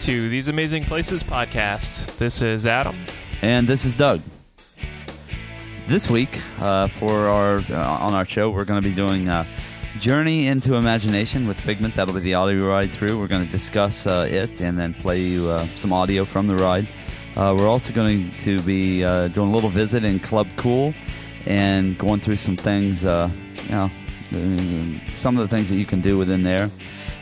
to 0.00 0.30
These 0.30 0.48
Amazing 0.48 0.84
Places 0.84 1.22
podcast. 1.22 2.16
This 2.16 2.40
is 2.40 2.66
Adam. 2.66 3.04
And 3.42 3.68
this 3.68 3.84
is 3.84 3.94
Doug. 3.94 4.22
This 5.88 6.08
week, 6.08 6.40
uh, 6.58 6.88
for 6.88 7.28
our 7.28 7.56
uh, 7.56 7.86
on 7.86 8.14
our 8.14 8.24
show, 8.24 8.48
we're 8.48 8.64
going 8.64 8.80
to 8.80 8.88
be 8.88 8.94
doing 8.94 9.28
uh, 9.28 9.44
Journey 9.98 10.46
into 10.46 10.76
Imagination 10.76 11.46
with 11.46 11.60
Figment. 11.60 11.94
That'll 11.94 12.14
be 12.14 12.20
the 12.20 12.32
audio 12.32 12.66
ride 12.66 12.94
through. 12.94 13.20
We're 13.20 13.26
going 13.26 13.44
to 13.44 13.52
discuss 13.52 14.06
uh, 14.06 14.26
it 14.30 14.62
and 14.62 14.78
then 14.78 14.94
play 14.94 15.20
you 15.20 15.50
uh, 15.50 15.66
some 15.76 15.92
audio 15.92 16.24
from 16.24 16.46
the 16.46 16.56
ride. 16.56 16.88
Uh, 17.36 17.54
we're 17.58 17.68
also 17.68 17.92
going 17.92 18.34
to 18.36 18.58
be 18.62 19.00
doing 19.00 19.50
a 19.50 19.52
little 19.52 19.70
visit 19.70 20.02
in 20.02 20.18
Club 20.18 20.48
Cool 20.56 20.94
and 21.44 21.98
going 21.98 22.20
through 22.20 22.38
some 22.38 22.56
things, 22.56 23.02
you 23.02 23.10
know, 23.68 23.90
some 25.12 25.36
of 25.36 25.46
the 25.46 25.54
things 25.54 25.68
that 25.68 25.76
you 25.76 25.84
can 25.84 26.00
do 26.00 26.16
within 26.16 26.42
there. 26.42 26.70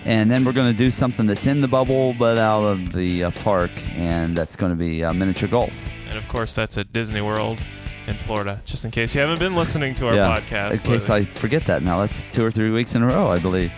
And 0.05 0.31
then 0.31 0.45
we're 0.45 0.53
going 0.53 0.73
to 0.73 0.77
do 0.77 0.91
something 0.91 1.27
that's 1.27 1.47
in 1.47 1.61
the 1.61 1.69
bubble 1.69 2.15
but 2.15 2.39
out 2.39 2.65
of 2.65 2.93
the 2.93 3.25
uh, 3.25 3.31
park, 3.31 3.71
and 3.91 4.37
that's 4.37 4.57
going 4.57 4.73
to 4.73 4.77
be 4.77 5.05
uh, 5.05 5.13
miniature 5.13 5.49
golf. 5.49 5.75
And 6.09 6.17
of 6.17 6.27
course, 6.29 6.55
that's 6.55 6.79
at 6.79 6.93
Disney 6.93 7.21
World 7.21 7.59
in 8.07 8.17
Florida, 8.17 8.63
just 8.65 8.85
in 8.85 8.91
case 8.91 9.15
you 9.15 9.21
haven't 9.21 9.39
been 9.39 9.55
listening 9.55 9.95
to 9.97 10.09
our 10.09 10.15
yeah, 10.15 10.37
podcast. 10.39 10.73
In 10.73 10.79
case 10.79 11.09
lately. 11.09 11.29
I 11.29 11.35
forget 11.35 11.67
that 11.67 11.83
now. 11.83 12.01
That's 12.01 12.25
two 12.25 12.45
or 12.45 12.51
three 12.51 12.71
weeks 12.71 12.95
in 12.95 13.03
a 13.03 13.07
row, 13.07 13.31
I 13.31 13.39
believe. 13.39 13.71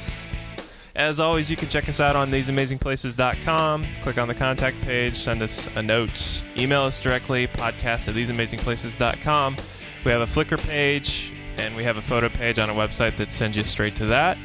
As 0.94 1.18
always, 1.18 1.50
you 1.50 1.56
can 1.56 1.68
check 1.68 1.88
us 1.88 1.98
out 1.98 2.14
on 2.14 2.30
theseamazingplaces.com. 2.30 3.84
Click 4.02 4.18
on 4.18 4.28
the 4.28 4.34
contact 4.34 4.80
page, 4.82 5.16
send 5.16 5.42
us 5.42 5.68
a 5.74 5.82
note, 5.82 6.44
email 6.56 6.82
us 6.82 7.00
directly, 7.00 7.46
podcast 7.46 8.08
at 8.08 8.14
theseamazingplaces.com. 8.14 9.56
We 10.04 10.10
have 10.10 10.20
a 10.20 10.26
Flickr 10.26 10.60
page 10.60 11.32
and 11.56 11.74
we 11.76 11.84
have 11.84 11.96
a 11.96 12.02
photo 12.02 12.28
page 12.28 12.58
on 12.58 12.70
a 12.70 12.74
website 12.74 13.16
that 13.16 13.32
sends 13.32 13.56
you 13.56 13.64
straight 13.64 13.96
to 13.96 14.06
that. 14.06 14.38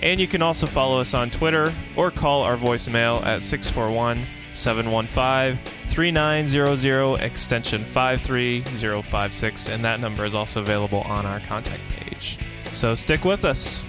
And 0.00 0.20
you 0.20 0.26
can 0.26 0.42
also 0.42 0.66
follow 0.66 1.00
us 1.00 1.14
on 1.14 1.30
Twitter 1.30 1.72
or 1.96 2.10
call 2.10 2.42
our 2.42 2.56
voicemail 2.56 3.24
at 3.24 3.42
641 3.42 4.18
715 4.52 5.58
3900 5.92 7.20
extension 7.20 7.84
53056. 7.84 9.68
And 9.68 9.84
that 9.84 10.00
number 10.00 10.24
is 10.24 10.34
also 10.34 10.60
available 10.60 11.00
on 11.00 11.26
our 11.26 11.40
contact 11.40 11.82
page. 11.88 12.38
So 12.72 12.94
stick 12.94 13.24
with 13.24 13.44
us. 13.44 13.82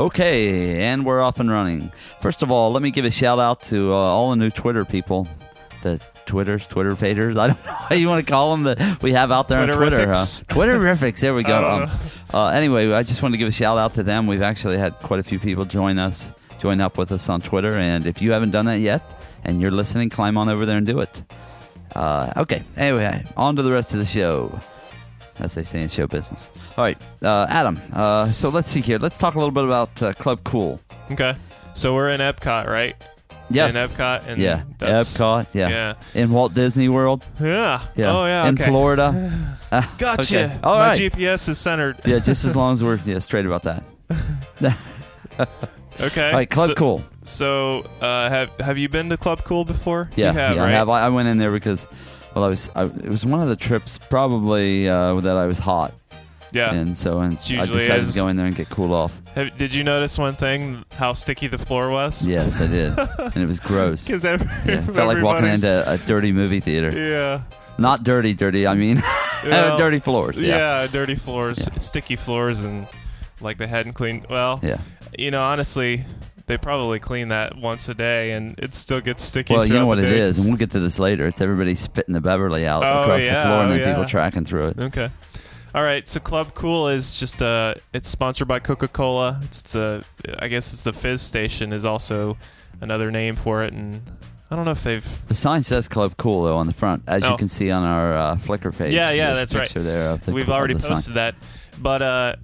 Okay, 0.00 0.82
and 0.82 1.04
we're 1.04 1.20
off 1.20 1.40
and 1.40 1.50
running. 1.50 1.92
First 2.22 2.42
of 2.42 2.50
all, 2.50 2.72
let 2.72 2.80
me 2.82 2.90
give 2.90 3.04
a 3.04 3.10
shout 3.10 3.38
out 3.38 3.60
to 3.64 3.92
uh, 3.92 3.96
all 3.96 4.30
the 4.30 4.36
new 4.36 4.48
Twitter 4.48 4.86
people, 4.86 5.28
the 5.82 6.00
Twitters, 6.26 6.66
Twitter 6.66 6.94
faders. 6.94 7.38
I 7.38 7.48
don't 7.48 7.64
know 7.66 7.72
how 7.72 7.94
you 7.94 8.08
want 8.08 8.24
to 8.24 8.30
call 8.30 8.52
them 8.52 8.62
that 8.64 9.02
we 9.02 9.12
have 9.12 9.32
out 9.32 9.48
there 9.48 9.60
on 9.60 9.68
Twitter. 9.68 10.06
Huh? 10.06 10.14
Twitterifics. 10.14 11.20
There 11.20 11.34
we 11.34 11.42
go. 11.42 11.68
Um, 11.68 11.90
uh, 12.32 12.48
anyway, 12.48 12.92
I 12.92 13.02
just 13.02 13.22
want 13.22 13.34
to 13.34 13.38
give 13.38 13.48
a 13.48 13.52
shout 13.52 13.78
out 13.78 13.94
to 13.94 14.02
them. 14.02 14.26
We've 14.26 14.42
actually 14.42 14.78
had 14.78 14.94
quite 14.94 15.20
a 15.20 15.24
few 15.24 15.38
people 15.38 15.64
join 15.64 15.98
us, 15.98 16.32
join 16.58 16.80
up 16.80 16.98
with 16.98 17.12
us 17.12 17.28
on 17.28 17.40
Twitter. 17.40 17.74
And 17.74 18.06
if 18.06 18.22
you 18.22 18.32
haven't 18.32 18.50
done 18.50 18.66
that 18.66 18.80
yet, 18.80 19.02
and 19.44 19.60
you're 19.60 19.70
listening, 19.70 20.10
climb 20.10 20.36
on 20.36 20.48
over 20.48 20.66
there 20.66 20.76
and 20.76 20.86
do 20.86 21.00
it. 21.00 21.22
Uh, 21.94 22.32
okay. 22.36 22.62
Anyway, 22.76 23.24
on 23.36 23.56
to 23.56 23.62
the 23.62 23.72
rest 23.72 23.92
of 23.92 23.98
the 23.98 24.04
show. 24.04 24.58
As 25.38 25.54
they 25.54 25.64
say 25.64 25.82
in 25.82 25.88
show 25.88 26.06
business. 26.06 26.50
All 26.76 26.84
right, 26.84 26.98
uh, 27.22 27.46
Adam. 27.48 27.80
Uh, 27.94 28.26
so 28.26 28.50
let's 28.50 28.68
see 28.68 28.82
here. 28.82 28.98
Let's 28.98 29.18
talk 29.18 29.36
a 29.36 29.38
little 29.38 29.52
bit 29.52 29.64
about 29.64 30.02
uh, 30.02 30.12
Club 30.12 30.40
Cool. 30.44 30.78
Okay. 31.10 31.34
So 31.72 31.94
we're 31.94 32.10
in 32.10 32.20
Epcot, 32.20 32.66
right? 32.66 32.94
Yes. 33.50 33.74
In 33.74 33.88
Epcot. 33.88 34.26
And 34.26 34.40
yeah. 34.40 34.62
that's- 34.78 35.16
Epcot. 35.18 35.46
Yeah. 35.52 35.68
Yeah. 35.68 35.94
In 36.14 36.30
Walt 36.30 36.54
Disney 36.54 36.88
World. 36.88 37.24
Yeah. 37.40 37.82
Yeah. 37.96 38.12
Oh, 38.16 38.24
yeah. 38.26 38.46
In 38.48 38.54
okay. 38.54 38.66
Florida. 38.66 39.32
Uh, 39.72 39.86
Gotcha. 39.98 40.46
Okay. 40.46 40.58
All 40.64 40.74
My 40.74 40.88
right. 40.88 40.98
GPS 41.00 41.48
is 41.48 41.56
centered. 41.56 42.00
yeah, 42.04 42.18
just 42.18 42.44
as 42.44 42.56
long 42.56 42.72
as 42.72 42.82
we're 42.82 42.96
yeah, 43.04 43.20
straight 43.20 43.46
about 43.46 43.62
that. 43.62 43.84
Okay. 46.00 46.28
All 46.30 46.32
right, 46.34 46.48
Club 46.48 46.68
so, 46.70 46.74
Cool. 46.74 47.04
So, 47.24 47.80
uh, 48.00 48.28
have 48.30 48.50
have 48.60 48.78
you 48.78 48.88
been 48.88 49.10
to 49.10 49.16
Club 49.16 49.44
Cool 49.44 49.64
before? 49.64 50.10
Yeah, 50.16 50.32
You 50.32 50.38
have, 50.38 50.56
yeah, 50.56 50.62
right? 50.62 50.68
I 50.68 50.72
have. 50.72 50.88
I 50.88 51.02
I 51.02 51.08
went 51.10 51.28
in 51.28 51.36
there 51.36 51.52
because, 51.52 51.86
well, 52.34 52.44
I 52.44 52.48
was. 52.48 52.70
I, 52.74 52.84
it 52.84 53.08
was 53.08 53.26
one 53.26 53.42
of 53.42 53.48
the 53.48 53.56
trips 53.56 53.98
probably 53.98 54.88
uh, 54.88 55.20
that 55.20 55.36
I 55.36 55.44
was 55.46 55.58
hot, 55.58 55.92
Yeah. 56.52 56.72
and 56.74 56.96
so 56.96 57.18
and 57.20 57.34
I 57.38 57.42
usually 57.42 57.78
decided 57.78 58.00
is. 58.02 58.14
to 58.14 58.20
go 58.20 58.28
in 58.28 58.36
there 58.36 58.46
and 58.46 58.54
get 58.56 58.68
cool 58.70 58.92
off. 58.92 59.20
Have, 59.34 59.56
did 59.56 59.74
you 59.74 59.84
notice 59.84 60.18
one 60.18 60.34
thing? 60.34 60.84
How 60.92 61.12
sticky 61.12 61.46
the 61.46 61.58
floor 61.58 61.90
was? 61.90 62.26
Yes, 62.26 62.60
I 62.60 62.66
did, 62.66 62.98
and 63.18 63.36
it 63.36 63.46
was 63.46 63.60
gross. 63.60 64.04
Because 64.06 64.24
every, 64.24 64.48
Yeah, 64.66 64.82
felt 64.86 65.08
like 65.08 65.22
walking 65.22 65.46
into 65.48 65.90
a 65.90 65.98
dirty 65.98 66.32
movie 66.32 66.60
theater. 66.60 66.90
Yeah. 66.90 67.42
Not 67.78 68.02
dirty, 68.02 68.34
dirty. 68.34 68.66
I 68.66 68.74
mean, 68.74 69.00
Well, 69.44 69.78
dirty 69.78 70.00
floors. 70.00 70.40
Yeah. 70.40 70.82
Yeah, 70.82 70.86
dirty 70.88 71.14
floors, 71.14 71.66
Yeah. 71.72 71.78
sticky 71.78 72.16
floors, 72.16 72.62
and 72.62 72.86
like 73.40 73.56
they 73.58 73.66
hadn't 73.66 73.94
cleaned. 73.94 74.26
Well, 74.28 74.60
yeah. 74.62 74.80
you 75.18 75.30
know, 75.30 75.42
honestly, 75.42 76.04
they 76.46 76.58
probably 76.58 76.98
clean 76.98 77.28
that 77.28 77.56
once 77.56 77.88
a 77.88 77.94
day, 77.94 78.32
and 78.32 78.58
it 78.58 78.74
still 78.74 79.00
gets 79.00 79.22
sticky. 79.24 79.54
Well, 79.54 79.64
you 79.64 79.74
know 79.74 79.86
what 79.86 79.98
it 79.98 80.04
is, 80.04 80.38
and 80.38 80.48
we'll 80.48 80.58
get 80.58 80.72
to 80.72 80.80
this 80.80 80.98
later. 80.98 81.26
It's 81.26 81.40
everybody 81.40 81.74
spitting 81.74 82.12
the 82.12 82.20
Beverly 82.20 82.66
out 82.66 82.82
Oh, 82.84 83.02
across 83.02 83.22
yeah, 83.22 83.44
the 83.44 83.48
floor, 83.48 83.62
and 83.62 83.72
oh, 83.72 83.76
then 83.78 83.94
people 83.94 84.04
tracking 84.06 84.44
through 84.44 84.68
it. 84.68 84.78
Okay. 84.78 85.10
All 85.74 85.82
right. 85.82 86.08
So 86.08 86.20
Club 86.20 86.54
Cool 86.54 86.88
is 86.88 87.14
just 87.14 87.42
uh 87.42 87.74
it's 87.92 88.08
sponsored 88.08 88.48
by 88.48 88.58
Coca-Cola. 88.58 89.40
It's 89.44 89.62
the 89.62 90.04
I 90.38 90.48
guess 90.48 90.72
it's 90.72 90.82
the 90.82 90.92
Fizz 90.92 91.22
station 91.22 91.72
is 91.72 91.84
also 91.84 92.36
another 92.80 93.10
name 93.10 93.36
for 93.36 93.62
it 93.62 93.72
and 93.72 94.02
I 94.50 94.56
don't 94.56 94.64
know 94.64 94.72
if 94.72 94.82
they've 94.82 95.28
The 95.28 95.34
sign 95.34 95.62
says 95.62 95.86
Club 95.86 96.16
Cool 96.16 96.42
though 96.44 96.56
on 96.56 96.66
the 96.66 96.72
front, 96.72 97.04
as 97.06 97.22
Oh. 97.22 97.30
you 97.30 97.36
can 97.36 97.46
see 97.48 97.70
on 97.70 97.84
our 97.84 98.12
uh, 98.12 98.36
Flickr 98.36 98.76
page. 98.76 98.92
Yeah, 98.92 99.10
yeah, 99.12 99.34
that's 99.34 99.54
right. 99.54 99.68
The, 99.68 100.20
we've 100.26 100.50
already 100.50 100.74
the 100.74 100.80
sign. 100.82 100.90
posted 100.90 101.14
that. 101.14 101.34
But 101.78 102.02
uh 102.02 102.36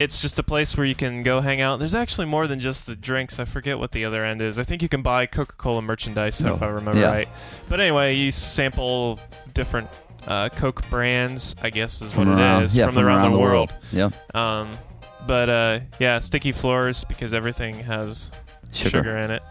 it's 0.00 0.20
just 0.22 0.38
a 0.38 0.42
place 0.42 0.76
where 0.76 0.86
you 0.86 0.94
can 0.94 1.22
go 1.22 1.40
hang 1.42 1.60
out. 1.60 1.78
There's 1.78 1.94
actually 1.94 2.26
more 2.26 2.46
than 2.46 2.58
just 2.60 2.86
the 2.86 2.96
drinks. 2.96 3.38
I 3.38 3.44
forget 3.44 3.78
what 3.78 3.92
the 3.92 4.04
other 4.06 4.24
end 4.24 4.40
is. 4.40 4.58
I 4.58 4.64
think 4.64 4.80
you 4.82 4.88
can 4.88 5.02
buy 5.02 5.26
Coca-Cola 5.26 5.82
merchandise 5.82 6.40
if 6.40 6.62
Oh, 6.62 6.66
I 6.66 6.70
remember 6.70 6.98
yeah. 7.00 7.10
right. 7.12 7.28
But 7.68 7.78
anyway, 7.80 8.14
you 8.14 8.30
sample 8.32 9.20
different 9.54 9.88
uh, 10.26 10.48
Coke 10.50 10.88
brands, 10.90 11.54
I 11.62 11.70
guess 11.70 12.00
is 12.02 12.12
from 12.12 12.28
what 12.28 12.38
around, 12.38 12.62
it 12.62 12.66
is, 12.66 12.76
yeah, 12.76 12.86
from, 12.86 12.98
around, 12.98 13.30
the 13.32 13.38
world. 13.38 13.72
Yeah, 13.92 14.10
Um, 14.34 14.76
but 15.26 15.48
uh, 15.48 15.80
yeah, 15.98 16.18
sticky 16.18 16.52
floors 16.52 17.04
because 17.04 17.34
everything 17.34 17.78
has 17.80 18.30
sugar. 18.72 18.90
sugar, 18.90 19.18
in 19.18 19.30
it. 19.30 19.42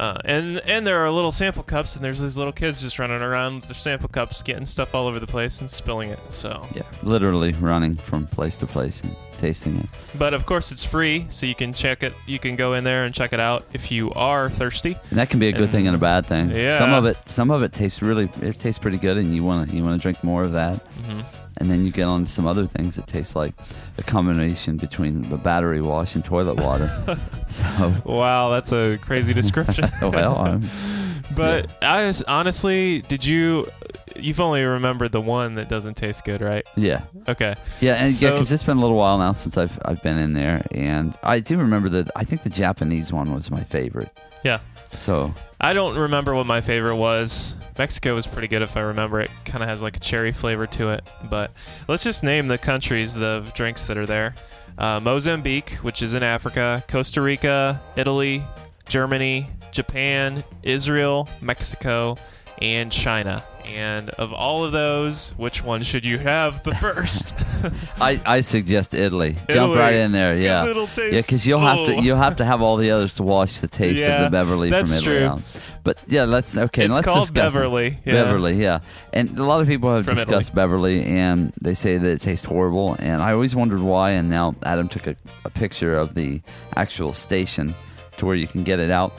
Uh, 0.00 0.16
and 0.24 0.60
and 0.60 0.86
there 0.86 1.04
are 1.04 1.10
little 1.10 1.30
sample 1.30 1.62
cups, 1.62 1.94
and 1.94 2.02
there's 2.02 2.20
these 2.20 2.38
little 2.38 2.54
kids 2.54 2.80
just 2.80 2.98
running 2.98 3.20
around 3.20 3.56
with 3.56 3.64
their 3.66 3.74
sample 3.74 4.08
cups, 4.08 4.42
getting 4.42 4.64
stuff 4.64 4.94
all 4.94 5.06
over 5.06 5.20
the 5.20 5.26
place 5.26 5.60
and 5.60 5.70
spilling 5.70 6.08
it. 6.08 6.18
So, 6.30 6.66
Yeah, 6.74 6.84
literally 7.02 7.52
running 7.52 7.96
from 7.96 8.26
place 8.26 8.56
to 8.58 8.66
place 8.66 9.02
and 9.02 9.14
tasting 9.36 9.76
it. 9.76 9.86
but 10.18 10.32
of 10.32 10.46
course 10.46 10.72
it's 10.72 10.84
free, 10.84 11.26
so 11.28 11.44
you 11.44 11.54
can 11.54 11.74
check 11.74 12.02
it. 12.02 12.14
You 12.26 12.38
can 12.38 12.56
go 12.56 12.72
in 12.72 12.82
there 12.84 13.04
and 13.04 13.14
check 13.14 13.34
it 13.34 13.40
out 13.40 13.66
if 13.74 13.90
you 13.92 14.10
are 14.12 14.48
thirsty. 14.48 14.96
And 15.10 15.18
that 15.18 15.28
can 15.28 15.38
be 15.38 15.48
a 15.48 15.52
good 15.52 15.70
thing 15.70 15.86
and 15.86 15.94
a 15.94 15.98
bad 15.98 16.24
thing. 16.24 16.50
Yeah. 16.50 16.78
Some 16.78 16.94
of 16.94 17.04
it, 17.04 17.18
some 17.26 17.50
of 17.50 17.62
it 17.62 17.74
tastes 17.74 18.00
really, 18.00 18.30
it 18.40 18.56
tastes 18.56 18.78
pretty 18.78 18.96
good, 18.98 19.18
and 19.18 19.34
you 19.34 19.44
want 19.44 19.68
to, 19.68 19.76
you 19.76 19.84
want 19.84 20.00
to 20.00 20.02
drink 20.02 20.24
more 20.24 20.44
of 20.44 20.52
that. 20.52 20.76
hmm 21.04 21.20
And 21.60 21.70
then 21.70 21.84
you 21.84 21.92
get 21.92 22.04
on 22.04 22.24
to 22.24 22.32
some 22.32 22.46
other 22.46 22.66
things 22.66 22.96
that 22.96 23.06
taste 23.06 23.36
like 23.36 23.54
a 23.98 24.02
combination 24.02 24.78
between 24.78 25.28
the 25.28 25.36
battery 25.36 25.82
wash 25.82 26.14
and 26.14 26.24
toilet 26.24 26.54
water. 26.56 26.90
so, 27.48 27.94
Wow, 28.06 28.48
that's 28.50 28.72
a 28.72 28.98
crazy 29.02 29.34
description. 29.34 29.88
well, 30.02 30.38
I'm, 30.38 30.64
but 31.36 31.70
I 31.82 32.06
was, 32.06 32.22
honestly, 32.22 33.02
did 33.02 33.24
you? 33.24 33.68
You've 34.16 34.40
only 34.40 34.64
remembered 34.64 35.12
the 35.12 35.20
one 35.20 35.54
that 35.54 35.68
doesn't 35.68 35.94
taste 35.94 36.24
good, 36.24 36.40
right? 36.40 36.66
yeah, 36.76 37.02
Okay. 37.28 37.54
yeah, 37.80 37.94
and 37.94 38.20
yeah, 38.20 38.30
because 38.32 38.50
it's 38.52 38.62
been 38.62 38.76
a 38.76 38.80
little 38.80 38.96
while 38.96 39.16
now 39.18 39.32
since 39.34 39.56
I've 39.56 39.78
I've 39.84 40.02
been 40.02 40.18
in 40.18 40.32
there, 40.32 40.66
and 40.72 41.16
I 41.22 41.40
do 41.40 41.56
remember 41.58 41.88
that. 41.90 42.10
I 42.16 42.24
think 42.24 42.42
the 42.42 42.50
Japanese 42.50 43.12
one 43.12 43.32
was 43.34 43.50
my 43.50 43.62
favorite. 43.64 44.10
Yeah. 44.44 44.60
So 44.96 45.34
I 45.60 45.72
don't 45.72 45.96
remember 45.96 46.34
what 46.34 46.46
my 46.46 46.60
favorite 46.60 46.96
was. 46.96 47.56
Mexico 47.78 48.14
was 48.14 48.26
pretty 48.26 48.48
good 48.48 48.62
if 48.62 48.76
I 48.76 48.80
remember. 48.80 49.20
It 49.20 49.30
kind 49.44 49.62
of 49.62 49.68
has 49.68 49.82
like 49.82 49.96
a 49.96 50.00
cherry 50.00 50.32
flavor 50.32 50.66
to 50.68 50.90
it. 50.90 51.08
But 51.30 51.52
let's 51.88 52.04
just 52.04 52.22
name 52.22 52.48
the 52.48 52.58
countries, 52.58 53.14
the 53.14 53.50
drinks 53.54 53.86
that 53.86 53.96
are 53.96 54.06
there: 54.06 54.34
uh, 54.78 55.00
Mozambique, 55.00 55.70
which 55.82 56.02
is 56.02 56.14
in 56.14 56.22
Africa; 56.22 56.84
Costa 56.88 57.22
Rica, 57.22 57.80
Italy, 57.96 58.42
Germany, 58.88 59.48
Japan, 59.70 60.44
Israel, 60.62 61.28
Mexico, 61.40 62.16
and 62.60 62.90
China. 62.92 63.44
And 63.66 64.10
of 64.10 64.32
all 64.32 64.64
of 64.64 64.72
those, 64.72 65.30
which 65.36 65.62
one 65.62 65.82
should 65.82 66.04
you 66.04 66.18
have 66.18 66.62
the 66.64 66.74
first? 66.80 67.34
I, 68.00 68.20
I 68.24 68.40
suggest 68.40 68.94
Italy. 68.94 69.36
Jump 69.48 69.76
right 69.76 69.94
in 69.94 70.12
there, 70.12 70.36
Yeah. 70.36 70.66
it'll 70.66 70.86
taste. 70.88 71.14
Yeah, 71.14 71.20
because 71.20 71.46
you'll 71.46 71.60
have 71.60 71.86
to 71.86 72.02
you'll 72.02 72.16
have 72.16 72.36
to 72.36 72.44
have 72.44 72.62
all 72.62 72.76
the 72.78 72.90
others 72.90 73.14
to 73.14 73.22
wash 73.22 73.58
the 73.60 73.68
taste 73.68 74.00
Yeah, 74.00 74.16
of 74.16 74.24
the 74.24 74.30
Beverly 74.36 74.70
that's 74.70 74.98
from 75.02 75.12
Italy 75.12 75.18
true. 75.18 75.26
out. 75.28 75.42
But 75.84 75.98
yeah, 76.08 76.24
let's 76.24 76.56
okay. 76.56 76.86
It's 76.86 76.96
let's 76.96 77.06
called 77.06 77.20
discuss 77.28 77.52
it. 77.52 77.54
Beverly. 77.54 77.98
Yeah. 78.04 78.12
Beverly, 78.24 78.54
yeah. 78.54 78.80
And 79.12 79.38
a 79.38 79.44
lot 79.44 79.60
of 79.60 79.68
people 79.68 79.94
have 79.94 80.06
From 80.06 80.14
discussed 80.16 80.54
Beverly, 80.54 81.04
and 81.04 81.52
they 81.60 81.74
say 81.74 81.96
that 81.98 82.08
it 82.10 82.20
tastes 82.22 82.46
horrible. 82.46 82.96
And 82.98 83.22
I 83.22 83.32
always 83.32 83.54
wondered 83.54 83.80
why. 83.80 84.12
And 84.12 84.28
now 84.30 84.56
Adam 84.64 84.88
took 84.88 85.06
a, 85.06 85.16
a 85.44 85.50
picture 85.50 85.96
of 85.96 86.14
the 86.14 86.40
actual 86.76 87.12
station 87.12 87.74
to 88.16 88.26
where 88.26 88.34
you 88.36 88.46
can 88.46 88.64
get 88.64 88.78
it 88.80 88.90
out, 88.90 89.14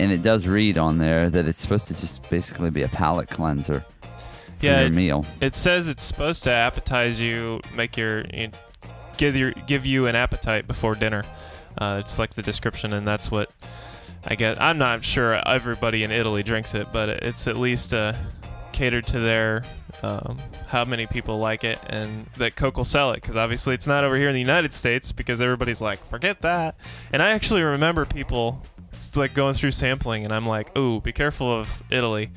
and 0.00 0.12
it 0.12 0.22
does 0.22 0.46
read 0.46 0.78
on 0.78 0.98
there 0.98 1.30
that 1.30 1.46
it's 1.46 1.58
supposed 1.58 1.86
to 1.88 1.94
just 1.94 2.28
basically 2.30 2.70
be 2.70 2.82
a 2.82 2.88
palate 2.88 3.28
cleanser. 3.28 3.80
for 3.80 4.06
Yeah, 4.66 4.82
your 4.82 4.90
meal. 4.90 5.26
It 5.40 5.56
says 5.56 5.88
it's 5.88 6.02
supposed 6.02 6.42
to 6.44 6.50
appetize 6.50 7.18
you, 7.20 7.60
make 7.74 7.96
your 7.96 8.24
you- 8.32 8.50
give 9.16 9.36
your 9.36 9.52
give 9.66 9.86
you 9.86 10.06
an 10.06 10.14
appetite 10.16 10.66
before 10.66 10.94
dinner. 10.94 11.24
Uh, 11.78 11.98
it's 12.00 12.18
like 12.18 12.34
the 12.34 12.42
description, 12.42 12.92
and 12.92 13.06
that's 13.06 13.30
what 13.30 13.50
I 14.26 14.34
guess. 14.34 14.56
I'm 14.60 14.78
not 14.78 15.04
sure 15.04 15.34
everybody 15.46 16.04
in 16.04 16.10
Italy 16.10 16.42
drinks 16.42 16.74
it, 16.74 16.88
but 16.92 17.08
it's 17.08 17.46
at 17.46 17.56
least 17.56 17.92
uh, 17.94 18.14
catered 18.72 19.06
to 19.08 19.20
their 19.20 19.62
um, 20.02 20.38
how 20.66 20.84
many 20.84 21.06
people 21.06 21.38
like 21.38 21.64
it, 21.64 21.78
and 21.88 22.26
that 22.36 22.56
Coke 22.56 22.76
will 22.76 22.84
sell 22.84 23.12
it 23.12 23.16
because 23.16 23.36
obviously 23.36 23.74
it's 23.74 23.86
not 23.86 24.04
over 24.04 24.16
here 24.16 24.28
in 24.28 24.34
the 24.34 24.40
United 24.40 24.74
States 24.74 25.12
because 25.12 25.40
everybody's 25.40 25.80
like, 25.80 26.04
forget 26.04 26.42
that. 26.42 26.76
And 27.12 27.22
I 27.22 27.30
actually 27.30 27.62
remember 27.62 28.04
people 28.04 28.62
it's 28.96 29.16
like 29.16 29.34
going 29.34 29.54
through 29.54 29.70
sampling, 29.70 30.24
and 30.24 30.32
I'm 30.32 30.46
like, 30.46 30.76
ooh, 30.76 31.00
be 31.00 31.12
careful 31.12 31.52
of 31.52 31.82
Italy. 31.90 32.30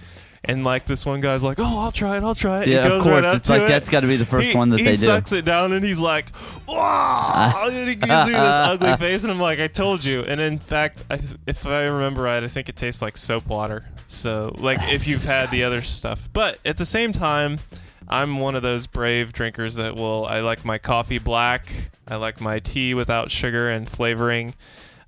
And 0.44 0.64
like 0.64 0.86
this 0.86 1.06
one 1.06 1.20
guy's 1.20 1.44
like, 1.44 1.58
oh, 1.60 1.80
I'll 1.80 1.92
try 1.92 2.16
it, 2.16 2.24
I'll 2.24 2.36
try 2.36 2.62
it. 2.62 2.70
Yeah, 2.70 2.88
of 2.88 3.04
course. 3.04 3.24
right 3.24 3.36
it's 3.36 3.50
like 3.50 3.64
it. 3.64 3.68
that's 3.68 3.90
got 3.90 4.02
to 4.02 4.08
be 4.08 4.16
the 4.16 4.26
first 4.26 4.48
he, 4.48 4.58
one 4.58 4.70
that 4.70 4.80
he 4.80 4.86
they 4.86 4.92
do. 4.92 4.98
sucks 4.98 5.34
it 5.34 5.44
down 5.44 5.74
and 5.74 5.84
he's 5.84 6.00
like, 6.00 6.32
"Wow!" 6.66 7.68
and 7.70 7.90
he 7.90 7.96
gives 7.96 8.28
you 8.28 8.34
this 8.34 8.38
ugly 8.38 8.96
face, 8.96 9.24
and 9.24 9.32
I'm 9.32 9.40
like, 9.40 9.60
"I 9.60 9.68
told 9.68 10.04
you." 10.04 10.22
And 10.22 10.40
in 10.40 10.58
fact, 10.58 11.04
I, 11.10 11.20
if 11.46 11.68
I 11.68 11.84
remember 11.84 12.22
right, 12.22 12.42
I 12.42 12.48
think 12.48 12.70
it 12.70 12.78
tastes 12.78 13.02
like 13.02 13.18
soap 13.18 13.48
water. 13.48 13.86
So, 14.08 14.56
like, 14.58 14.80
That's 14.80 15.04
if 15.04 15.08
you've 15.08 15.24
had 15.24 15.52
the 15.52 15.64
other 15.64 15.82
stuff, 15.82 16.30
but 16.32 16.58
at 16.66 16.78
the 16.78 16.86
same 16.86 17.12
time, 17.12 17.60
I'm 18.08 18.38
one 18.38 18.56
of 18.56 18.64
those 18.64 18.88
brave 18.88 19.34
drinkers 19.34 19.76
that 19.76 19.96
will. 19.96 20.26
I 20.26 20.40
like 20.40 20.64
my 20.64 20.78
coffee 20.78 21.20
black. 21.20 21.92
I 22.08 22.16
like 22.16 22.42
my 22.42 22.60
tea 22.60 22.94
without 22.94 23.30
sugar 23.30 23.70
and 23.70 23.88
flavoring. 23.88 24.56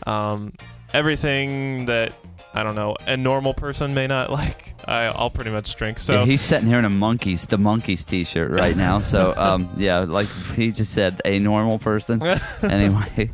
Um, 0.05 0.53
everything 0.93 1.85
that 1.85 2.13
I 2.53 2.63
don't 2.63 2.75
know 2.75 2.95
a 3.07 3.15
normal 3.15 3.53
person 3.53 3.93
may 3.93 4.07
not 4.07 4.29
like, 4.41 4.75
I, 4.85 5.05
I'll 5.05 5.29
pretty 5.29 5.51
much 5.51 5.75
drink. 5.75 5.99
So 5.99 6.13
Yeah, 6.19 6.25
he's 6.25 6.41
sitting 6.41 6.67
here 6.67 6.79
in 6.79 6.85
a 6.85 6.89
monkeys, 6.89 7.45
the 7.45 7.57
monkeys 7.57 8.03
T-shirt 8.03 8.51
right 8.51 8.75
now. 8.75 8.99
So, 8.99 9.33
um, 9.37 9.69
yeah, 9.77 9.99
like 9.99 10.27
he 10.55 10.71
just 10.71 10.93
said, 10.93 11.21
a 11.25 11.39
normal 11.39 11.79
person. 11.79 12.21
anyway, 12.63 13.29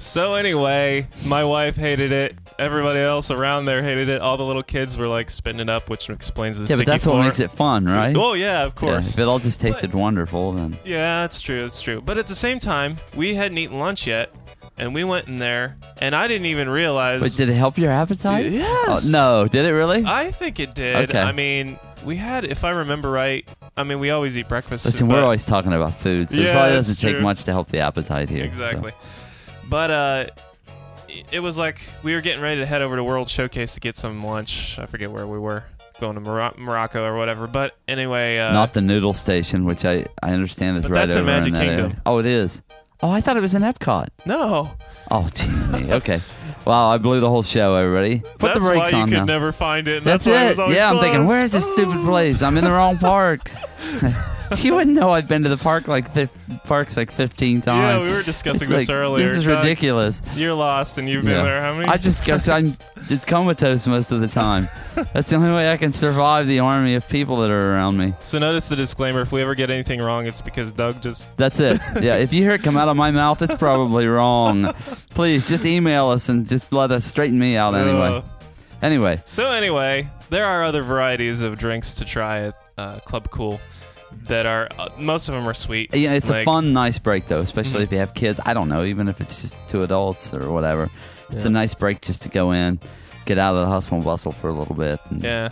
So 0.00 0.34
anyway, 0.34 1.08
my 1.26 1.42
wife 1.44 1.74
hated 1.74 2.12
it. 2.12 2.36
Everybody 2.56 3.00
else 3.00 3.32
around 3.32 3.64
there 3.64 3.82
hated 3.82 4.08
it. 4.08 4.20
All 4.20 4.36
the 4.36 4.44
little 4.44 4.62
kids 4.62 4.96
were 4.96 5.08
like 5.08 5.28
spitting 5.28 5.60
it 5.60 5.68
up, 5.68 5.90
which 5.90 6.08
explains 6.08 6.56
the 6.56 6.66
yeah, 6.66 6.76
but 6.76 6.86
that's 6.86 7.02
floor. 7.04 7.18
what 7.18 7.24
makes 7.24 7.40
it 7.40 7.50
fun, 7.50 7.84
right? 7.84 8.16
Oh 8.16 8.34
yeah, 8.34 8.62
of 8.64 8.74
Yeah, 8.74 8.80
course. 8.80 9.12
if 9.14 9.18
it 9.18 9.22
all 9.22 9.40
just 9.40 9.60
tasted 9.60 9.92
wonderful, 9.94 10.52
then 10.52 10.78
Yeah, 10.84 11.22
that's 11.22 11.40
true. 11.40 11.62
That's 11.62 11.80
true. 11.80 12.00
But 12.00 12.16
at 12.16 12.28
the 12.28 12.34
same 12.36 12.60
time, 12.60 12.96
we 13.16 13.34
hadn't 13.34 13.58
eaten 13.58 13.78
lunch 13.80 14.06
yet, 14.06 14.32
and 14.78 14.94
we 14.94 15.04
went 15.04 15.28
in 15.28 15.38
there, 15.38 15.76
and 15.98 16.14
I 16.14 16.28
didn't 16.28 16.46
even 16.46 16.68
realize. 16.68 17.20
Wait, 17.20 17.32
did 17.32 17.48
it 17.48 17.54
help 17.54 17.78
your 17.78 17.90
appetite? 17.90 18.50
Yes. 18.50 19.08
Oh, 19.14 19.42
no, 19.42 19.48
did 19.48 19.64
it 19.66 19.72
really? 19.72 20.04
I 20.06 20.30
think 20.30 20.60
it 20.60 20.74
did. 20.74 21.08
Okay. 21.10 21.20
I 21.20 21.32
mean, 21.32 21.78
we 22.04 22.16
had, 22.16 22.44
if 22.44 22.64
I 22.64 22.70
remember 22.70 23.10
right. 23.10 23.48
I 23.76 23.84
mean, 23.84 24.00
we 24.00 24.10
always 24.10 24.36
eat 24.36 24.48
breakfast. 24.48 24.84
Listen, 24.86 25.06
but- 25.08 25.14
we're 25.14 25.22
always 25.22 25.44
talking 25.44 25.72
about 25.72 25.94
food, 25.94 26.28
so 26.28 26.38
it 26.38 26.52
probably 26.52 26.74
doesn't 26.76 26.96
take 26.96 27.14
true. 27.16 27.22
much 27.22 27.44
to 27.44 27.52
help 27.52 27.68
the 27.68 27.78
appetite 27.78 28.28
here. 28.28 28.42
so. 28.44 28.48
Exactly. 28.64 28.92
But 29.68 29.90
uh, 29.90 30.26
it 31.30 31.40
was 31.40 31.56
like 31.58 31.80
we 32.02 32.14
were 32.14 32.20
getting 32.20 32.42
ready 32.42 32.60
to 32.60 32.66
head 32.66 32.82
over 32.82 32.96
to 32.96 33.04
World 33.04 33.28
Showcase 33.28 33.74
to 33.74 33.80
get 33.80 33.96
some 33.96 34.24
lunch. 34.24 34.78
I 34.78 34.86
forget 34.86 35.10
where 35.10 35.26
we 35.26 35.38
were 35.38 35.64
going 36.00 36.14
to 36.14 36.20
Mor- 36.20 36.54
Morocco 36.56 37.04
or 37.04 37.16
whatever. 37.16 37.46
But 37.46 37.74
anyway, 37.86 38.38
uh, 38.38 38.52
Not 38.52 38.72
the 38.72 38.80
noodle 38.80 39.14
station, 39.14 39.64
which 39.64 39.84
I, 39.84 40.06
I 40.22 40.30
understand 40.32 40.76
is 40.78 40.84
But 40.84 40.92
right 40.92 41.00
that's 41.02 41.14
in 41.14 41.22
over 41.22 41.26
Magic 41.26 41.52
that 41.54 41.64
Kingdom. 41.64 41.84
area. 41.86 42.02
Oh, 42.06 42.18
it 42.18 42.26
is. 42.26 42.62
Oh, 43.00 43.10
I 43.10 43.20
thought 43.20 43.36
it 43.36 43.40
was 43.42 43.54
in 43.54 43.62
Epcot. 43.62 44.08
no. 44.26 44.70
Oh, 45.10 45.26
gee, 45.32 45.90
okay. 45.92 46.20
Wow, 46.66 46.88
I 46.88 46.98
blew 46.98 47.20
the 47.20 47.30
whole 47.30 47.42
show. 47.42 47.74
Everybody, 47.76 48.18
put 48.18 48.48
that's 48.48 48.60
the 48.60 48.66
brakes 48.66 48.92
why 48.92 48.98
you 48.98 49.04
could 49.06 49.12
now. 49.14 49.24
never 49.24 49.52
find 49.52 49.88
it. 49.88 50.04
That's, 50.04 50.26
that's, 50.26 50.36
why 50.36 50.42
it. 50.42 50.46
it. 50.46 50.48
was 50.50 50.58
always 50.58 50.76
yeah, 50.76 50.90
I'm 50.90 50.98
thinking, 50.98 51.26
where 51.26 51.42
is 51.42 51.52
this 51.52 51.66
stupid 51.66 52.04
place? 52.04 52.42
I'm 52.42 52.58
in 52.58 52.64
the 52.64 52.70
wrong 52.72 52.98
park. 52.98 53.50
you 54.58 54.74
wouldn't 54.74 54.94
know 54.94 55.10
I've 55.10 55.26
been 55.28 55.44
to 55.44 55.48
the 55.48 55.56
park 55.56 55.88
like 55.88 56.10
fif- 56.10 56.34
parks 56.64 56.98
like 56.98 57.10
15 57.10 57.62
times. 57.62 57.80
Yeah, 57.80 58.02
we 58.10 58.14
were 58.14 58.22
discussing 58.22 58.62
It's 58.62 58.70
this 58.70 58.88
like, 58.90 58.94
earlier. 58.94 59.26
This 59.26 59.38
is 59.38 59.46
ridiculous. 59.46 60.20
You're 60.34 60.52
lost, 60.52 60.98
and 60.98 61.08
you've 61.08 61.24
been 61.24 61.36
Yeah. 61.36 61.42
there 61.42 61.60
how 61.62 61.74
many? 61.74 61.88
I 61.88 61.96
just 61.96 62.22
guess 62.24 62.48
I'm 62.50 62.66
just 63.08 63.26
comatose 63.26 63.86
most 63.86 64.10
of 64.12 64.20
the 64.20 64.28
time. 64.28 64.68
That's 65.12 65.30
the 65.30 65.36
only 65.36 65.50
way 65.52 65.72
I 65.72 65.76
can 65.76 65.92
survive 65.92 66.46
the 66.46 66.60
army 66.60 66.94
of 66.94 67.08
people 67.08 67.38
that 67.38 67.50
are 67.50 67.74
around 67.74 67.96
me. 67.96 68.14
so 68.22 68.38
notice 68.38 68.68
the 68.68 68.76
disclaimer: 68.76 69.20
if 69.22 69.32
we 69.32 69.40
ever 69.42 69.54
get 69.54 69.70
anything 69.70 70.00
wrong, 70.00 70.26
it's 70.26 70.40
because 70.42 70.72
Doug 70.72 71.00
just. 71.02 71.36
That's 71.36 71.58
it. 71.60 71.80
Yeah, 72.00 72.16
if 72.16 72.32
you 72.32 72.42
hear 72.42 72.52
it 72.54 72.62
come 72.62 72.76
out 72.76 72.88
of 72.88 72.96
my 72.96 73.10
mouth, 73.10 73.42
it's 73.42 73.56
probably 73.56 74.06
wrong. 74.06 74.72
Please 75.10 75.48
just 75.48 75.64
email 75.66 76.08
us 76.08 76.28
and 76.28 76.46
just 76.46 76.72
let 76.72 76.90
us 76.92 77.04
straighten 77.04 77.38
me 77.38 77.56
out 77.56 77.74
anyway. 77.74 78.08
Uh, 78.18 78.22
Anyway, 78.80 79.20
So 79.24 79.50
anyway, 79.50 80.08
there 80.30 80.46
are 80.46 80.62
other 80.62 80.82
varieties 80.82 81.42
of 81.42 81.58
drinks 81.58 81.94
to 81.94 82.04
try 82.04 82.42
at 82.46 82.54
uh, 82.78 83.00
Club 83.00 83.28
Cool 83.30 83.60
that 84.28 84.46
are 84.46 84.68
uh, 84.78 84.88
most 84.96 85.28
of 85.28 85.34
them 85.34 85.48
are 85.48 85.52
sweet. 85.54 85.92
yeah, 85.92 86.12
it's 86.12 86.30
a 86.30 86.44
fun, 86.44 86.72
nice 86.72 86.96
break 87.00 87.26
though, 87.26 87.40
especially 87.40 87.80
Mhm. 87.80 87.84
if 87.84 87.92
you 87.92 87.98
have 87.98 88.14
kids. 88.14 88.38
I 88.46 88.54
don't 88.54 88.68
know, 88.68 88.84
even 88.84 89.08
if 89.08 89.20
it's 89.20 89.40
just 89.42 89.58
two 89.66 89.82
adults 89.82 90.32
or 90.32 90.48
whatever. 90.52 90.90
It's 91.30 91.44
a 91.44 91.50
nice 91.50 91.74
break 91.74 92.00
just 92.00 92.22
to 92.22 92.28
go 92.28 92.52
in, 92.52 92.80
get 93.24 93.38
out 93.38 93.54
of 93.54 93.60
the 93.62 93.66
hustle 93.68 93.96
and 93.96 94.04
bustle 94.04 94.32
for 94.32 94.48
a 94.48 94.52
little 94.52 94.74
bit. 94.74 95.00
and- 95.10 95.22
Yeah. 95.22 95.48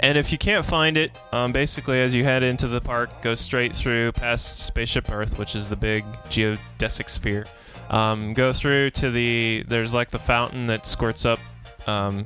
And 0.00 0.16
if 0.18 0.32
you 0.32 0.38
can't 0.38 0.64
find 0.64 0.96
it, 0.96 1.12
um, 1.32 1.52
basically 1.52 2.00
as 2.00 2.14
you 2.14 2.24
head 2.24 2.42
into 2.42 2.66
the 2.66 2.80
park, 2.80 3.10
go 3.22 3.34
straight 3.34 3.74
through 3.76 4.12
past 4.12 4.62
Spaceship 4.62 5.10
Earth, 5.12 5.38
which 5.38 5.54
is 5.54 5.68
the 5.68 5.76
big 5.76 6.04
geodesic 6.30 7.08
sphere. 7.10 7.46
Um, 7.90 8.32
go 8.32 8.52
through 8.54 8.90
to 8.92 9.10
the 9.10 9.64
there's 9.68 9.92
like 9.92 10.10
the 10.10 10.18
fountain 10.18 10.66
that 10.66 10.86
squirts 10.86 11.26
up 11.26 11.38
um, 11.86 12.24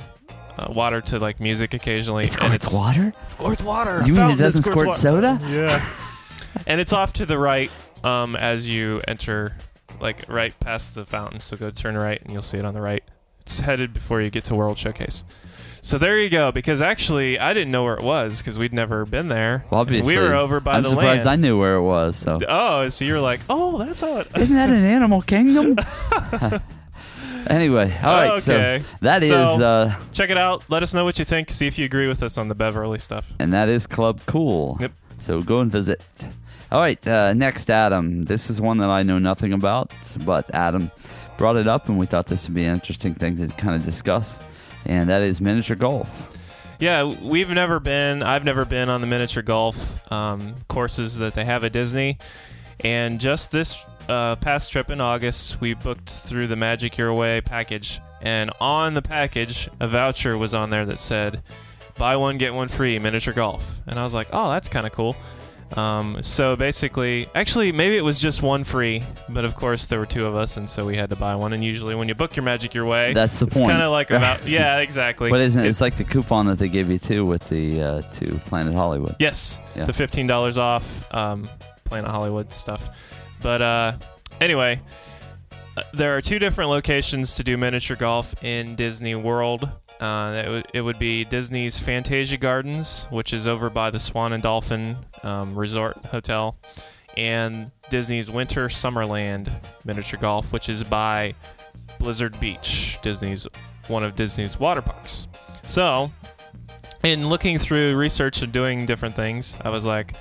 uh, 0.56 0.68
water 0.72 1.00
to 1.02 1.18
like 1.18 1.40
music 1.40 1.74
occasionally. 1.74 2.24
It 2.24 2.36
and 2.40 2.60
squirts 2.62 2.72
water? 2.72 3.12
Squirts 3.26 3.62
water. 3.64 4.02
You 4.06 4.12
mean 4.12 4.14
it 4.14 4.16
Fountain 4.16 4.38
that 4.38 4.44
doesn't 4.44 4.62
squirts 4.62 4.78
squirt 4.78 4.86
wa- 4.88 4.94
soda? 4.94 5.40
Yeah. 5.48 5.84
and 6.68 6.80
it's 6.80 6.92
off 6.92 7.12
to 7.14 7.26
the 7.26 7.38
right 7.38 7.70
um, 8.04 8.36
as 8.36 8.68
you 8.68 9.02
enter, 9.08 9.54
like 10.00 10.28
right 10.28 10.58
past 10.60 10.94
the 10.94 11.04
fountain. 11.06 11.40
So 11.40 11.56
go 11.56 11.70
turn 11.70 11.96
right, 11.96 12.20
and 12.22 12.32
you'll 12.32 12.42
see 12.42 12.58
it 12.58 12.64
on 12.64 12.74
the 12.74 12.80
right. 12.80 13.02
It's 13.40 13.58
headed 13.60 13.92
before 13.92 14.20
you 14.20 14.30
get 14.30 14.44
to 14.44 14.54
World 14.54 14.76
Showcase. 14.78 15.22
So 15.80 15.98
there 15.98 16.18
you 16.18 16.28
go. 16.28 16.50
Because 16.50 16.80
actually, 16.80 17.38
I 17.38 17.54
didn't 17.54 17.70
know 17.70 17.84
where 17.84 17.94
it 17.94 18.02
was 18.02 18.38
because 18.38 18.58
we'd 18.58 18.72
never 18.72 19.04
been 19.04 19.28
there. 19.28 19.64
Well, 19.70 19.80
obviously. 19.82 20.16
we 20.16 20.20
were 20.22 20.34
over 20.34 20.58
by 20.58 20.74
I'm 20.76 20.82
the 20.82 20.88
surprised 20.88 21.26
land. 21.26 21.44
I 21.44 21.48
knew 21.48 21.56
where 21.58 21.76
it 21.76 21.82
was. 21.82 22.16
So 22.16 22.40
Oh, 22.48 22.88
so 22.88 23.04
you're 23.04 23.20
like, 23.20 23.38
oh, 23.48 23.78
that's 23.78 24.00
how 24.00 24.16
it. 24.20 24.28
Isn't 24.36 24.56
that 24.56 24.68
an 24.70 24.82
animal 24.84 25.22
kingdom? 25.22 25.76
anyway, 27.46 27.96
all 28.02 28.14
right. 28.14 28.30
Okay. 28.30 28.80
So 28.80 28.96
that 29.02 29.22
is, 29.22 29.28
So- 29.28 29.64
uh, 29.64 29.94
Check 30.12 30.30
it 30.30 30.38
out. 30.38 30.64
Let 30.68 30.82
us 30.82 30.92
know 30.94 31.04
what 31.04 31.18
you 31.18 31.24
think. 31.24 31.50
See 31.50 31.66
if 31.68 31.78
you 31.78 31.84
agree 31.84 32.08
with 32.08 32.22
us 32.22 32.36
on 32.38 32.48
the 32.48 32.54
Beverly 32.56 32.98
stuff. 32.98 33.32
and 33.38 33.52
that 33.52 33.68
is 33.68 33.86
Club 33.86 34.20
Cool. 34.26 34.76
Yep. 34.80 34.92
So 35.18 35.40
go 35.42 35.60
and 35.60 35.70
visit. 35.70 36.02
All 36.72 36.80
right. 36.80 37.06
Uh, 37.06 37.32
next, 37.32 37.70
Adam. 37.70 38.24
This 38.24 38.50
is 38.50 38.60
one 38.60 38.78
that 38.78 38.90
I 38.90 39.02
know 39.02 39.18
nothing 39.18 39.52
about, 39.52 39.92
but 40.24 40.52
Adam 40.54 40.90
brought 41.38 41.56
it 41.56 41.68
up, 41.68 41.88
and 41.88 41.98
we 41.98 42.06
thought 42.06 42.26
this 42.26 42.48
would 42.48 42.54
be 42.54 42.64
an 42.64 42.74
interesting 42.74 43.14
thing 43.14 43.36
to 43.36 43.48
kind 43.56 43.76
of 43.76 43.84
discuss, 43.84 44.40
and 44.84 45.08
that 45.08 45.22
is 45.22 45.40
miniature 45.40 45.76
golf. 45.76 46.36
Yeah, 46.78 47.04
we've 47.04 47.48
never 47.48 47.80
been. 47.80 48.22
I've 48.22 48.44
never 48.44 48.64
been 48.64 48.88
on 48.88 49.00
the 49.00 49.06
miniature 49.06 49.42
golf 49.42 50.12
um, 50.12 50.56
courses 50.68 51.16
that 51.18 51.34
they 51.34 51.44
have 51.44 51.64
at 51.64 51.72
Disney. 51.72 52.18
And 52.80 53.18
just 53.18 53.50
this 53.50 53.76
uh, 54.08 54.36
past 54.36 54.70
trip 54.72 54.90
in 54.90 55.00
August, 55.00 55.60
we 55.60 55.72
booked 55.72 56.10
through 56.10 56.48
the 56.48 56.56
Magic 56.56 56.98
Your 56.98 57.14
Way 57.14 57.40
package. 57.40 58.00
And 58.20 58.50
on 58.60 58.94
the 58.94 59.02
package, 59.02 59.70
a 59.80 59.88
voucher 59.88 60.36
was 60.36 60.52
on 60.52 60.68
there 60.68 60.84
that 60.84 60.98
said, 60.98 61.42
buy 61.96 62.16
one, 62.16 62.36
get 62.36 62.52
one 62.52 62.68
free, 62.68 62.98
miniature 62.98 63.32
golf. 63.32 63.80
And 63.86 63.98
I 63.98 64.02
was 64.02 64.12
like, 64.12 64.28
oh, 64.32 64.50
that's 64.50 64.68
kind 64.68 64.86
of 64.86 64.92
cool. 64.92 65.16
Um, 65.72 66.18
so 66.22 66.54
basically, 66.54 67.28
actually, 67.34 67.72
maybe 67.72 67.96
it 67.96 68.00
was 68.02 68.18
just 68.20 68.40
one 68.40 68.62
free, 68.62 69.02
but 69.28 69.44
of 69.44 69.56
course 69.56 69.86
there 69.86 69.98
were 69.98 70.06
two 70.06 70.24
of 70.24 70.36
us, 70.36 70.56
and 70.56 70.70
so 70.70 70.86
we 70.86 70.96
had 70.96 71.10
to 71.10 71.16
buy 71.16 71.34
one. 71.34 71.52
And 71.52 71.62
usually, 71.64 71.94
when 71.96 72.06
you 72.08 72.14
book 72.14 72.36
your 72.36 72.44
Magic 72.44 72.72
Your 72.72 72.84
Way, 72.86 73.12
That's 73.12 73.40
the 73.40 73.46
it's 73.46 73.56
point. 73.58 73.70
kind 73.70 73.82
of 73.82 73.90
like 73.90 74.10
about 74.10 74.46
yeah, 74.46 74.78
exactly. 74.78 75.28
But 75.28 75.40
isn't 75.40 75.60
it? 75.60 75.66
It- 75.66 75.70
It's 75.70 75.80
like 75.80 75.96
the 75.96 76.04
coupon 76.04 76.46
that 76.46 76.58
they 76.58 76.68
give 76.68 76.88
you 76.88 76.98
too 76.98 77.26
with 77.26 77.46
the 77.48 77.82
uh, 77.82 78.02
to 78.14 78.38
Planet 78.46 78.74
Hollywood. 78.74 79.16
Yes, 79.18 79.58
Yeah. 79.74 79.86
the 79.86 79.92
fifteen 79.92 80.26
dollars 80.28 80.56
off 80.56 81.04
um, 81.12 81.48
Planet 81.84 82.10
Hollywood 82.10 82.52
stuff. 82.52 82.88
But 83.42 83.60
uh, 83.60 83.92
anyway, 84.40 84.80
there 85.96 86.14
are 86.14 86.20
two 86.20 86.38
different 86.38 86.68
locations 86.68 87.34
to 87.36 87.44
do 87.44 87.56
miniature 87.56 87.96
golf 87.96 88.34
in 88.44 88.76
Disney 88.76 89.14
World. 89.14 89.68
Uh, 89.98 90.42
it, 90.44 90.48
would, 90.50 90.66
it 90.74 90.80
would 90.82 90.98
be 90.98 91.24
Disney's 91.24 91.78
Fantasia 91.78 92.36
Gardens, 92.36 93.06
which 93.10 93.32
is 93.32 93.46
over 93.46 93.70
by 93.70 93.88
the 93.90 93.98
Swan 93.98 94.34
and 94.34 94.42
Dolphin 94.42 94.96
um, 95.22 95.58
Resort 95.58 95.96
Hotel, 96.06 96.58
and 97.16 97.70
Disney's 97.88 98.30
Winter 98.30 98.68
Summerland 98.68 99.50
Miniature 99.84 100.20
Golf, 100.20 100.52
which 100.52 100.68
is 100.68 100.84
by 100.84 101.34
Blizzard 101.98 102.38
Beach, 102.38 102.98
Disney's 103.00 103.48
one 103.88 104.04
of 104.04 104.14
Disney's 104.14 104.60
water 104.60 104.82
parks. 104.82 105.26
So, 105.66 106.10
in 107.04 107.28
looking 107.28 107.58
through 107.58 107.96
research 107.96 108.42
and 108.42 108.52
doing 108.52 108.84
different 108.84 109.16
things, 109.16 109.56
I 109.62 109.70
was 109.70 109.86
like, 109.86 110.12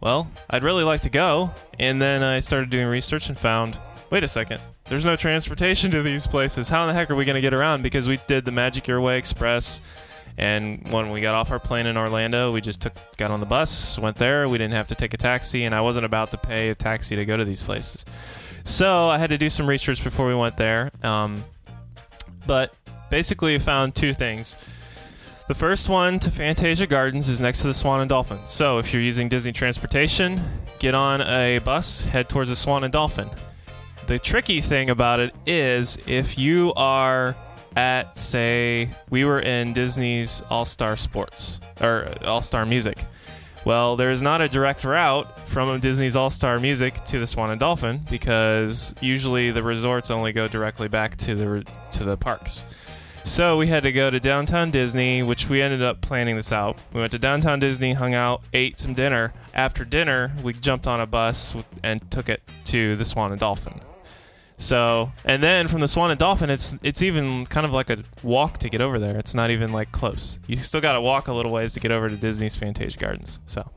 well, 0.00 0.30
I'd 0.48 0.62
really 0.62 0.84
like 0.84 1.02
to 1.02 1.10
go. 1.10 1.50
And 1.78 2.00
then 2.00 2.22
I 2.22 2.40
started 2.40 2.70
doing 2.70 2.86
research 2.86 3.28
and 3.28 3.38
found, 3.38 3.76
wait 4.10 4.24
a 4.24 4.28
second, 4.28 4.60
there's 4.88 5.04
no 5.04 5.16
transportation 5.16 5.90
to 5.90 6.02
these 6.02 6.26
places. 6.26 6.68
How 6.68 6.82
in 6.82 6.88
the 6.88 6.94
heck 6.94 7.10
are 7.10 7.14
we 7.14 7.24
going 7.24 7.34
to 7.34 7.40
get 7.42 7.54
around? 7.54 7.82
Because 7.82 8.08
we 8.08 8.18
did 8.26 8.44
the 8.44 8.52
Magic 8.52 8.86
Your 8.86 9.00
Way 9.00 9.18
Express 9.18 9.80
And 10.38 10.86
when 10.92 11.10
we 11.10 11.20
got 11.20 11.34
off 11.34 11.50
our 11.50 11.58
plane 11.58 11.86
in 11.86 11.96
Orlando, 11.96 12.52
we 12.52 12.60
just 12.60 12.80
took 12.80 12.94
got 13.16 13.32
on 13.32 13.40
the 13.40 13.46
bus, 13.46 13.98
went 13.98 14.16
there. 14.16 14.48
We 14.48 14.56
didn't 14.56 14.74
have 14.74 14.86
to 14.88 14.94
take 14.94 15.12
a 15.12 15.16
taxi, 15.16 15.64
and 15.64 15.74
I 15.74 15.80
wasn't 15.80 16.06
about 16.06 16.30
to 16.30 16.38
pay 16.38 16.70
a 16.70 16.76
taxi 16.76 17.16
to 17.16 17.24
go 17.24 17.36
to 17.36 17.44
these 17.44 17.62
places. 17.62 18.04
So 18.62 19.08
I 19.08 19.18
had 19.18 19.30
to 19.30 19.38
do 19.38 19.50
some 19.50 19.66
research 19.66 20.02
before 20.04 20.28
we 20.28 20.34
went 20.36 20.56
there. 20.56 20.92
Um, 21.02 21.44
but 22.46 22.72
basically, 23.10 23.58
found 23.58 23.96
two 23.96 24.12
things. 24.12 24.56
The 25.48 25.54
first 25.54 25.88
one 25.88 26.20
to 26.20 26.30
Fantasia 26.30 26.86
Gardens 26.86 27.28
is 27.28 27.40
next 27.40 27.62
to 27.62 27.66
the 27.66 27.74
Swan 27.74 28.00
and 28.00 28.08
Dolphin. 28.08 28.38
So 28.44 28.78
if 28.78 28.92
you're 28.92 29.02
using 29.02 29.28
Disney 29.28 29.52
transportation, 29.52 30.40
get 30.78 30.94
on 30.94 31.20
a 31.22 31.58
bus, 31.58 32.04
head 32.04 32.28
towards 32.28 32.50
the 32.50 32.56
Swan 32.56 32.84
and 32.84 32.92
Dolphin. 32.92 33.28
The 34.08 34.18
tricky 34.18 34.62
thing 34.62 34.88
about 34.88 35.20
it 35.20 35.34
is 35.44 35.98
if 36.06 36.38
you 36.38 36.72
are 36.76 37.36
at, 37.76 38.16
say, 38.16 38.88
we 39.10 39.26
were 39.26 39.40
in 39.40 39.74
Disney's 39.74 40.42
All 40.48 40.64
Star 40.64 40.96
Sports 40.96 41.60
or 41.82 42.08
All 42.24 42.40
Star 42.40 42.64
Music. 42.64 43.04
Well, 43.66 43.96
there's 43.96 44.22
not 44.22 44.40
a 44.40 44.48
direct 44.48 44.84
route 44.84 45.46
from 45.46 45.78
Disney's 45.80 46.16
All 46.16 46.30
Star 46.30 46.58
Music 46.58 47.04
to 47.04 47.18
the 47.18 47.26
Swan 47.26 47.50
and 47.50 47.60
Dolphin 47.60 48.00
because 48.08 48.94
usually 49.02 49.50
the 49.50 49.62
resorts 49.62 50.10
only 50.10 50.32
go 50.32 50.48
directly 50.48 50.88
back 50.88 51.16
to 51.16 51.34
the 51.34 51.66
to 51.90 52.04
the 52.04 52.16
parks. 52.16 52.64
So 53.24 53.58
we 53.58 53.66
had 53.66 53.82
to 53.82 53.92
go 53.92 54.08
to 54.08 54.18
downtown 54.18 54.70
Disney, 54.70 55.22
which 55.22 55.50
we 55.50 55.60
ended 55.60 55.82
up 55.82 56.00
planning 56.00 56.34
this 56.34 56.50
out. 56.50 56.78
We 56.94 57.00
went 57.00 57.12
to 57.12 57.18
downtown 57.18 57.60
Disney, 57.60 57.92
hung 57.92 58.14
out, 58.14 58.40
ate 58.54 58.78
some 58.78 58.94
dinner. 58.94 59.34
After 59.52 59.84
dinner, 59.84 60.32
we 60.42 60.54
jumped 60.54 60.86
on 60.86 61.02
a 61.02 61.06
bus 61.06 61.54
and 61.82 62.10
took 62.10 62.30
it 62.30 62.40
to 62.66 62.96
the 62.96 63.04
Swan 63.04 63.32
and 63.32 63.40
Dolphin. 63.40 63.82
So, 64.60 65.12
and 65.24 65.40
then 65.40 65.68
from 65.68 65.80
the 65.80 65.88
Swan 65.88 66.10
and 66.10 66.18
Dolphin, 66.18 66.50
it's 66.50 66.74
it's 66.82 67.00
even 67.00 67.46
kind 67.46 67.64
of 67.64 67.72
like 67.72 67.90
a 67.90 67.98
walk 68.24 68.58
to 68.58 68.68
get 68.68 68.80
over 68.80 68.98
there. 68.98 69.16
It's 69.16 69.32
not 69.34 69.50
even 69.52 69.72
like 69.72 69.92
close. 69.92 70.40
You 70.48 70.56
still 70.56 70.80
got 70.80 70.94
to 70.94 71.00
walk 71.00 71.28
a 71.28 71.32
little 71.32 71.52
ways 71.52 71.74
to 71.74 71.80
get 71.80 71.92
over 71.92 72.08
to 72.08 72.16
Disney's 72.16 72.56
Fantasia 72.56 72.98
Gardens. 72.98 73.38
So, 73.46 73.70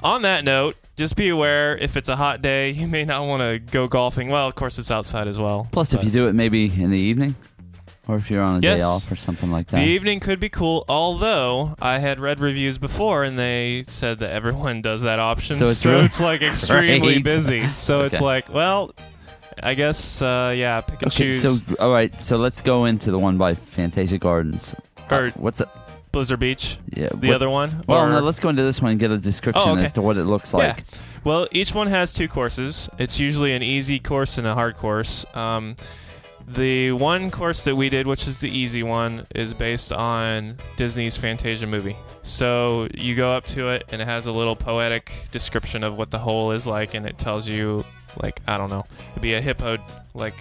on 0.00 0.22
that 0.22 0.44
note, 0.44 0.76
just 0.96 1.16
be 1.16 1.30
aware 1.30 1.76
if 1.78 1.96
it's 1.96 2.10
a 2.10 2.16
hot 2.16 2.42
day, 2.42 2.70
you 2.72 2.86
may 2.86 3.06
not 3.06 3.26
want 3.26 3.40
to 3.40 3.58
go 3.58 3.88
golfing. 3.88 4.28
Well, 4.28 4.46
of 4.46 4.54
course, 4.54 4.78
it's 4.78 4.90
outside 4.90 5.26
as 5.26 5.38
well. 5.38 5.66
Plus, 5.72 5.94
if 5.94 6.04
you 6.04 6.10
do 6.10 6.28
it 6.28 6.34
maybe 6.34 6.66
in 6.66 6.90
the 6.90 6.98
evening, 6.98 7.34
or 8.06 8.16
if 8.16 8.30
you're 8.30 8.42
on 8.42 8.56
a 8.56 8.60
day 8.60 8.82
off 8.82 9.10
or 9.10 9.16
something 9.16 9.50
like 9.50 9.68
that. 9.68 9.76
The 9.78 9.86
evening 9.86 10.20
could 10.20 10.38
be 10.40 10.48
cool, 10.50 10.84
although 10.88 11.74
I 11.80 11.98
had 11.98 12.20
read 12.20 12.40
reviews 12.40 12.76
before 12.78 13.24
and 13.24 13.38
they 13.38 13.84
said 13.86 14.18
that 14.20 14.32
everyone 14.32 14.82
does 14.90 15.00
that 15.02 15.18
option. 15.18 15.56
So 15.56 15.66
it's 15.66 15.84
really- 15.86 16.08
like 16.20 16.42
extremely 16.42 17.14
Right. 17.16 17.24
busy. 17.24 17.66
So 17.74 18.02
it's 18.02 18.20
like, 18.20 18.52
well, 18.52 18.92
I 19.62 19.74
guess, 19.74 20.20
uh, 20.22 20.54
yeah, 20.56 20.80
pick 20.80 21.02
and 21.02 21.12
Okay, 21.12 21.24
choose. 21.30 21.42
so 21.42 21.76
all 21.78 21.92
right, 21.92 22.12
so 22.22 22.36
let's 22.36 22.60
go 22.60 22.84
into 22.86 23.10
the 23.10 23.18
one 23.18 23.38
by 23.38 23.54
Fantasia 23.54 24.18
Gardens. 24.18 24.74
Or- 25.10 25.26
Uh, 25.26 25.30
what's 25.36 25.60
it? 25.60 25.68
Blizzard 26.10 26.40
Beach, 26.40 26.78
Yeah, 26.96 27.08
the 27.14 27.28
what- 27.28 27.34
other 27.36 27.50
one. 27.50 27.84
Well, 27.86 28.00
or- 28.06 28.10
no, 28.10 28.20
let's 28.20 28.40
go 28.40 28.48
into 28.48 28.62
this 28.62 28.80
one 28.80 28.92
and 28.92 29.00
get 29.00 29.10
a 29.10 29.18
description 29.18 29.62
Oh, 29.66 29.72
okay. 29.72 29.84
as 29.84 29.92
to 29.92 30.02
what 30.02 30.16
it 30.16 30.24
looks 30.24 30.52
Yeah. 30.52 30.58
like. 30.58 30.84
Well, 31.24 31.46
each 31.52 31.74
one 31.74 31.86
has 31.88 32.12
two 32.12 32.28
courses. 32.28 32.88
It's 32.98 33.20
usually 33.20 33.52
an 33.52 33.62
easy 33.62 33.98
course 33.98 34.38
and 34.38 34.46
a 34.46 34.54
hard 34.54 34.76
course. 34.76 35.26
Um, 35.34 35.76
the 36.54 36.92
one 36.92 37.30
course 37.30 37.64
that 37.64 37.76
we 37.76 37.88
did, 37.88 38.06
which 38.06 38.26
is 38.26 38.38
the 38.38 38.50
easy 38.50 38.82
one, 38.82 39.26
is 39.34 39.54
based 39.54 39.92
on 39.92 40.56
Disney's 40.76 41.16
Fantasia 41.16 41.66
movie. 41.66 41.96
So 42.22 42.88
you 42.94 43.14
go 43.14 43.30
up 43.30 43.46
to 43.48 43.68
it, 43.68 43.84
and 43.90 44.00
it 44.02 44.06
has 44.06 44.26
a 44.26 44.32
little 44.32 44.56
poetic 44.56 45.12
description 45.30 45.82
of 45.82 45.96
what 45.96 46.10
the 46.10 46.18
hole 46.18 46.52
is 46.52 46.66
like, 46.66 46.94
and 46.94 47.06
it 47.06 47.18
tells 47.18 47.48
you, 47.48 47.84
like, 48.22 48.40
I 48.46 48.58
don't 48.58 48.70
know, 48.70 48.86
it'd 49.12 49.22
be 49.22 49.34
a 49.34 49.40
hippo, 49.40 49.78
like, 50.14 50.34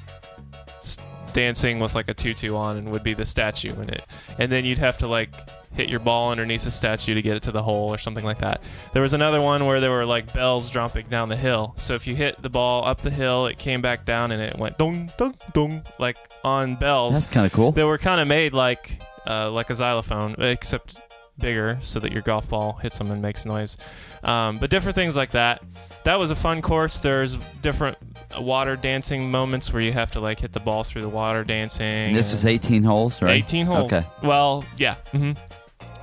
dancing 1.33 1.77
with 1.77 1.93
like 1.93 2.09
a 2.09 2.15
tutu 2.15 2.55
on, 2.55 2.77
and 2.77 2.89
would 2.89 3.03
be 3.03 3.13
the 3.13 3.25
statue 3.25 3.79
in 3.79 3.89
it. 3.89 4.03
And 4.39 4.51
then 4.51 4.65
you'd 4.65 4.79
have 4.79 4.97
to 4.99 5.07
like 5.07 5.29
hit 5.74 5.89
your 5.89 6.00
ball 6.00 6.31
underneath 6.31 6.63
the 6.63 6.71
statue 6.71 7.13
to 7.13 7.21
get 7.21 7.38
it 7.38 7.43
to 7.43 7.51
the 7.51 7.62
hole 7.62 7.93
or 7.93 7.97
something 7.97 8.25
like 8.25 8.39
that. 8.39 8.62
There 8.93 9.01
was 9.01 9.13
another 9.13 9.41
one 9.41 9.65
where 9.65 9.79
there 9.79 9.91
were 9.91 10.05
like 10.05 10.33
bells 10.33 10.69
dropping 10.69 11.07
down 11.07 11.29
the 11.29 11.36
hill. 11.36 11.74
So 11.77 11.93
if 11.93 12.07
you 12.07 12.15
hit 12.15 12.41
the 12.41 12.50
ball 12.50 12.86
up 12.86 13.01
the 13.01 13.12
hill, 13.12 13.45
it 13.47 13.57
came 13.57 13.81
back 13.81 14.05
down 14.05 14.31
and 14.31 14.41
it 14.41 14.57
went 14.57 14.77
dong 14.77 15.12
dong 15.17 15.36
dong 15.53 15.83
like 16.00 16.17
on 16.43 16.75
bells. 16.75 17.13
That's 17.13 17.29
kind 17.29 17.45
of 17.45 17.51
cool. 17.53 17.71
They 17.71 17.83
were 17.83 17.97
kind 17.97 18.19
of 18.19 18.27
made 18.27 18.53
like 18.53 19.00
uh, 19.27 19.51
like 19.51 19.69
a 19.69 19.75
xylophone, 19.75 20.36
except 20.39 20.97
bigger, 21.38 21.77
so 21.81 22.00
that 22.00 22.12
your 22.12 22.21
golf 22.21 22.50
ball 22.50 22.74
hits 22.74 22.97
them 22.97 23.12
and 23.12 23.21
makes 23.21 23.45
noise. 23.45 23.77
Um, 24.24 24.57
but 24.57 24.69
different 24.69 24.95
things 24.95 25.15
like 25.15 25.31
that. 25.31 25.62
That 26.05 26.17
was 26.17 26.31
a 26.31 26.36
fun 26.36 26.62
course. 26.62 27.00
There's 27.00 27.36
different 27.62 27.97
water 28.39 28.75
dancing 28.75 29.31
moments 29.31 29.72
where 29.72 29.81
you 29.81 29.91
have 29.93 30.12
to 30.12 30.19
like 30.19 30.39
hit 30.39 30.51
the 30.51 30.60
ball 30.60 30.84
through 30.84 31.01
the 31.01 31.10
water 31.10 31.43
dancing. 31.43 31.86
And 31.86 32.15
this 32.15 32.31
was 32.31 32.46
and- 32.46 32.53
18 32.53 32.84
holes, 32.84 33.22
right? 33.22 33.31
18 33.36 33.65
holes. 33.65 33.91
Okay. 33.91 34.05
Well, 34.24 34.65
yeah. 34.77 34.96
hmm 35.12 35.31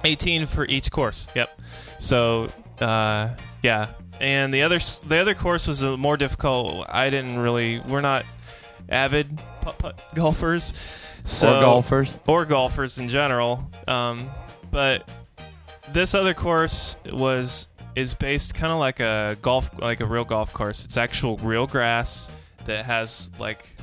18 0.04 0.46
for 0.46 0.64
each 0.66 0.90
course. 0.90 1.28
Yep. 1.34 1.60
So, 1.98 2.50
uh, 2.80 3.30
yeah. 3.62 3.88
And 4.20 4.52
the 4.52 4.62
other 4.62 4.78
the 5.06 5.16
other 5.16 5.34
course 5.34 5.66
was 5.66 5.82
a 5.82 5.96
more 5.96 6.16
difficult. 6.16 6.86
I 6.88 7.10
didn't 7.10 7.38
really. 7.38 7.80
We're 7.80 8.00
not 8.02 8.24
avid 8.88 9.38
putt 9.60 9.78
putt 9.78 10.00
golfers. 10.14 10.72
So, 11.24 11.58
or 11.58 11.60
golfers. 11.62 12.18
or 12.26 12.44
golfers 12.44 12.98
in 12.98 13.08
general. 13.08 13.70
Um, 13.88 14.28
but 14.70 15.08
this 15.92 16.14
other 16.14 16.34
course 16.34 16.96
was 17.10 17.68
is 17.96 18.14
based 18.14 18.54
kind 18.54 18.72
of 18.72 18.78
like 18.78 19.00
a 19.00 19.36
golf, 19.42 19.70
like 19.78 20.00
a 20.00 20.06
real 20.06 20.24
golf 20.24 20.52
course. 20.52 20.84
It's 20.84 20.96
actual 20.96 21.36
real 21.38 21.66
grass 21.66 22.30
that 22.66 22.84
has 22.84 23.30
like 23.38 23.74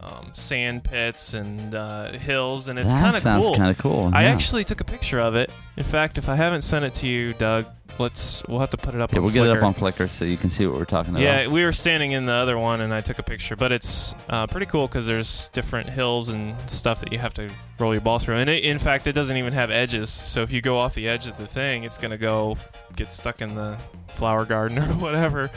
um, 0.00 0.30
sand 0.34 0.84
pits 0.84 1.34
and 1.34 1.74
uh, 1.74 2.12
hills, 2.12 2.68
and 2.68 2.78
it's 2.78 2.92
kind 2.92 3.06
of 3.06 3.12
cool. 3.14 3.20
sounds 3.20 3.56
kind 3.56 3.70
of 3.70 3.78
cool. 3.78 4.10
I 4.12 4.24
yeah. 4.24 4.32
actually 4.32 4.64
took 4.64 4.80
a 4.80 4.84
picture 4.84 5.18
of 5.18 5.34
it. 5.34 5.50
In 5.76 5.84
fact, 5.84 6.18
if 6.18 6.28
I 6.28 6.34
haven't 6.34 6.62
sent 6.62 6.84
it 6.84 6.94
to 6.94 7.06
you, 7.06 7.32
Doug, 7.34 7.66
let's 7.98 8.42
we'll 8.48 8.60
have 8.60 8.70
to 8.70 8.76
put 8.76 8.94
it 8.94 9.00
up. 9.00 9.12
Yeah, 9.12 9.18
on 9.18 9.24
we'll 9.24 9.32
get 9.32 9.46
it 9.46 9.56
up 9.56 9.62
on 9.62 9.74
Flickr 9.74 10.08
so 10.10 10.24
you 10.24 10.36
can 10.36 10.50
see 10.50 10.66
what 10.66 10.78
we're 10.78 10.84
talking 10.84 11.12
about. 11.14 11.22
Yeah, 11.22 11.46
we 11.46 11.64
were 11.64 11.72
standing 11.72 12.12
in 12.12 12.26
the 12.26 12.32
other 12.32 12.58
one, 12.58 12.80
and 12.80 12.92
I 12.92 13.00
took 13.00 13.18
a 13.18 13.22
picture. 13.22 13.56
But 13.56 13.72
it's 13.72 14.14
uh, 14.28 14.46
pretty 14.46 14.66
cool 14.66 14.86
because 14.88 15.06
there's 15.06 15.48
different 15.50 15.88
hills 15.88 16.28
and 16.28 16.54
stuff 16.68 17.00
that 17.00 17.12
you 17.12 17.18
have 17.18 17.34
to 17.34 17.50
roll 17.78 17.92
your 17.94 18.00
ball 18.00 18.18
through. 18.18 18.36
And 18.36 18.48
it, 18.50 18.64
in 18.64 18.78
fact, 18.78 19.06
it 19.06 19.12
doesn't 19.12 19.36
even 19.36 19.52
have 19.52 19.70
edges. 19.70 20.10
So 20.10 20.42
if 20.42 20.52
you 20.52 20.60
go 20.60 20.78
off 20.78 20.94
the 20.94 21.08
edge 21.08 21.26
of 21.26 21.36
the 21.36 21.46
thing, 21.46 21.84
it's 21.84 21.98
gonna 21.98 22.18
go 22.18 22.56
get 22.96 23.12
stuck 23.12 23.42
in 23.42 23.54
the 23.54 23.76
flower 24.08 24.44
garden 24.44 24.78
or 24.90 24.94
whatever, 24.94 25.50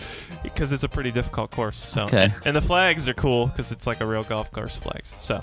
because 0.44 0.72
it's 0.72 0.84
a 0.84 0.90
pretty 0.90 1.12
difficult 1.12 1.52
course. 1.52 1.78
So 1.78 2.04
Okay. 2.06 2.34
and 2.46 2.56
the 2.56 2.62
flags 2.62 3.08
are 3.08 3.14
cool 3.14 3.48
because 3.48 3.72
it's 3.72 3.86
like 3.88 4.02
a 4.02 4.06
real 4.06 4.24
golf 4.24 4.52
course 4.52 4.78
flags. 4.78 5.14
So 5.20 5.42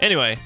anyway, 0.00 0.38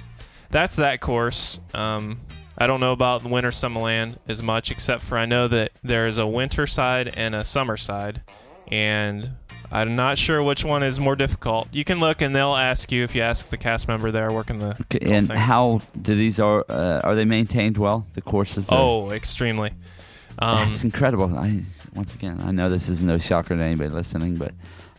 that's 0.51 0.77
that 0.77 1.01
course. 1.01 1.59
Um, 1.73 2.21
I 2.57 2.67
don't 2.67 2.81
know 2.81 2.93
about 2.93 3.23
the 3.23 3.29
Winter 3.29 3.51
Summerland 3.51 4.17
as 4.29 4.43
much, 4.43 4.71
except 4.71 5.03
for 5.03 5.19
I 5.19 5.27
know 5.27 5.49
that 5.49 5.73
there 5.83 6.07
is 6.07 6.19
a 6.19 6.27
winter 6.27 6.67
side 6.67 7.13
and 7.17 7.35
a 7.35 7.45
summer 7.45 7.77
side, 7.77 8.23
and 8.71 9.31
I'm 9.73 9.97
not 9.97 10.19
sure 10.19 10.43
which 10.43 10.65
one 10.65 10.85
is 10.85 11.01
more 11.01 11.17
difficult. 11.17 11.69
You 11.73 11.85
can 11.85 11.99
look, 11.99 12.23
and 12.23 12.35
they'll 12.35 12.55
ask 12.55 12.93
you 12.93 13.03
if 13.03 13.15
you 13.15 13.23
ask 13.23 13.49
the 13.49 13.57
cast 13.57 13.89
member 13.89 14.13
there 14.13 14.31
working 14.31 14.61
the. 14.61 14.77
Okay, 14.83 15.01
and 15.13 15.27
thing. 15.27 15.37
how 15.37 15.83
do 16.01 16.15
these 16.15 16.39
are 16.39 16.65
uh, 16.69 17.01
are 17.03 17.17
they 17.17 17.25
maintained 17.25 17.77
well? 17.77 18.07
The 18.15 18.23
courses. 18.23 18.69
there? 18.69 18.79
Oh, 18.79 19.11
extremely. 19.11 19.73
Um, 20.39 20.69
that's 20.69 20.85
incredible. 20.85 21.37
I 21.37 21.63
once 21.95 22.15
again, 22.15 22.41
I 22.41 22.53
know 22.53 22.69
this 22.69 22.89
is 22.89 23.03
no 23.03 23.19
shocker 23.19 23.57
to 23.57 23.63
anybody 23.63 23.91
listening, 23.91 24.37
but 24.37 24.53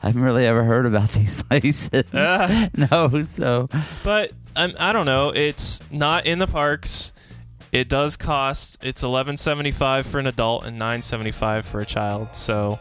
I 0.04 0.08
haven't 0.08 0.24
really 0.24 0.46
ever 0.46 0.64
heard 0.64 0.86
about 0.86 1.12
these 1.14 1.42
places. 1.42 2.04
Ah. 2.14 2.70
no, 2.92 3.24
so 3.24 3.70
But 4.04 4.32
um, 4.56 4.74
I 4.78 4.92
don't 4.92 5.06
know. 5.06 5.30
It's 5.30 5.82
not 5.90 6.26
in 6.26 6.40
the 6.40 6.48
parks. 6.48 7.12
It 7.76 7.90
does 7.90 8.16
cost. 8.16 8.78
It's 8.82 9.04
eleven 9.04 9.36
seventy 9.36 9.72
five 9.72 10.08
for 10.08 10.18
an 10.18 10.28
adult 10.28 10.64
and 10.64 10.80
nine 10.80 11.02
seventy 11.02 11.32
five 11.32 11.66
for 11.66 11.82
a 11.82 11.86
child. 11.86 12.30
So 12.34 12.80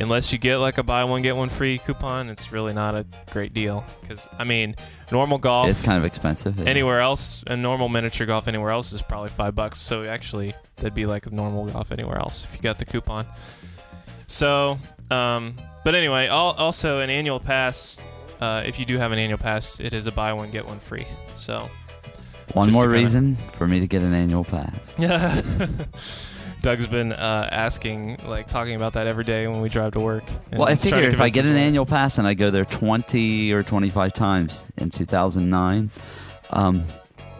unless 0.00 0.32
you 0.32 0.38
get 0.38 0.56
like 0.56 0.78
a 0.78 0.82
buy 0.82 1.04
one 1.04 1.22
get 1.22 1.36
one 1.36 1.48
free 1.48 1.78
coupon, 1.78 2.28
it's 2.28 2.50
really 2.50 2.72
not 2.72 2.96
a 2.96 3.06
great 3.30 3.54
deal. 3.54 3.84
Because 4.00 4.28
I 4.36 4.42
mean, 4.42 4.74
normal 5.12 5.38
golf 5.38 5.68
it's 5.68 5.80
kind 5.80 5.96
of 5.96 6.04
expensive. 6.04 6.58
anywhere 6.66 6.98
else, 6.98 7.44
a 7.46 7.56
normal 7.56 7.88
miniature 7.88 8.26
golf 8.26 8.48
anywhere 8.48 8.70
else 8.70 8.92
is 8.92 9.00
probably 9.00 9.30
five 9.30 9.54
bucks. 9.54 9.78
So 9.78 10.02
actually, 10.02 10.54
that'd 10.74 10.92
be 10.92 11.06
like 11.06 11.30
normal 11.30 11.66
golf 11.66 11.92
anywhere 11.92 12.18
else 12.18 12.44
if 12.44 12.56
you 12.56 12.62
got 12.62 12.80
the 12.80 12.84
coupon. 12.84 13.26
So, 14.26 14.76
um, 15.12 15.54
but 15.84 15.94
anyway, 15.94 16.26
al- 16.26 16.56
also 16.58 16.98
an 16.98 17.10
annual 17.10 17.38
pass. 17.38 18.00
Uh, 18.40 18.64
if 18.66 18.80
you 18.80 18.86
do 18.86 18.98
have 18.98 19.12
an 19.12 19.20
annual 19.20 19.38
pass, 19.38 19.78
it 19.78 19.94
is 19.94 20.08
a 20.08 20.12
buy 20.12 20.32
one 20.32 20.50
get 20.50 20.66
one 20.66 20.80
free. 20.80 21.06
So, 21.36 21.70
One 22.54 22.70
more 22.72 22.82
kinda- 22.82 22.96
reason 22.96 23.36
for 23.54 23.66
me 23.66 23.80
to 23.80 23.86
get 23.86 24.02
an 24.02 24.12
annual 24.14 24.44
pass. 24.44 24.96
yeah. 24.98 25.40
Doug's 26.62 26.86
been 26.86 27.12
uh, 27.12 27.48
asking, 27.50 28.18
like, 28.24 28.48
talking 28.48 28.76
about 28.76 28.92
that 28.92 29.08
every 29.08 29.24
day 29.24 29.48
when 29.48 29.60
we 29.60 29.68
drive 29.68 29.94
to 29.94 30.00
work. 30.00 30.22
Well, 30.52 30.68
I 30.68 30.76
figure 30.76 31.02
if 31.02 31.20
I 31.20 31.28
get 31.28 31.44
an 31.44 31.54
wife. 31.54 31.60
annual 31.60 31.86
pass 31.86 32.18
and 32.18 32.26
I 32.28 32.34
go 32.34 32.50
there 32.52 32.64
20 32.64 33.52
or 33.52 33.64
25 33.64 34.14
times 34.14 34.68
in 34.76 34.90
2009, 34.90 35.90
um, 36.50 36.84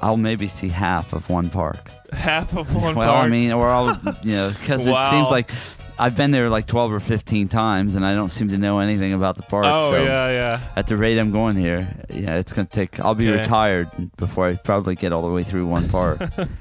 I'll 0.00 0.16
maybe 0.16 0.48
see 0.48 0.68
half 0.68 1.12
of 1.12 1.30
one 1.30 1.50
park. 1.50 1.88
half 2.12 2.52
of 2.56 2.74
one 2.74 2.94
park. 2.94 2.96
well, 2.96 3.14
I 3.14 3.28
mean, 3.28 3.52
or 3.52 3.68
I'll, 3.68 3.96
you 4.22 4.32
know, 4.34 4.50
because 4.50 4.86
it 4.88 5.02
seems 5.10 5.30
like 5.30 5.52
I've 5.98 6.16
been 6.16 6.30
there 6.32 6.48
like 6.48 6.66
12 6.66 6.92
or 6.92 7.00
15 7.00 7.48
times, 7.48 7.94
and 7.94 8.04
I 8.04 8.14
don't 8.14 8.30
seem 8.30 8.48
to 8.48 8.58
know 8.58 8.80
anything 8.80 9.12
about 9.12 9.36
the 9.36 9.42
park. 9.42 9.66
Oh 9.68 9.90
so 9.90 10.02
yeah, 10.02 10.28
yeah. 10.28 10.60
At 10.74 10.86
the 10.86 10.96
rate 10.96 11.18
I'm 11.18 11.30
going 11.30 11.56
here, 11.56 11.86
yeah, 12.10 12.36
it's 12.36 12.52
gonna 12.52 12.66
take. 12.66 12.98
I'll 13.00 13.14
be 13.14 13.28
Okay. 13.28 13.38
retired 13.40 13.88
before 14.16 14.48
I 14.48 14.54
probably 14.56 14.94
get 14.96 15.12
all 15.12 15.22
the 15.22 15.30
way 15.32 15.44
through 15.44 15.66
one 15.66 15.88
park. 15.88 16.20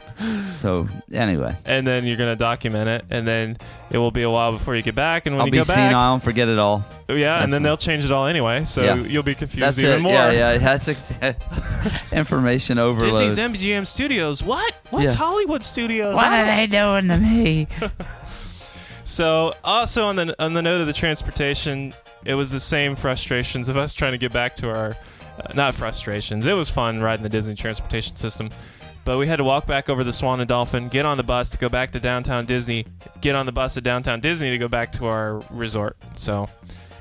so 0.58 0.88
anyway, 1.12 1.56
And 1.66 1.88
then 1.88 2.06
you're 2.06 2.18
gonna 2.18 2.36
document 2.36 2.88
it, 2.88 3.06
and 3.10 3.28
then 3.28 3.58
it 3.90 3.98
will 3.98 4.12
be 4.12 4.22
a 4.22 4.30
while 4.30 4.52
before 4.52 4.76
you 4.76 4.82
get 4.82 4.96
back. 4.96 5.26
And 5.26 5.36
when 5.36 5.42
I'll 5.42 5.48
you 5.48 5.52
be 5.54 5.58
go 5.60 5.64
back, 5.64 5.76
senile 5.76 6.14
and 6.14 6.22
forget 6.24 6.48
it 6.48 6.60
all. 6.60 6.86
Oh, 7.10 7.14
yeah, 7.16 7.34
That's 7.36 7.44
and 7.46 7.54
then 7.54 7.60
fine. 7.60 7.64
they'll 7.64 7.78
change 7.78 8.06
it 8.06 8.12
all 8.12 8.26
anyway, 8.28 8.64
so 8.66 8.84
Yeah. 8.84 8.96
you'll 8.96 9.24
be 9.24 9.36
confused 9.36 9.62
That's 9.62 9.80
even 9.80 9.98
it. 10.00 10.02
more. 10.02 10.14
Yeah, 10.14 10.32
yeah. 10.54 10.58
That's 10.60 10.88
ex- 10.88 11.14
information 12.12 12.78
overload. 12.80 13.12
Disney's 13.20 13.38
MGM 13.38 13.86
Studios. 13.88 14.44
What? 14.44 14.74
What's 14.92 15.14
Yeah. 15.14 15.20
Hollywood 15.20 15.64
Studios? 15.64 16.16
what 16.16 16.32
are 16.32 16.46
they 16.46 16.68
doing 16.68 17.08
to 17.10 17.18
me? 17.18 17.68
So, 19.04 19.56
also 19.64 20.06
on 20.06 20.16
the 20.16 20.36
on 20.44 20.54
the 20.54 20.62
note 20.62 20.82
of 20.82 20.88
the 20.88 20.94
transportation, 20.94 21.94
it 22.26 22.36
was 22.36 22.52
the 22.52 22.60
same 22.60 22.96
frustrations 22.96 23.68
of 23.68 23.78
us 23.78 23.94
trying 23.94 24.12
to 24.14 24.18
get 24.18 24.32
back 24.32 24.56
to 24.58 24.70
our 24.70 24.96
uh, 25.40 25.54
not 25.54 25.76
frustrations. 25.76 26.46
It 26.46 26.54
was 26.54 26.70
fun 26.70 27.02
riding 27.02 27.24
the 27.24 27.30
Disney 27.30 27.56
transportation 27.56 28.16
system, 28.16 28.50
but 29.04 29.18
we 29.18 29.28
had 29.28 29.38
to 29.38 29.44
walk 29.44 29.66
back 29.66 29.90
over 29.90 30.04
the 30.04 30.14
Swan 30.14 30.40
and 30.40 30.48
Dolphin, 30.48 30.88
get 30.88 31.06
on 31.06 31.18
the 31.18 31.24
bus 31.24 31.50
to 31.50 31.58
go 31.58 31.68
back 31.68 31.92
to 31.92 32.00
downtown 32.00 32.46
Disney, 32.46 32.86
get 33.22 33.36
on 33.36 33.46
the 33.46 33.52
bus 33.52 33.74
to 33.74 33.82
downtown 33.82 34.20
Disney 34.20 34.52
to 34.52 34.58
go 34.58 34.68
back 34.68 34.92
to 34.94 35.08
our 35.08 35.42
resort. 35.50 35.98
So, 36.16 36.48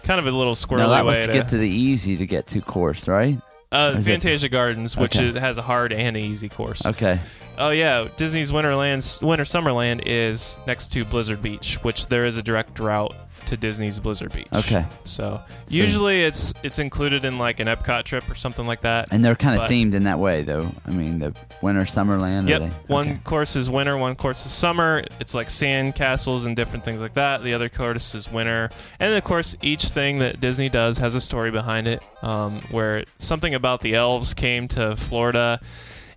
kind 0.02 0.18
of 0.18 0.26
a 0.26 0.30
little 0.36 0.54
squirrely 0.54 0.78
No, 0.78 0.90
that 0.90 1.04
way 1.04 1.26
to 1.26 1.32
get 1.32 1.48
to 1.50 1.58
the 1.58 1.68
easy 1.68 2.16
to 2.16 2.26
get 2.26 2.46
to 2.48 2.60
course, 2.60 3.06
right? 3.06 3.38
uh, 3.72 3.94
is 3.96 4.06
it- 4.06 4.10
Fantasia 4.10 4.48
Gardens, 4.48 4.96
which 4.96 5.16
Okay. 5.16 5.28
is, 5.28 5.36
has 5.36 5.58
a 5.58 5.62
hard 5.62 5.92
and 5.92 6.16
an 6.16 6.22
easy 6.24 6.48
course. 6.48 6.84
Okay. 6.86 7.20
Oh 7.60 7.70
yeah, 7.70 8.08
Disney's 8.16 8.52
Winterland 8.52 9.22
Winter 9.22 9.44
Summerland 9.44 10.02
is 10.06 10.58
next 10.66 10.88
to 10.92 11.04
Blizzard 11.04 11.42
Beach, 11.42 11.74
which 11.82 12.06
there 12.06 12.24
is 12.24 12.36
a 12.38 12.42
direct 12.42 12.78
route 12.78 13.14
to 13.46 13.56
Disney's 13.56 13.98
Blizzard 14.00 14.32
Beach. 14.32 14.46
Okay. 14.52 14.84
So, 15.04 15.40
So- 15.66 15.74
usually 15.74 16.22
it's 16.24 16.54
it's 16.62 16.78
included 16.78 17.24
in 17.24 17.38
like 17.38 17.60
an 17.60 17.66
Epcot 17.68 18.04
trip 18.04 18.28
or 18.30 18.34
something 18.34 18.66
like 18.66 18.80
that. 18.82 19.08
And 19.10 19.22
they're 19.24 19.34
kind 19.34 19.56
of 19.56 19.62
But- 19.62 19.70
themed 19.70 19.92
in 19.94 20.04
that 20.04 20.18
way, 20.18 20.42
though. 20.42 20.70
I 20.86 20.90
mean, 20.90 21.18
the 21.18 21.34
winter, 21.60 21.82
Summerland. 21.82 22.46
are 22.46 22.48
Yep. 22.50 22.60
they? 22.60 22.70
One 22.86 23.08
Okay. 23.08 23.20
course 23.24 23.56
is 23.56 23.68
winter, 23.68 23.96
one 23.98 24.14
course 24.14 24.44
is 24.46 24.52
summer. 24.52 25.04
It's 25.20 25.34
like 25.34 25.50
sand 25.50 25.94
castles 25.96 26.46
and 26.46 26.54
different 26.56 26.84
things 26.84 27.00
like 27.02 27.14
that. 27.14 27.42
The 27.42 27.52
other 27.52 27.68
course 27.68 28.14
is 28.14 28.30
winter, 28.32 28.70
and 28.98 29.12
of 29.14 29.24
course, 29.24 29.54
each 29.60 29.86
thing 29.90 30.18
that 30.20 30.40
Disney 30.40 30.68
does 30.70 30.96
has 30.98 31.14
a 31.14 31.20
story 31.20 31.50
behind 31.50 31.88
it. 31.88 32.02
Um, 32.22 32.60
where 32.70 33.04
something 33.18 33.54
about 33.54 33.80
the 33.80 33.94
elves 33.94 34.32
came 34.34 34.68
to 34.68 34.94
Florida, 34.96 35.58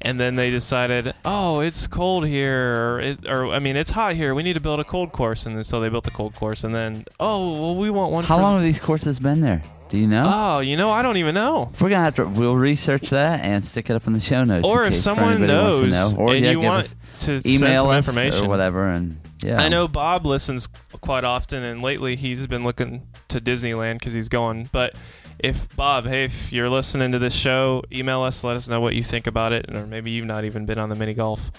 and 0.04 0.20
then 0.20 0.36
they 0.36 0.50
decided, 0.50 1.14
oh, 1.24 1.62
it's 1.62 1.88
cold 1.88 2.28
here, 2.28 2.96
or, 2.96 3.00
it, 3.00 3.28
or 3.28 3.48
I 3.48 3.60
mean, 3.60 3.76
it's 3.76 3.92
hot 3.92 4.16
here. 4.16 4.36
We 4.36 4.44
need 4.44 4.54
to 4.54 4.60
build 4.60 4.80
a 4.80 4.84
cold 4.84 5.12
course, 5.12 5.46
and 5.46 5.56
then 5.56 5.64
so 5.64 5.80
they 5.80 5.90
built 5.90 6.04
the 6.04 6.12
cold 6.12 6.36
course, 6.36 6.64
and 6.64 6.76
then 6.76 7.06
oh, 7.20 7.54
well, 7.54 7.76
we 7.76 7.90
want 7.90 8.12
one. 8.12 8.24
How 8.24 8.40
long 8.40 8.56
have 8.56 8.64
these 8.64 8.80
courses 8.80 9.20
been 9.20 9.42
there? 9.42 9.64
Do 9.90 9.98
you 9.98 10.08
know? 10.08 10.24
Oh, 10.26 10.60
you 10.60 10.76
know, 10.76 10.92
I 10.92 11.04
don't 11.04 11.18
even 11.18 11.36
know. 11.36 11.72
We're 11.80 11.90
gonna 11.90 12.04
have 12.04 12.16
to. 12.16 12.26
We'll 12.26 12.56
research 12.56 13.12
that 13.12 13.42
and 13.42 13.64
stick 13.64 13.90
it 13.90 13.96
up 13.96 14.08
in 14.08 14.14
the 14.14 14.20
show 14.20 14.44
notes. 14.44 14.68
Or 14.68 14.84
if 14.84 14.96
someone 14.96 15.46
knows 15.46 15.92
know. 15.92 16.20
or 16.20 16.34
and 16.34 16.44
yeah, 16.44 16.52
you 16.52 16.60
want 16.60 16.96
to 17.20 17.40
send 17.40 17.46
email 17.46 17.90
us 17.90 18.08
information 18.08 18.46
or 18.46 18.50
whatever, 18.50 18.90
and 18.90 19.20
yeah, 19.44 19.62
I 19.62 19.70
know 19.70 19.88
Bob 19.88 20.26
listens 20.26 20.68
quite 21.02 21.24
often, 21.24 21.64
and 21.64 21.82
lately 21.82 22.16
he's 22.16 22.48
been 22.48 22.64
looking 22.64 23.08
to 23.30 23.40
Disneyland 23.40 24.00
because 24.00 24.14
he's 24.14 24.30
going. 24.30 24.68
But 24.72 24.96
if 25.44 25.76
Bob, 25.76 26.06
hey, 26.06 26.24
if 26.24 26.54
you're 26.54 26.70
listening 26.70 27.12
to 27.12 27.20
this 27.20 27.36
show, 27.36 27.84
email 27.92 28.22
us, 28.22 28.44
let 28.44 28.56
us 28.56 28.70
know 28.70 28.80
what 28.80 28.96
you 28.96 29.04
think 29.04 29.28
about 29.28 29.52
it, 29.52 29.74
or 29.76 29.86
maybe 29.86 30.10
you've 30.10 30.26
not 30.26 30.46
even 30.46 30.66
been 30.66 30.80
on 30.80 30.88
the 30.90 30.96
mini 30.96 31.14
golf. 31.14 31.52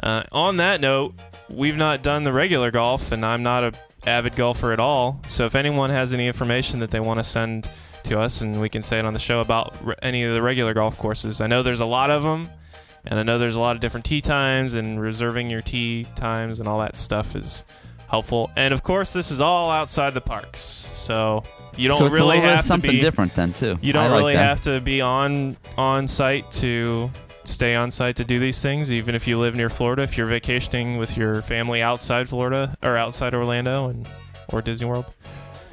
Uh, 0.00 0.22
on 0.30 0.56
that 0.58 0.80
note, 0.80 1.14
we've 1.50 1.76
not 1.76 2.02
done 2.02 2.22
the 2.22 2.32
regular 2.32 2.70
golf, 2.70 3.10
and 3.10 3.26
I'm 3.26 3.42
not 3.42 3.64
a 3.64 3.72
avid 4.06 4.36
golfer 4.36 4.72
at 4.72 4.80
all. 4.80 5.20
So 5.26 5.44
if 5.44 5.54
anyone 5.54 5.90
has 5.90 6.14
any 6.14 6.28
information 6.28 6.78
that 6.80 6.92
they 6.92 7.00
want 7.00 7.18
to 7.18 7.24
send 7.24 7.68
to 8.04 8.20
us, 8.20 8.40
and 8.40 8.60
we 8.60 8.68
can 8.68 8.80
say 8.80 9.00
it 9.00 9.04
on 9.04 9.12
the 9.12 9.18
show 9.18 9.40
about 9.40 9.74
re- 9.84 9.96
any 10.02 10.22
of 10.22 10.34
the 10.34 10.42
regular 10.42 10.72
golf 10.72 10.96
courses, 10.96 11.40
I 11.40 11.48
know 11.48 11.62
there's 11.62 11.80
a 11.80 11.86
lot 11.86 12.10
of 12.10 12.22
them. 12.22 12.48
And 13.04 13.18
I 13.18 13.24
know 13.24 13.36
there's 13.40 13.56
a 13.56 13.60
lot 13.60 13.74
of 13.74 13.82
different 13.82 14.06
tee 14.06 14.20
times, 14.20 14.76
and 14.76 15.00
reserving 15.00 15.50
your 15.50 15.60
tee 15.60 16.06
times 16.14 16.60
and 16.60 16.68
all 16.68 16.78
that 16.78 16.96
stuff 16.96 17.34
is 17.34 17.64
helpful. 18.06 18.52
And 18.54 18.72
of 18.72 18.84
course, 18.84 19.10
this 19.10 19.32
is 19.32 19.40
all 19.40 19.70
outside 19.70 20.14
the 20.14 20.20
parks, 20.20 20.60
so 20.60 21.42
you 21.76 21.88
don't 21.88 21.96
so 21.96 22.06
it's 22.06 22.14
really 22.14 22.38
a 22.38 22.40
have 22.42 22.62
something 22.62 22.90
to 22.90 22.96
be. 22.96 23.00
different 23.00 23.34
then 23.34 23.52
too. 23.52 23.78
You 23.80 23.92
don't 23.92 24.10
like 24.10 24.18
really 24.18 24.34
that. 24.34 24.44
have 24.44 24.60
to 24.62 24.80
be 24.80 25.00
on 25.00 25.56
on 25.76 26.06
site 26.06 26.50
to 26.52 27.10
stay 27.44 27.74
on 27.74 27.90
site 27.90 28.16
to 28.16 28.24
do 28.24 28.38
these 28.38 28.60
things. 28.60 28.92
Even 28.92 29.14
if 29.14 29.26
you 29.26 29.38
live 29.38 29.54
near 29.54 29.70
Florida, 29.70 30.02
if 30.02 30.16
you're 30.16 30.26
vacationing 30.26 30.98
with 30.98 31.16
your 31.16 31.42
family 31.42 31.82
outside 31.82 32.28
Florida 32.28 32.76
or 32.82 32.96
outside 32.96 33.34
Orlando 33.34 33.88
and 33.88 34.08
or 34.48 34.62
Disney 34.62 34.86
World. 34.86 35.06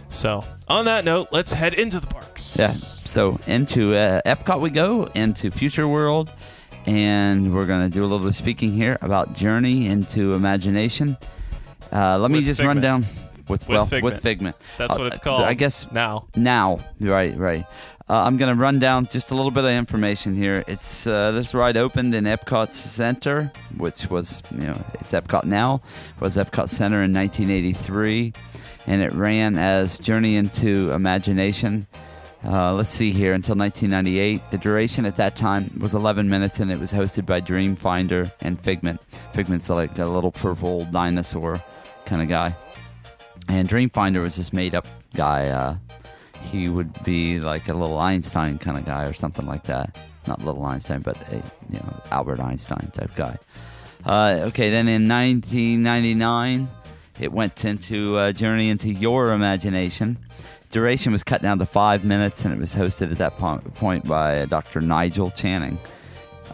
So 0.10 0.44
on 0.68 0.86
that 0.86 1.06
note, 1.06 1.30
let's 1.32 1.54
head 1.54 1.76
into 1.76 2.00
the 2.00 2.08
parks. 2.08 2.58
Yeah. 2.58 2.70
So 2.70 3.40
into 3.46 3.96
uh, 3.96 4.22
Epcot 4.26 4.60
we 4.60 4.72
go, 4.72 5.06
into 5.14 5.52
Future 5.52 5.88
World, 5.88 6.32
and 6.86 7.54
we're 7.54 7.68
going 7.68 7.88
to 7.88 7.94
do 7.94 8.02
a 8.02 8.08
little 8.08 8.20
bit 8.20 8.30
of 8.30 8.36
speaking 8.36 8.74
here 8.74 8.98
about 9.02 9.34
Journey 9.34 9.88
into 9.88 10.34
Imagination. 10.34 11.18
Uh, 11.92 12.18
let 12.18 12.32
me 12.32 12.40
With 12.40 12.46
just 12.46 12.62
run 12.62 12.82
down 12.82 13.06
with, 13.50 13.62
With 13.62 13.70
well 13.70 13.86
Figment. 13.86 14.14
with 14.14 14.22
Figment. 14.24 14.56
That's 14.78 14.94
Uh, 14.96 15.00
what 15.00 15.08
it's 15.08 15.18
called. 15.20 15.42
I 15.42 15.54
guess 15.54 15.92
now. 15.92 16.28
now, 16.36 16.80
right, 17.00 17.36
right. 17.38 17.66
Uh, 18.10 18.24
I'm 18.24 18.38
going 18.38 18.56
to 18.56 18.60
run 18.60 18.80
down 18.80 19.06
just 19.06 19.30
a 19.32 19.36
little 19.36 19.52
bit 19.52 19.66
of 19.66 19.70
information 19.72 20.36
here. 20.36 20.64
It's 20.68 21.06
uh, 21.06 21.32
this 21.32 21.54
ride 21.54 21.78
opened 21.78 22.16
in 22.16 22.24
Epcot 22.24 22.70
Center, 22.70 23.52
which 23.78 24.10
was 24.10 24.42
you 24.52 24.66
know 24.66 24.82
it's 24.96 25.12
Epcot 25.12 25.44
now. 25.44 25.82
Was 26.20 26.36
Epcot 26.38 26.70
Center 26.70 27.04
in 27.04 27.14
1983, 27.14 28.34
and 28.88 29.02
it 29.04 29.14
ran 29.14 29.58
as 29.60 30.00
Journey 30.00 30.38
into 30.38 30.92
Imagination. 30.92 31.86
Uh, 32.44 32.74
let's 32.74 32.90
see 32.90 33.12
here 33.12 33.34
until 33.34 33.54
1998. 33.56 34.42
The 34.50 34.58
duration 34.58 35.06
at 35.06 35.18
that 35.18 35.36
time 35.36 35.70
was 35.80 35.94
11 35.94 36.30
minutes, 36.30 36.60
and 36.62 36.72
it 36.72 36.80
was 36.80 36.92
hosted 36.94 37.26
by 37.26 37.42
Dreamfinder 37.42 38.32
and 38.42 38.60
Figment. 38.60 39.00
Figment's 39.34 39.70
like 39.70 40.00
a 40.00 40.06
little 40.06 40.32
purple 40.32 40.86
dinosaur 40.86 41.62
kind 42.06 42.22
of 42.22 42.30
guy, 42.30 42.56
and 43.50 43.68
Dreamfinder 43.68 44.22
was 44.22 44.36
this 44.38 44.54
made-up 44.54 44.88
guy. 45.14 45.50
Uh, 45.50 45.76
he 46.42 46.70
would 46.70 47.04
be 47.04 47.40
like 47.40 47.68
a 47.68 47.74
little 47.74 47.98
Einstein 47.98 48.58
kind 48.58 48.78
of 48.78 48.86
guy 48.86 49.06
or 49.06 49.14
something 49.14 49.46
like 49.46 49.64
that. 49.64 49.98
Not 50.28 50.44
little 50.44 50.64
Einstein, 50.64 51.02
but 51.02 51.18
a 51.32 51.38
you 51.70 51.80
know 51.80 52.02
Albert 52.12 52.40
Einstein 52.40 52.92
type 52.94 53.12
guy. 53.16 53.38
Uh, 54.06 54.46
okay, 54.48 54.70
then 54.70 54.88
in 54.88 55.08
1999, 55.08 56.70
it 57.20 57.32
went 57.32 57.66
into 57.66 58.18
uh, 58.18 58.32
Journey 58.32 58.70
into 58.70 58.90
Your 58.90 59.34
Imagination. 59.34 60.18
Duration 60.72 61.12
was 61.12 61.24
cut 61.24 61.42
down 61.42 61.58
to 61.60 61.66
five 61.66 62.06
minutes, 62.06 62.46
and 62.46 62.54
it 62.54 62.60
was 62.60 62.76
hosted 62.76 63.12
at 63.12 63.18
that 63.18 63.38
po- 63.38 63.58
point 63.76 64.08
by 64.08 64.42
uh, 64.42 64.46
Dr. 64.46 64.82
Nigel 64.82 65.32
Channing. 65.32 65.80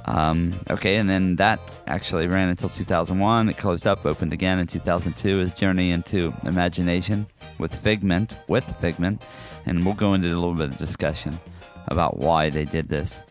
Um, 0.06 0.60
okay, 0.70 0.98
and 0.98 1.10
then 1.10 1.36
that 1.38 1.60
actually 1.88 2.28
ran 2.28 2.50
until 2.50 2.70
2001. 2.70 3.50
It 3.50 3.58
closed 3.58 3.88
up, 3.88 4.06
opened 4.06 4.34
again 4.34 4.60
in 4.60 4.68
2002 4.68 5.40
as 5.40 5.54
Journey 5.54 5.92
into 5.92 6.34
Imagination 6.44 7.28
with 7.58 7.76
Figment, 7.76 8.36
with 8.48 8.66
Figment, 8.80 9.24
and 9.66 9.84
we'll 9.84 9.96
go 9.96 10.14
into 10.14 10.28
a 10.28 10.36
little 10.36 10.54
bit 10.54 10.70
of 10.70 10.78
discussion 10.78 11.40
about 11.88 12.18
why 12.18 12.50
they 12.50 12.66
did 12.66 12.88
this. 12.88 13.22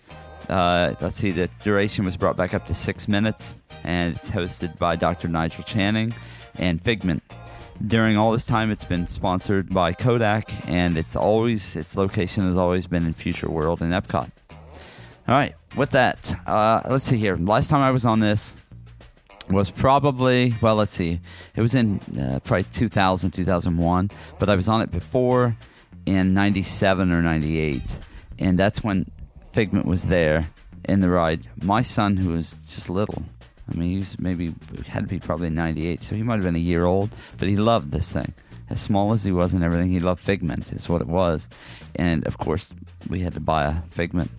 Uh, 0.49 0.95
let's 1.01 1.17
see, 1.17 1.31
the 1.31 1.49
duration 1.63 2.05
was 2.05 2.17
brought 2.17 2.37
back 2.37 2.55
up 2.55 2.67
to 2.67 2.75
six 2.75 3.09
minutes, 3.09 3.55
and 3.85 4.17
it's 4.17 4.31
hosted 4.31 4.77
by 4.79 4.97
Dr. 4.97 5.29
Nigel 5.29 5.65
Channing 5.65 6.13
and 6.57 6.83
Figment. 6.83 7.23
During 7.87 8.17
all 8.17 8.33
this 8.33 8.47
time, 8.47 8.71
it's 8.71 8.85
been 8.85 9.09
sponsored 9.09 9.73
by 9.73 9.93
Kodak, 9.93 10.69
and 10.69 10.97
it's 10.97 11.17
always 11.17 11.77
its 11.77 11.97
location 11.97 12.45
has 12.45 12.57
always 12.57 12.87
been 12.87 13.05
in 13.05 13.13
Future 13.13 13.51
World 13.51 13.83
in 13.83 13.91
Epcot. 13.91 14.31
All 15.27 15.35
right, 15.35 15.55
with 15.75 15.91
that, 15.91 16.39
uh, 16.47 16.83
let's 16.91 17.07
see 17.07 17.17
here. 17.17 17.37
Last 17.39 17.71
time 17.71 17.81
I 17.81 17.93
was 17.93 18.05
on 18.05 18.21
this 18.21 18.55
was 19.49 19.71
probably, 19.71 20.55
well, 20.61 20.75
let's 20.75 20.93
see. 20.93 21.19
It 21.57 21.63
was 21.63 21.75
in 21.75 21.99
uh, 22.21 22.41
probably 22.45 22.65
2000, 22.65 23.31
2001, 23.31 24.11
but 24.39 24.51
I 24.51 24.55
was 24.55 24.69
on 24.69 24.83
it 24.83 24.91
before 24.91 25.57
in 26.05 26.35
97 26.35 27.11
or 27.11 27.23
98. 27.23 28.01
And 28.39 28.59
that's 28.59 28.85
when 28.85 29.11
Figment 29.53 29.87
was 29.87 30.05
there 30.05 30.51
in 30.85 31.01
the 31.01 31.09
ride. 31.09 31.47
My 31.63 31.81
son, 31.81 32.19
who 32.19 32.33
was 32.33 32.51
just 32.67 32.91
little, 32.91 33.23
I 33.73 33.77
mean, 33.77 33.93
he 33.93 33.99
was 34.01 34.19
maybe, 34.19 34.55
had 34.87 35.05
to 35.05 35.09
be 35.09 35.21
probably 35.21 35.49
98, 35.49 36.03
so 36.03 36.15
he 36.15 36.23
might 36.23 36.35
have 36.35 36.45
been 36.45 36.55
a 36.55 36.59
year 36.59 36.85
old, 36.85 37.11
but 37.39 37.49
he 37.49 37.57
loved 37.57 37.93
this 37.93 38.13
thing. 38.13 38.35
As 38.69 38.81
small 38.81 39.15
as 39.15 39.25
he 39.25 39.33
was 39.33 39.55
and 39.55 39.65
everything, 39.65 39.91
he 39.91 40.01
loved 40.01 40.21
Figment, 40.21 40.71
is 40.73 40.87
what 40.87 41.01
it 41.01 41.07
was. 41.07 41.49
And 41.97 42.27
of 42.27 42.37
course, 42.37 42.75
we 43.09 43.21
had 43.21 43.33
to 43.35 43.41
buy 43.41 43.65
a 43.65 43.81
Figment 43.89 44.31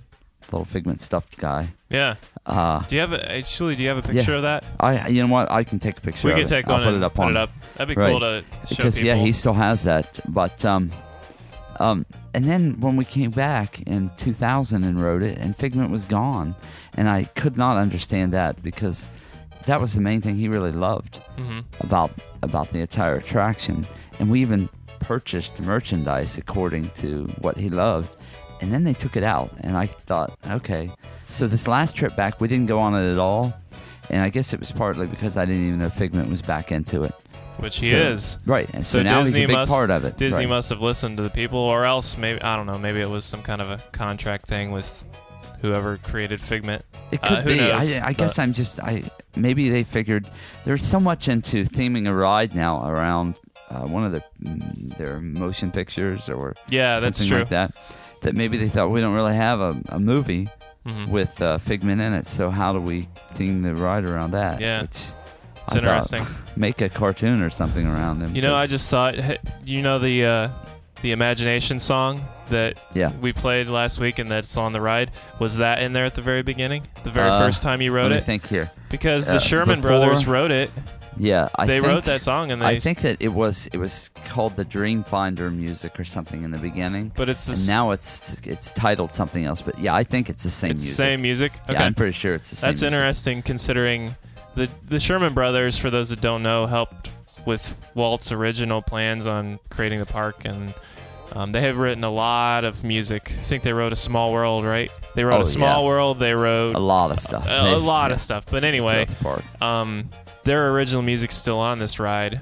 little 0.51 0.65
figment 0.65 0.99
stuffed 0.99 1.37
guy. 1.37 1.69
Yeah. 1.89 2.15
Uh, 2.45 2.79
Do 2.87 2.95
you 2.95 3.01
have 3.01 3.13
a, 3.13 3.31
actually? 3.31 3.75
Do 3.75 3.83
you 3.83 3.89
have 3.89 3.97
a 3.97 4.01
picture 4.01 4.31
Yeah. 4.31 4.37
of 4.37 4.43
that? 4.43 4.63
I 4.79 5.07
you 5.07 5.25
know 5.25 5.31
what 5.33 5.51
I 5.51 5.63
can 5.63 5.79
take 5.79 5.97
a 5.97 6.01
picture. 6.01 6.27
we 6.27 6.33
of 6.33 6.37
can 6.37 6.45
it. 6.45 6.49
take 6.49 6.67
I'll 6.67 6.73
one 6.75 6.83
put 6.83 6.93
and 6.93 7.03
it 7.03 7.05
up 7.05 7.13
put 7.15 7.23
on 7.25 7.31
it 7.31 7.37
up. 7.37 7.49
That'd 7.75 7.95
be 7.95 8.01
Right. 8.01 8.11
cool 8.11 8.19
to 8.19 8.43
show 8.67 8.75
because 8.75 8.95
people. 8.95 9.07
yeah 9.07 9.15
he 9.15 9.31
still 9.33 9.53
has 9.53 9.83
that. 9.83 10.19
But 10.27 10.63
um, 10.65 10.91
um, 11.79 12.05
and 12.33 12.45
then 12.49 12.79
when 12.79 12.95
we 12.97 13.05
came 13.05 13.31
back 13.31 13.81
in 13.81 14.11
2000 14.17 14.83
and 14.83 15.01
wrote 15.01 15.23
it, 15.23 15.37
and 15.37 15.55
Figment 15.55 15.89
was 15.91 16.05
gone, 16.05 16.55
and 16.95 17.09
I 17.09 17.25
could 17.35 17.57
not 17.57 17.77
understand 17.77 18.33
that 18.33 18.61
because 18.61 19.05
that 19.65 19.81
was 19.81 19.93
the 19.95 20.01
main 20.01 20.21
thing 20.21 20.35
he 20.37 20.47
really 20.47 20.71
loved 20.71 21.17
hmm 21.37 21.59
about 21.79 22.11
about 22.43 22.71
the 22.71 22.79
entire 22.79 23.15
attraction. 23.15 23.85
and 24.19 24.29
we 24.31 24.39
even 24.41 24.69
purchased 24.99 25.61
merchandise 25.61 26.37
according 26.37 26.89
to 26.95 27.25
what 27.41 27.57
he 27.57 27.69
loved. 27.69 28.09
And 28.65 28.73
then 28.73 28.83
they 28.83 28.93
took 28.93 29.15
it 29.15 29.21
out, 29.23 29.51
and 29.61 29.77
I 29.77 29.85
thought, 29.85 30.35
okay. 30.49 30.89
So 31.29 31.45
this 31.45 31.67
last 31.67 31.95
trip 31.95 32.15
back, 32.15 32.41
we 32.41 32.47
didn't 32.47 32.65
go 32.65 32.79
on 32.79 32.95
it 32.95 33.11
at 33.11 33.19
all, 33.19 33.53
and 34.09 34.23
I 34.23 34.29
guess 34.29 34.53
it 34.53 34.59
was 34.59 34.71
partly 34.71 35.05
because 35.05 35.37
I 35.37 35.45
didn't 35.45 35.67
even 35.67 35.77
know 35.77 35.91
Figment 35.91 36.31
was 36.31 36.41
back 36.41 36.71
into 36.71 37.03
it. 37.03 37.13
which 37.57 37.77
he 37.77 37.91
So- 37.91 37.95
is. 37.95 38.39
Right, 38.47 38.67
and 38.73 38.83
so, 38.83 38.97
So 38.97 39.03
now 39.03 39.21
Disney 39.21 39.41
he's 39.41 39.45
a 39.45 39.47
big 39.49 39.55
must 39.55 39.71
part 39.71 39.91
of 39.91 40.03
it. 40.03 40.17
Disney 40.17 40.39
right. 40.39 40.49
must 40.49 40.71
have 40.71 40.81
listened 40.81 41.17
to 41.17 41.23
the 41.23 41.29
people, 41.29 41.59
or 41.59 41.85
else 41.85 42.17
maybe 42.17 42.41
I 42.41 42.55
don't 42.55 42.65
know. 42.65 42.79
Maybe 42.79 43.01
it 43.01 43.09
was 43.09 43.23
some 43.23 43.43
kind 43.43 43.61
of 43.61 43.69
a 43.69 43.79
contract 43.91 44.47
thing 44.47 44.71
with 44.71 45.05
whoever 45.61 45.97
created 45.97 46.41
Figment. 46.41 46.83
It 47.11 47.19
Uh, 47.23 47.27
could 47.27 47.37
who 47.43 47.49
be. 47.51 47.57
knows? 47.57 47.95
I, 47.97 48.07
I 48.07 48.13
guess 48.13 48.39
I'm 48.39 48.51
just. 48.51 48.79
I 48.81 49.03
maybe 49.35 49.69
they 49.69 49.83
figured 49.83 50.27
there's 50.65 50.83
so 50.83 50.99
much 50.99 51.27
into 51.27 51.65
theming 51.65 52.07
a 52.09 52.13
ride 52.15 52.55
now 52.55 52.89
around 52.89 53.37
uh, 53.69 53.81
one 53.83 54.03
of 54.03 54.11
the 54.11 54.23
mm, 54.43 54.97
their 54.97 55.19
motion 55.21 55.69
pictures 55.71 56.29
or 56.29 56.55
Yeah, 56.69 56.99
that's 56.99 57.19
something 57.19 57.29
true. 57.29 57.39
like 57.39 57.49
that. 57.49 57.73
That 58.25 58.33
maybe 58.35 58.57
they 58.57 58.69
thought 58.69 58.89
we 58.89 59.01
don't 59.01 59.13
really 59.13 59.35
have 59.35 59.59
a, 59.59 59.77
a 59.89 59.99
movie 59.99 60.49
Mhm. 60.85 61.09
with 61.09 61.41
uh, 61.41 61.57
Figment 61.59 61.99
in 62.01 62.13
it, 62.13 62.25
so 62.27 62.49
how 62.51 62.71
do 62.73 62.79
we 62.79 63.07
theme 63.33 63.61
the 63.63 63.73
ride 63.75 64.03
around 64.03 64.31
that? 64.31 64.59
Yeah. 64.61 64.81
Which 64.81 64.91
It's 64.91 65.15
I 65.69 65.73
thought, 65.73 65.77
interesting. 65.77 66.25
make 66.55 66.81
a 66.81 66.89
cartoon 66.89 67.41
or 67.41 67.49
something 67.49 67.85
around 67.87 68.19
them. 68.19 68.35
You 68.35 68.41
know, 68.43 68.53
I 68.55 68.67
just 68.67 68.89
thought, 68.89 69.15
you 69.65 69.81
know, 69.81 69.97
the 69.99 70.25
uh, 70.25 70.49
the 71.01 71.11
imagination 71.11 71.79
song 71.79 72.21
that 72.49 72.79
yeah. 72.93 73.11
we 73.21 73.31
played 73.33 73.67
last 73.67 73.99
week 73.99 74.17
and 74.19 74.29
that's 74.29 74.57
on 74.57 74.73
the 74.73 74.81
ride 74.81 75.09
was 75.39 75.57
that 75.57 75.81
in 75.81 75.93
there 75.93 76.05
at 76.05 76.13
the 76.15 76.21
very 76.21 76.41
beginning, 76.43 76.83
the 77.03 77.09
very 77.11 77.29
Uh, 77.29 77.39
first 77.39 77.61
time 77.63 77.81
you 77.81 77.91
wrote 77.91 78.11
it, 78.11 78.23
think 78.23 78.47
here. 78.47 78.69
because 78.89 79.27
uh, 79.27 79.33
the 79.33 79.39
Sherman 79.39 79.81
before- 79.81 79.99
brothers 79.99 80.25
wrote 80.27 80.51
it. 80.51 80.69
Yeah, 81.17 81.49
I 81.55 81.65
they 81.65 81.79
think, 81.79 81.87
wrote 81.93 82.03
that 82.05 82.21
song 82.21 82.51
and 82.51 82.61
they. 82.61 82.65
I 82.65 82.79
think 82.79 83.01
that 83.01 83.17
it 83.21 83.29
was 83.29 83.67
it 83.73 83.77
was 83.77 84.09
called 84.25 84.55
the 84.55 84.65
Dreamfinder 84.65 85.53
music 85.53 85.99
or 85.99 86.03
something 86.03 86.43
in 86.43 86.51
the 86.51 86.57
beginning. 86.57 87.11
but 87.15 87.29
it's 87.29 87.45
the 87.45 87.53
and 87.53 87.59
s- 87.61 87.67
now 87.67 87.91
it's 87.91 88.33
it's 88.43 88.71
titled 88.73 89.09
something 89.11 89.45
else. 89.45 89.61
But 89.61 89.79
yeah, 89.79 89.95
I 89.95 90.03
think 90.03 90.29
it's 90.29 90.43
the 90.43 90.49
same 90.49 90.71
it's 90.71 90.81
music. 90.83 90.95
same 90.97 91.21
music. 91.21 91.53
Okay, 91.69 91.73
Yeah, 91.73 91.83
I'm 91.83 91.93
pretty 91.93 92.11
sure 92.13 92.35
it's 92.35 92.49
the 92.49 92.55
same. 92.57 92.69
that's 92.69 92.81
music. 92.81 92.93
interesting 92.93 93.41
considering 93.41 94.15
the 94.55 94.69
the 94.87 94.99
Sherman 94.99 95.33
brothers. 95.33 95.77
For 95.77 95.89
those 95.89 96.09
that 96.09 96.21
don't 96.21 96.43
know, 96.43 96.65
helped 96.65 97.09
with 97.45 97.75
Walt's 97.93 98.31
original 98.31 98.81
plans 98.81 99.25
on 99.27 99.59
creating 99.69 99.99
the 99.99 100.05
park 100.05 100.45
and. 100.45 100.73
Um, 101.33 101.51
they 101.51 101.61
have 101.61 101.77
written 101.77 102.03
a 102.05 102.09
lot 102.11 102.63
of 102.63 102.83
music. 102.85 103.33
I 103.37 103.41
think 103.41 103.63
they 103.63 103.73
wrote 103.73 103.91
a 103.91 103.95
Small 103.95 104.31
World, 104.31 104.63
right? 104.63 104.89
They 105.15 105.25
wrote 105.25 105.39
Oh, 105.39 105.41
a 105.41 105.45
Small 105.45 105.81
yeah. 105.81 105.87
World. 105.87 106.17
They 106.19 106.33
wrote 106.33 106.75
A 106.75 106.79
lot 106.79 107.11
of 107.11 107.19
stuff. 107.19 107.45
a, 107.49 107.73
a 107.73 107.77
lot 107.77 108.11
yeah, 108.11 108.13
of 108.13 108.21
stuff. 108.21 108.45
But 108.49 108.63
anyway, 108.63 109.07
um, 109.59 110.09
their 110.45 110.71
original 110.71 111.01
music's 111.01 111.35
still 111.35 111.59
on 111.59 111.77
this 111.79 111.99
ride, 111.99 112.39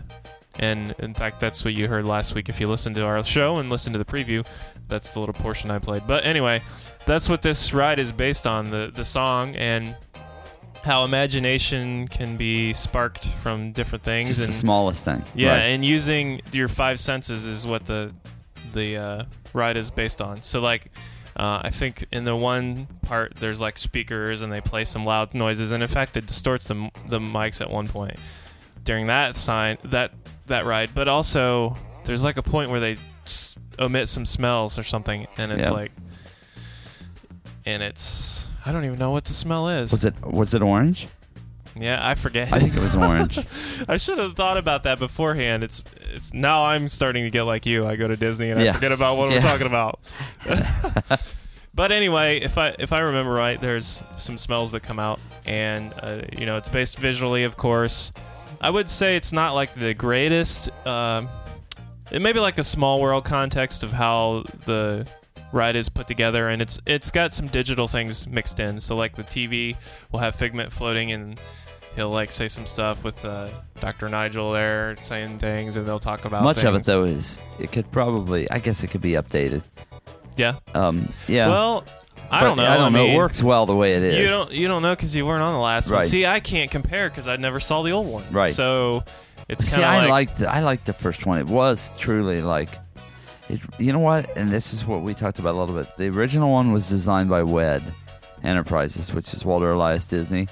and 0.59 0.93
in 0.99 1.13
fact, 1.13 1.39
that's 1.39 1.65
what 1.65 1.73
you 1.73 1.87
heard 1.87 2.05
last 2.05 2.35
week. 2.35 2.47
If 2.49 2.59
you 2.59 2.67
listened 2.67 2.95
to 2.97 3.05
our 3.05 3.23
show 3.23 3.57
and 3.57 3.69
listened 3.69 3.93
to 3.93 3.99
the 3.99 4.05
preview, 4.05 4.45
that's 4.87 5.09
the 5.09 5.19
little 5.19 5.33
portion 5.33 5.71
I 5.71 5.79
played. 5.79 6.03
But 6.05 6.23
anyway, 6.25 6.61
that's 7.05 7.27
what 7.27 7.41
this 7.41 7.73
ride 7.73 7.97
is 7.99 8.11
based 8.11 8.45
on 8.45 8.69
the 8.69 8.91
the 8.93 9.03
song 9.05 9.55
and 9.55 9.95
how 10.83 11.05
imagination 11.05 12.07
can 12.09 12.35
be 12.35 12.73
sparked 12.73 13.29
from 13.41 13.71
different 13.71 14.03
things 14.03 14.27
Just 14.27 14.41
and 14.41 14.49
the 14.49 14.53
smallest 14.53 15.05
thing. 15.05 15.23
yeah, 15.33 15.51
Right. 15.53 15.59
and 15.61 15.85
using 15.85 16.41
your 16.51 16.67
five 16.67 16.99
senses 16.99 17.47
is 17.47 17.65
what 17.65 17.85
the 17.85 18.13
the 18.73 18.97
uh, 18.97 19.23
ride 19.53 19.77
is 19.77 19.89
based 19.91 20.21
on. 20.21 20.41
So 20.41 20.59
like, 20.59 20.91
uh, 21.35 21.61
I 21.63 21.69
think 21.71 22.05
in 22.11 22.23
the 22.25 22.35
one 22.35 22.87
part 23.01 23.33
there's 23.39 23.59
like 23.61 23.77
speakers 23.77 24.41
and 24.41 24.51
they 24.51 24.61
play 24.61 24.83
some 24.85 25.03
loud 25.05 25.33
noises, 25.33 25.71
and 25.71 25.81
in 25.83 25.89
fact 25.89 26.15
it 26.17 26.25
distorts 26.27 26.67
the 26.67 26.89
the 27.07 27.19
mics 27.19 27.59
at 27.61 27.69
one 27.69 27.87
point 27.87 28.17
during 28.83 29.07
that 29.07 29.35
sign 29.35 29.77
that 29.85 30.11
that 30.47 30.65
ride. 30.65 30.91
But 30.93 31.07
also 31.07 31.75
there's 32.05 32.23
like 32.23 32.37
a 32.37 32.43
point 32.43 32.69
where 32.69 32.79
they 32.79 32.97
s- 33.25 33.55
omit 33.79 34.07
some 34.09 34.25
smells 34.25 34.77
or 34.77 34.83
something, 34.83 35.25
and 35.37 35.51
it's 35.51 35.67
Yeah. 35.67 35.73
like, 35.73 35.91
and 37.65 37.81
it's 37.83 38.49
I 38.65 38.71
don't 38.71 38.85
even 38.85 38.99
know 38.99 39.11
what 39.11 39.25
the 39.25 39.33
smell 39.33 39.69
is. 39.69 39.91
Was 39.91 40.05
it 40.05 40.13
was 40.25 40.53
it 40.53 40.61
orange? 40.61 41.07
Yeah, 41.75 41.99
I 42.07 42.15
forget. 42.15 42.51
I 42.53 42.59
think 42.59 42.75
it 42.75 42.79
was 42.79 42.95
orange. 42.95 43.39
I 43.87 43.97
should 43.97 44.17
have 44.19 44.35
thought 44.35 44.57
about 44.57 44.83
that 44.83 44.99
beforehand. 44.99 45.63
It's 45.63 45.83
it's 46.13 46.33
now 46.33 46.65
I'm 46.65 46.87
starting 46.87 47.23
to 47.23 47.29
get 47.29 47.43
like 47.43 47.65
you. 47.65 47.85
I 47.85 47.95
go 47.95 48.07
to 48.07 48.15
Disney 48.15 48.51
and 48.51 48.59
I 48.59 48.71
forget 48.73 48.91
about 48.91 49.17
what 49.17 49.29
Yeah. 49.31 49.37
we're 49.37 49.41
talking 49.41 49.67
about. 49.67 49.99
but 51.73 51.91
anyway, 51.91 52.39
if 52.39 52.57
I 52.57 52.75
if 52.79 52.93
I 52.93 52.99
remember 52.99 53.31
right, 53.31 53.59
there's 53.59 54.03
some 54.17 54.37
smells 54.37 54.71
that 54.73 54.83
come 54.83 54.99
out, 54.99 55.19
and 55.45 55.93
uh, 56.01 56.21
you 56.37 56.45
know 56.45 56.57
it's 56.57 56.69
based 56.69 56.99
visually, 56.99 57.43
of 57.43 57.57
course. 57.57 58.11
I 58.61 58.69
would 58.69 58.89
say 58.89 59.15
it's 59.17 59.33
not 59.33 59.53
like 59.53 59.73
the 59.73 59.93
greatest. 59.93 60.69
Um, 60.85 61.27
it 62.11 62.21
may 62.21 62.31
be 62.33 62.39
like 62.39 62.59
a 62.59 62.63
small 62.63 63.01
world 63.01 63.25
context 63.25 63.83
of 63.83 63.91
how 63.91 64.43
the 64.65 65.07
ride 65.51 65.75
is 65.75 65.89
put 65.89 66.07
together, 66.07 66.49
and 66.49 66.61
it's 66.61 66.79
it's 66.85 67.09
got 67.11 67.33
some 67.33 67.47
digital 67.47 67.87
things 67.87 68.27
mixed 68.27 68.59
in. 68.59 68.79
So 68.79 68.95
like 68.95 69.15
the 69.15 69.23
TV 69.23 69.75
will 70.11 70.19
have 70.19 70.35
Figment 70.35 70.71
floating, 70.71 71.11
and 71.11 71.39
he'll 71.95 72.09
like 72.09 72.31
say 72.31 72.47
some 72.47 72.65
stuff 72.65 73.03
with 73.03 73.23
uh, 73.25 73.49
Dr. 73.79 74.09
Nigel 74.09 74.51
there 74.51 74.95
saying 75.03 75.39
things, 75.39 75.75
and 75.75 75.87
they'll 75.87 75.99
talk 75.99 76.25
about 76.25 76.43
Much 76.43 76.63
of 76.63 76.75
it 76.75 76.83
though 76.83 77.03
is 77.03 77.43
it 77.59 77.71
could 77.71 77.91
probably 77.91 78.49
I 78.51 78.59
guess 78.59 78.83
it 78.83 78.87
could 78.87 79.01
be 79.01 79.11
updated. 79.11 79.63
Yeah. 80.35 80.55
Um, 80.73 81.09
yeah. 81.27 81.47
Well, 81.47 81.85
I 82.31 82.41
But 82.41 82.47
don't 82.47 82.57
know. 82.57 82.65
I 82.65 82.77
don't 82.77 82.93
know. 82.93 83.03
mean, 83.03 83.13
it 83.13 83.17
works 83.17 83.43
well 83.43 83.65
the 83.65 83.75
way 83.75 83.93
it 83.95 84.03
is. 84.03 84.17
You 84.17 84.27
don't 84.27 84.51
you 84.51 84.67
don't 84.67 84.81
know 84.81 84.95
because 84.95 85.15
you 85.15 85.25
weren't 85.25 85.43
on 85.43 85.53
the 85.53 85.59
last 85.59 85.91
one. 85.91 86.03
See, 86.03 86.25
I 86.25 86.39
can't 86.39 86.71
compare 86.71 87.09
because 87.09 87.27
I 87.27 87.35
never 87.35 87.59
saw 87.59 87.83
the 87.83 87.91
old 87.91 88.07
one. 88.07 88.25
Right. 88.31 88.51
So 88.53 89.03
it's 89.47 89.69
kind 89.69 89.83
of 89.83 89.89
I 89.89 89.99
like, 89.99 90.09
liked 90.09 90.39
the, 90.39 90.51
I 90.51 90.61
liked 90.61 90.85
the 90.85 90.93
first 90.93 91.25
one. 91.25 91.37
It 91.37 91.47
was 91.47 91.97
truly 91.97 92.41
like, 92.41 92.69
it. 93.49 93.59
You 93.77 93.93
know 93.93 93.99
what? 93.99 94.35
And 94.35 94.49
this 94.49 94.73
is 94.73 94.85
what 94.85 95.01
we 95.01 95.13
talked 95.13 95.37
about 95.37 95.53
a 95.53 95.59
little 95.59 95.75
bit. 95.75 95.95
The 95.97 96.07
original 96.09 96.51
one 96.51 96.71
was 96.71 96.89
designed 96.89 97.29
by 97.29 97.43
WED 97.43 97.83
Enterprises, 98.43 99.13
which 99.13 99.33
is 99.33 99.45
Walter 99.45 99.71
Elias 99.71 100.05
Disney, 100.05 100.47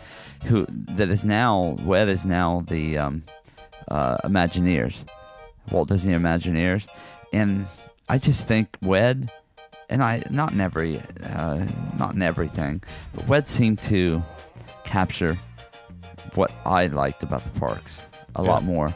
who 0.45 0.65
that 0.67 1.09
is 1.09 1.23
now 1.25 1.77
WED 1.83 2.09
is 2.09 2.25
now 2.25 2.63
the 2.67 2.97
um, 2.97 3.23
uh, 3.87 4.17
Imagineers, 4.23 5.05
Walt 5.71 5.89
Disney 5.89 6.13
Imagineers, 6.13 6.87
and 7.33 7.67
I 8.09 8.17
just 8.17 8.47
think 8.47 8.77
WED, 8.81 9.31
and 9.89 10.03
I 10.03 10.23
not 10.29 10.51
in 10.51 10.61
every, 10.61 11.01
uh, 11.23 11.65
not 11.97 12.13
in 12.13 12.21
everything, 12.21 12.83
but 13.13 13.27
WED 13.27 13.47
seemed 13.47 13.81
to 13.83 14.23
capture 14.83 15.37
what 16.35 16.51
I 16.65 16.87
liked 16.87 17.23
about 17.23 17.43
the 17.43 17.59
parks 17.59 18.01
a 18.35 18.41
lot 18.41 18.63
more. 18.63 18.93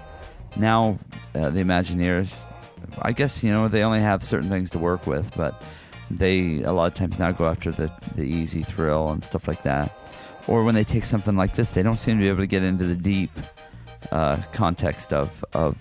Now, 0.58 1.00
uh, 1.34 1.50
the 1.50 1.62
Imagineers, 1.62 2.46
I 3.02 3.12
guess 3.12 3.44
you 3.44 3.52
know 3.52 3.68
they 3.68 3.84
only 3.84 4.00
have 4.00 4.24
certain 4.24 4.50
things 4.50 4.72
to 4.72 4.80
work 4.80 5.06
with, 5.06 5.36
but 5.36 5.62
they 6.10 6.62
a 6.62 6.72
lot 6.72 6.88
of 6.88 6.94
times 6.94 7.20
now 7.20 7.32
go 7.32 7.46
after 7.46 7.72
the 7.72 7.92
the 8.16 8.24
easy 8.24 8.64
thrill 8.64 9.10
and 9.10 9.24
stuff 9.24 9.48
like 9.48 9.64
that. 9.64 9.92
Or 10.48 10.64
when 10.64 10.76
they 10.76 10.84
take 10.84 11.06
something 11.06 11.36
like 11.36 11.56
this, 11.56 11.72
they 11.72 11.82
don't 11.84 11.98
seem 11.98 12.18
to 12.18 12.22
be 12.22 12.30
able 12.30 12.40
to 12.42 12.48
get 12.48 12.64
into 12.64 12.86
the 12.86 12.96
deep 12.96 13.32
uh, 14.12 14.38
context 14.52 15.12
of 15.14 15.44
of 15.54 15.76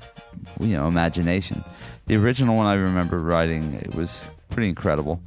you 0.61 0.77
know 0.77 0.89
imagination. 0.89 1.63
The 2.07 2.17
original 2.17 2.57
one 2.57 2.67
I 2.67 2.75
remember 2.75 3.21
writing 3.21 3.75
it 3.75 3.95
was 3.95 4.29
pretty 4.51 4.69
incredible. 4.69 5.21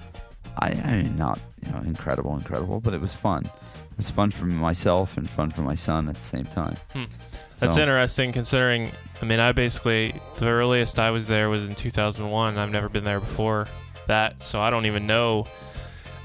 I, 0.60 0.70
I 0.72 0.92
mean, 1.04 1.18
not 1.18 1.40
you 1.66 1.72
know 1.72 1.80
incredible, 1.80 2.36
incredible, 2.36 2.80
but 2.80 2.94
it 2.94 3.02
was 3.02 3.14
fun. 3.14 3.46
It 3.46 3.98
was 3.98 4.10
fun 4.12 4.32
for 4.32 4.46
myself 4.46 5.18
and 5.18 5.30
fun 5.30 5.52
for 5.52 5.62
my 5.62 5.76
son 5.76 6.08
at 6.10 6.16
the 6.16 6.22
same 6.22 6.46
time. 6.46 6.78
Hmm. 6.94 7.06
That's 7.60 7.76
So- 7.76 7.82
interesting 7.82 8.32
considering. 8.32 8.92
I 9.22 9.26
mean, 9.26 9.40
I 9.40 9.52
basically 9.52 10.14
the 10.38 10.48
earliest 10.48 11.00
I 11.00 11.10
was 11.12 11.26
there 11.28 11.50
was 11.50 11.68
in 11.70 11.76
2001. 11.76 12.58
I've 12.58 12.70
never 12.72 12.90
been 12.90 13.04
there 13.04 13.20
before 13.20 13.68
that, 14.08 14.42
so 14.44 14.60
I 14.62 14.70
don't 14.70 14.86
even 14.86 15.06
know. 15.08 15.46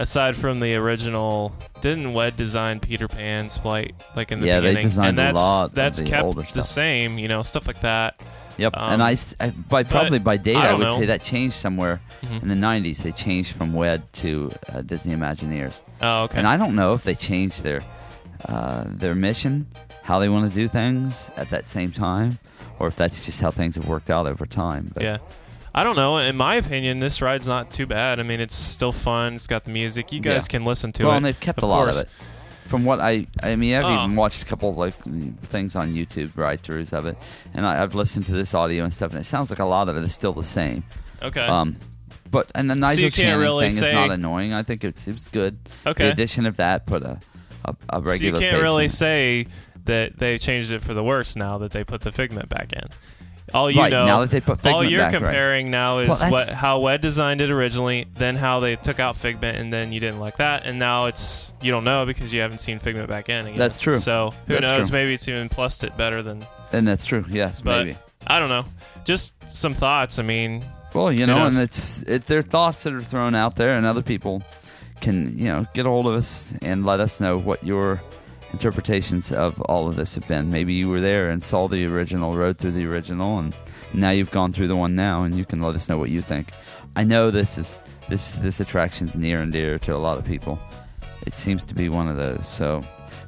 Aside 0.03 0.35
from 0.35 0.59
the 0.59 0.75
original, 0.75 1.55
didn't 1.81 2.12
WED 2.12 2.37
design 2.37 2.81
Peter 2.81 3.07
Pan's 3.07 3.57
flight 3.57 3.95
like 4.17 4.33
in 4.33 4.41
the 4.41 4.47
Yeah, 4.49 4.59
they 4.59 4.71
beginning? 4.71 4.88
designed 4.88 5.09
and 5.11 5.19
a 5.19 5.23
that's, 5.23 5.37
lot 5.37 5.65
of 5.69 5.75
That's 5.77 5.99
the 6.01 6.05
kept 6.07 6.25
older 6.25 6.43
the 6.43 6.47
stuff. 6.49 6.65
same, 6.65 7.19
you 7.19 7.29
know, 7.29 7.43
stuff 7.43 7.69
like 7.69 7.81
that. 7.83 8.21
Yep, 8.59 8.77
Um, 8.77 8.93
and 8.95 9.03
I, 9.03 9.17
I 9.41 9.51
by 9.51 9.85
probably 9.85 10.19
by 10.19 10.37
date 10.38 10.57
I 10.57 10.65
I, 10.65 10.67
don't 10.71 10.79
would 10.81 10.85
know. 10.87 10.99
say 10.99 11.07
that 11.07 11.23
changed 11.23 11.55
somewhere 11.55 12.01
Mhm. 12.23 12.43
in 12.43 12.49
the 12.49 12.55
'90s. 12.57 12.99
They 12.99 13.12
changed 13.12 13.53
from 13.55 13.73
WED 13.73 14.03
to 14.15 14.53
uh, 14.73 14.83
Disney 14.83 15.15
Imagineers, 15.15 15.75
Oh, 16.03 16.25
okay. 16.25 16.37
and 16.38 16.47
I 16.49 16.57
don't 16.57 16.75
know 16.75 16.95
if 16.95 17.05
they 17.05 17.15
changed 17.15 17.62
their 17.62 17.83
uh, 18.49 18.85
their 18.88 19.15
mission, 19.15 19.69
how 20.03 20.19
they 20.19 20.29
want 20.29 20.51
to 20.51 20.55
do 20.55 20.67
things 20.67 21.31
at 21.37 21.49
that 21.51 21.65
same 21.65 21.93
time, 21.93 22.41
or 22.81 22.88
if 22.88 22.97
that's 22.97 23.25
just 23.25 23.41
how 23.41 23.53
things 23.53 23.77
have 23.77 23.87
worked 23.87 24.11
out 24.11 24.27
over 24.27 24.47
time. 24.47 24.91
But 24.93 25.03
yeah. 25.05 25.19
I 25.74 25.85
don't 25.85 25.96
know. 25.96 26.18
In 26.18 26.37
my 26.37 26.56
opinion, 26.56 26.98
this 26.98 27.22
ride's 27.22 27.48
not 27.48 27.72
too 27.72 27.87
bad. 27.87 28.20
I 28.20 28.24
mean, 28.24 28.40
it's 28.40 28.54
still 28.54 28.92
fun. 28.92 29.35
It's 29.35 29.46
got 29.46 29.64
the 29.64 29.70
music. 29.70 30.12
You 30.12 30.20
guys 30.20 30.44
Yeah. 30.46 30.58
can 30.58 30.64
listen 30.64 30.92
to 30.92 31.04
well, 31.04 31.08
it. 31.08 31.12
Well, 31.12 31.16
and 31.18 31.26
they've 31.26 31.40
kept 31.40 31.62
a 31.62 31.66
lot 31.66 31.85
course. 31.85 31.96
of 32.00 32.02
it. 32.02 32.08
From 32.66 32.85
what 32.85 33.00
I, 33.00 33.26
I 33.42 33.56
mean, 33.56 33.74
I've 33.74 33.85
Oh. 33.85 34.04
even 34.04 34.16
watched 34.16 34.42
a 34.42 34.46
couple 34.46 34.70
of 34.70 34.76
like 34.78 34.94
things 35.44 35.74
on 35.74 35.92
YouTube 35.94 36.37
ride-throughs 36.37 36.92
of 36.92 37.06
it, 37.06 37.16
and 37.54 37.66
I, 37.66 37.82
I've 37.82 37.94
listened 37.94 38.26
to 38.26 38.32
this 38.32 38.54
audio 38.54 38.85
and 38.85 38.92
stuff, 38.94 39.11
and 39.12 39.20
it 39.20 39.24
sounds 39.24 39.50
like 39.50 39.58
a 39.58 39.64
lot 39.64 39.88
of 39.88 39.96
it 39.96 40.02
is 40.04 40.14
still 40.14 40.32
the 40.32 40.44
same. 40.44 40.85
Okay. 41.22 41.40
Um, 41.46 41.76
but 42.30 42.50
and 42.54 42.70
the 42.70 42.74
Nigel 42.74 43.02
can't 43.04 43.14
Channing 43.14 43.40
really 43.40 43.68
thing 43.70 43.78
say- 43.78 43.88
is 43.88 43.92
not 43.92 44.11
annoying. 44.11 44.52
I 44.54 44.62
think 44.62 44.85
it's 44.85 45.06
it's 45.08 45.28
good. 45.28 45.58
okay. 45.87 46.04
The 46.06 46.12
addition 46.12 46.46
of 46.46 46.56
that 46.58 46.87
put 46.87 47.02
a 47.02 47.18
a, 47.64 47.70
a 47.90 47.96
so 47.96 47.98
you 47.98 48.04
regular. 48.11 48.40
can't 48.40 48.62
really 48.62 48.85
in 48.85 48.90
say 48.90 49.46
that 49.85 50.18
they 50.18 50.38
changed 50.38 50.72
it 50.72 50.80
for 50.82 50.94
the 50.94 51.02
worse 51.04 51.35
now 51.37 51.58
that 51.58 51.72
they 51.72 51.85
put 51.85 52.00
the 52.02 52.12
figment 52.12 52.48
back 52.48 52.72
in. 52.72 52.88
All 53.55 53.70
you 53.70 53.81
Right, 53.81 53.92
know, 53.92 54.07
now 54.07 54.20
that 54.20 54.31
they 54.31 54.40
put 54.40 54.50
all 54.52 54.57
Figment 54.81 54.90
you're 54.90 55.00
back, 55.00 55.12
right. 55.12 55.22
comparing 55.22 55.70
now 55.70 55.98
is 55.98 56.09
Well, 56.09 56.31
what 56.31 56.48
how 56.48 56.81
WED 56.81 57.00
designed 57.00 57.40
it 57.40 57.50
originally, 57.50 58.07
then 58.16 58.37
how 58.37 58.61
they 58.61 58.76
took 58.76 58.98
out 59.00 59.16
Figment, 59.16 59.59
and 59.59 59.72
then 59.72 59.92
you 59.92 60.00
didn't 60.00 60.20
like 60.20 60.38
that, 60.38 60.64
and 60.64 60.78
now 60.78 61.07
it's 61.07 61.52
you 61.61 61.70
don't 61.70 61.85
know 61.85 62.07
because 62.07 62.33
you 62.33 62.40
haven't 62.40 62.59
seen 62.59 62.78
Figment 62.78 63.09
back 63.09 63.28
in. 63.28 63.46
Again. 63.46 63.59
That's 63.59 63.78
true. 63.81 63.98
So 63.98 64.33
who 64.46 64.55
That's 64.55 64.64
knows? 64.66 64.88
true. 64.90 64.98
Maybe 64.98 65.14
it's 65.14 65.28
even 65.28 65.48
plussed 65.48 65.85
it 65.85 65.96
better 65.96 66.22
than. 66.22 66.46
And 66.72 66.88
that's 66.88 67.05
true. 67.05 67.24
Yes, 67.28 67.61
But 67.61 67.85
maybe. 67.87 67.98
I 68.26 68.38
don't 68.38 68.48
know. 68.48 68.64
Just 69.05 69.35
some 69.48 69.74
thoughts. 69.74 70.18
I 70.18 70.22
mean, 70.22 70.64
Well, 70.94 71.12
you 71.12 71.26
know, 71.26 71.38
knows? 71.38 71.55
and 71.57 71.64
it's 71.64 72.02
it, 72.05 72.26
they're 72.26 72.40
thoughts 72.42 72.85
that 72.85 72.94
are 72.94 73.02
thrown 73.02 73.35
out 73.35 73.57
there, 73.57 73.76
and 73.76 73.85
other 73.85 74.02
people 74.02 74.42
can 75.00 75.37
you 75.37 75.46
know 75.48 75.66
get 75.74 75.85
a 75.85 75.88
hold 75.88 76.07
of 76.07 76.14
us 76.14 76.55
and 76.62 76.87
let 76.87 77.00
us 77.00 77.20
know 77.20 77.37
what 77.37 77.62
your 77.66 78.00
interpretations 78.53 79.33
of 79.33 79.61
all 79.62 79.88
of 79.88 79.97
this 79.97 80.15
have 80.15 80.27
been. 80.29 80.51
Maybe 80.51 80.73
you 80.75 80.88
were 80.88 81.01
there 81.01 81.31
and 81.31 81.43
saw 81.43 81.69
the 81.69 81.85
original, 81.87 82.33
rode 82.37 82.59
through 82.59 82.73
the 82.73 82.87
original, 82.87 83.38
and 83.38 83.55
now 83.95 84.11
you've 84.11 84.31
gone 84.31 84.53
through 84.53 84.69
the 84.69 84.77
one 84.77 84.95
now, 84.95 85.25
and 85.25 85.37
you 85.37 85.45
can 85.45 85.61
let 85.61 85.75
us 85.75 85.88
know 85.88 85.99
what 85.99 86.11
you 86.11 86.23
think. 86.23 86.51
I 86.97 87.05
know 87.05 87.31
this 87.31 87.57
is 87.59 87.79
this 88.09 88.33
this 88.37 88.61
attraction's 88.61 89.17
near 89.17 89.41
and 89.41 89.53
dear 89.53 89.79
to 89.81 89.95
a 89.95 89.99
lot 89.99 90.19
of 90.19 90.25
people. 90.25 90.59
It 91.27 91.33
seems 91.35 91.65
to 91.67 91.75
be 91.75 91.88
one 91.88 92.09
of 92.09 92.17
those. 92.17 92.49
So, 92.49 92.83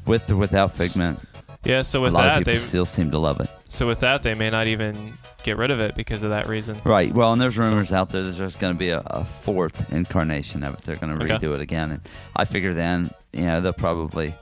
with 0.07 0.31
or 0.31 0.37
without 0.37 0.77
Figment, 0.77 1.19
yeah. 1.65 1.83
So 1.83 2.01
a 2.01 2.03
with 2.03 2.13
lot 2.13 2.27
of 2.27 2.33
that, 2.33 2.39
people 2.41 2.53
they 2.53 2.57
still 2.59 2.85
seem 2.87 3.11
to 3.13 3.19
love 3.19 3.41
it. 3.41 3.49
so 3.69 3.87
with 3.87 4.01
that 4.01 4.23
they 4.23 4.35
may 4.35 4.51
not 4.51 4.67
even 4.67 5.17
get 5.45 5.57
rid 5.59 5.71
of 5.71 5.79
it 5.79 5.95
because 5.95 6.23
of 6.23 6.31
that 6.31 6.49
reason. 6.49 6.77
Right. 6.85 7.13
Well, 7.15 7.33
and 7.33 7.41
there's 7.41 7.57
rumors 7.59 7.93
out 7.93 8.11
there 8.11 8.23
that 8.23 8.33
there's 8.33 8.57
going 8.57 8.73
to 8.75 8.79
be 8.79 8.89
a, 8.89 9.01
a 9.07 9.25
fourth 9.25 9.93
incarnation 9.93 10.63
of 10.65 10.75
it. 10.75 10.81
They're 10.83 10.97
going 10.97 11.17
to 11.19 11.25
Okay. 11.25 11.35
redo 11.47 11.55
it 11.55 11.61
again, 11.61 11.91
and 11.93 12.01
I 12.35 12.45
figure 12.47 12.75
then, 12.75 13.11
you 13.33 13.43
know, 13.45 13.61
they'll 13.61 13.73
probably 13.75 14.35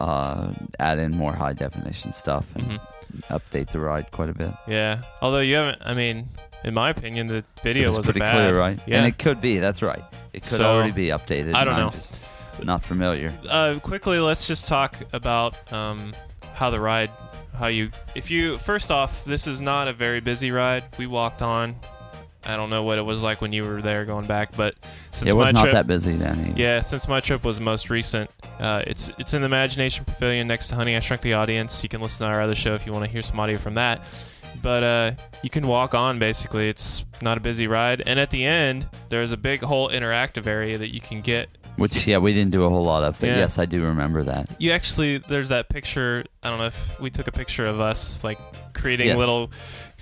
uh, 0.00 0.52
add 0.78 0.98
in 0.98 1.12
more 1.12 1.32
high 1.32 1.52
definition 1.52 2.12
stuff 2.12 2.46
and 2.56 2.64
Mhm. 2.64 2.80
update 3.28 3.70
the 3.70 3.78
ride 3.80 4.10
quite 4.10 4.28
a 4.30 4.34
bit. 4.34 4.50
Yeah. 4.66 5.02
Although 5.20 5.40
you 5.40 5.56
haven't. 5.56 5.82
I 5.84 5.94
mean, 5.94 6.28
in 6.64 6.74
my 6.74 6.90
opinion, 6.90 7.26
the 7.26 7.44
video 7.62 7.88
was 7.94 8.04
pretty 8.06 8.20
bad. 8.20 8.32
clear, 8.34 8.58
right? 8.58 8.78
Yeah. 8.86 8.98
And 8.98 9.06
it 9.06 9.18
could 9.18 9.40
be. 9.40 9.58
That's 9.58 9.82
right. 9.82 10.02
It 10.32 10.40
could 10.42 10.58
So, 10.58 10.64
already 10.72 10.92
be 10.92 11.08
updated. 11.08 11.54
I 11.54 11.64
don't 11.64 11.76
know. 11.76 11.90
Just 11.90 12.14
not 12.62 12.82
familiar. 12.82 13.32
uh, 13.48 13.78
quickly, 13.82 14.18
let's 14.18 14.46
just 14.46 14.66
talk 14.68 14.96
about 15.12 15.54
um, 15.72 16.14
how 16.54 16.70
the 16.70 16.80
ride, 16.80 17.10
how 17.58 17.66
you, 17.68 17.90
if 18.14 18.30
you, 18.30 18.58
first 18.58 18.90
off, 18.90 19.24
this 19.24 19.46
is 19.46 19.60
not 19.60 19.88
a 19.88 19.92
very 19.92 20.20
busy 20.20 20.50
ride. 20.50 20.84
We 20.98 21.06
walked 21.06 21.42
on. 21.42 21.76
I 22.44 22.56
don't 22.56 22.70
know 22.70 22.82
what 22.82 22.98
it 22.98 23.02
was 23.02 23.22
like 23.22 23.40
when 23.40 23.52
you 23.52 23.64
were 23.64 23.82
there 23.82 24.04
going 24.04 24.26
back, 24.26 24.56
but 24.56 24.74
since 25.10 25.30
it 25.30 25.36
was 25.36 25.46
my 25.46 25.50
not 25.52 25.62
trip, 25.62 25.74
that 25.74 25.86
busy 25.86 26.16
then. 26.16 26.40
either. 26.48 26.60
yeah, 26.60 26.80
since 26.80 27.06
my 27.06 27.20
trip 27.20 27.44
was 27.44 27.60
most 27.60 27.90
recent, 27.90 28.30
uh, 28.58 28.82
it's 28.86 29.10
it's 29.18 29.34
in 29.34 29.42
the 29.42 29.46
Imagination 29.46 30.04
Pavilion 30.04 30.46
next 30.48 30.68
to 30.68 30.74
Honey 30.74 30.96
I 30.96 31.00
Shrunk 31.00 31.22
the 31.22 31.34
Audience. 31.34 31.82
You 31.82 31.88
can 31.88 32.00
listen 32.00 32.26
to 32.26 32.32
our 32.32 32.40
other 32.40 32.54
show 32.54 32.74
if 32.74 32.86
you 32.86 32.92
want 32.92 33.04
to 33.04 33.10
hear 33.10 33.22
some 33.22 33.38
audio 33.38 33.58
from 33.58 33.74
that. 33.74 34.00
But 34.62 34.82
uh, 34.82 35.12
you 35.42 35.50
can 35.50 35.66
walk 35.66 35.94
on 35.94 36.18
basically. 36.18 36.68
It's 36.68 37.04
not 37.22 37.36
a 37.38 37.40
busy 37.40 37.66
ride, 37.66 38.02
and 38.06 38.18
at 38.18 38.30
the 38.30 38.44
end 38.44 38.86
there's 39.10 39.32
a 39.32 39.36
big 39.36 39.60
whole 39.62 39.88
interactive 39.90 40.46
area 40.46 40.78
that 40.78 40.94
you 40.94 41.00
can 41.00 41.20
get 41.20 41.48
Which 41.76 42.06
yeah, 42.06 42.18
we 42.18 42.32
didn't 42.34 42.50
do 42.52 42.64
a 42.64 42.68
whole 42.68 42.84
lot 42.84 43.02
of, 43.02 43.18
but 43.20 43.28
Yeah. 43.28 43.36
yes, 43.36 43.58
I 43.58 43.64
do 43.66 43.82
remember 43.84 44.22
that. 44.24 44.50
You 44.58 44.72
actually, 44.72 45.18
there's 45.18 45.50
that 45.50 45.68
picture. 45.68 46.24
I 46.42 46.48
don't 46.48 46.58
know 46.58 46.66
if 46.66 46.98
we 47.00 47.10
took 47.10 47.28
a 47.28 47.32
picture 47.32 47.66
of 47.66 47.80
us 47.80 48.24
like 48.24 48.38
creating 48.72 49.08
Yes. 49.08 49.18
little 49.18 49.50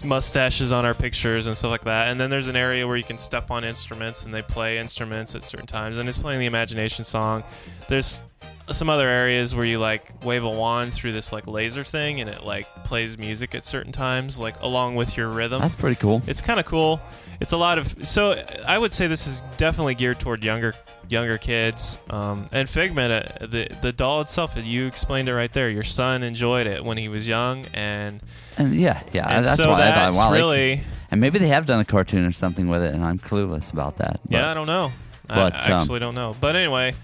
mustaches 0.04 0.70
on 0.72 0.84
our 0.84 0.94
pictures 0.94 1.46
and 1.48 1.56
stuff 1.56 1.70
like 1.72 1.84
that. 1.84 2.08
And 2.08 2.20
then 2.20 2.30
there's 2.30 2.46
an 2.48 2.54
area 2.56 2.86
where 2.86 2.96
you 2.96 3.02
can 3.04 3.18
step 3.18 3.50
on 3.50 3.64
instruments 3.64 4.24
and 4.24 4.32
they 4.32 4.42
play 4.42 4.78
instruments 4.78 5.34
at 5.34 5.42
certain 5.42 5.66
times. 5.66 5.98
And 5.98 6.08
it's 6.08 6.18
playing 6.18 6.38
the 6.40 6.46
imagination 6.46 7.04
song. 7.04 7.42
There's 7.88 8.22
some 8.70 8.88
other 8.90 9.08
areas 9.08 9.54
where 9.54 9.64
you 9.64 9.78
like 9.80 10.24
wave 10.24 10.44
a 10.44 10.50
wand 10.50 10.92
through 10.94 11.12
this 11.12 11.32
like 11.32 11.46
laser 11.48 11.82
thing 11.82 12.20
and 12.20 12.30
it 12.30 12.44
like 12.44 12.66
plays 12.84 13.18
music 13.18 13.54
at 13.56 13.64
certain 13.64 13.90
times, 13.92 14.38
like 14.38 14.60
along 14.60 14.94
with 14.94 15.16
your 15.16 15.28
rhythm. 15.30 15.60
That's 15.60 15.74
pretty 15.74 15.96
cool. 15.96 16.22
It's 16.28 16.40
kind 16.42 16.60
of 16.60 16.66
cool. 16.66 17.00
It's 17.40 17.52
a 17.52 17.56
lot 17.56 17.78
of 17.78 18.06
so 18.06 18.32
I 18.66 18.78
would 18.78 18.92
say 18.92 19.06
this 19.08 19.26
is 19.26 19.42
definitely 19.56 19.94
geared 19.96 20.20
toward 20.20 20.44
younger 20.44 20.74
younger 21.08 21.38
kids. 21.38 21.96
Um, 22.10 22.46
and 22.52 22.68
Figment, 22.68 23.10
uh, 23.10 23.46
the 23.46 23.68
the 23.80 23.92
doll 23.92 24.20
itself, 24.20 24.54
you 24.62 24.86
explained 24.86 25.28
it 25.28 25.34
right 25.34 25.52
there. 25.52 25.70
Your 25.70 25.82
son 25.84 26.22
enjoyed 26.28 26.68
it 26.68 26.84
when 26.84 26.96
he 26.96 27.08
was 27.08 27.26
young, 27.26 27.66
and, 27.74 28.22
And 28.56 28.74
yeah, 28.74 29.02
yeah, 29.12 29.26
and 29.28 29.44
that's 29.44 29.56
so 29.56 29.70
why 29.70 29.78
that's 29.80 30.16
I 30.16 30.20
thought, 30.20 30.26
wow, 30.26 30.30
they- 30.30 30.38
really 30.38 30.80
and 31.10 31.20
maybe 31.20 31.38
they 31.38 31.48
have 31.48 31.66
done 31.66 31.80
a 31.80 31.84
cartoon 31.84 32.24
or 32.24 32.32
something 32.32 32.68
with 32.68 32.82
it, 32.82 32.94
and 32.94 33.04
I'm 33.04 33.18
clueless 33.18 33.72
about 33.72 33.96
that. 33.96 34.20
but- 34.24 34.30
yeah. 34.30 34.50
I 34.50 34.54
don't 34.54 34.66
know. 34.66 34.92
but, 35.26 35.54
I, 35.54 35.58
I 35.58 35.72
um, 35.72 35.80
actually 35.80 35.98
don't 35.98 36.14
know. 36.14 36.36
But 36.40 36.54
anyway. 36.54 36.94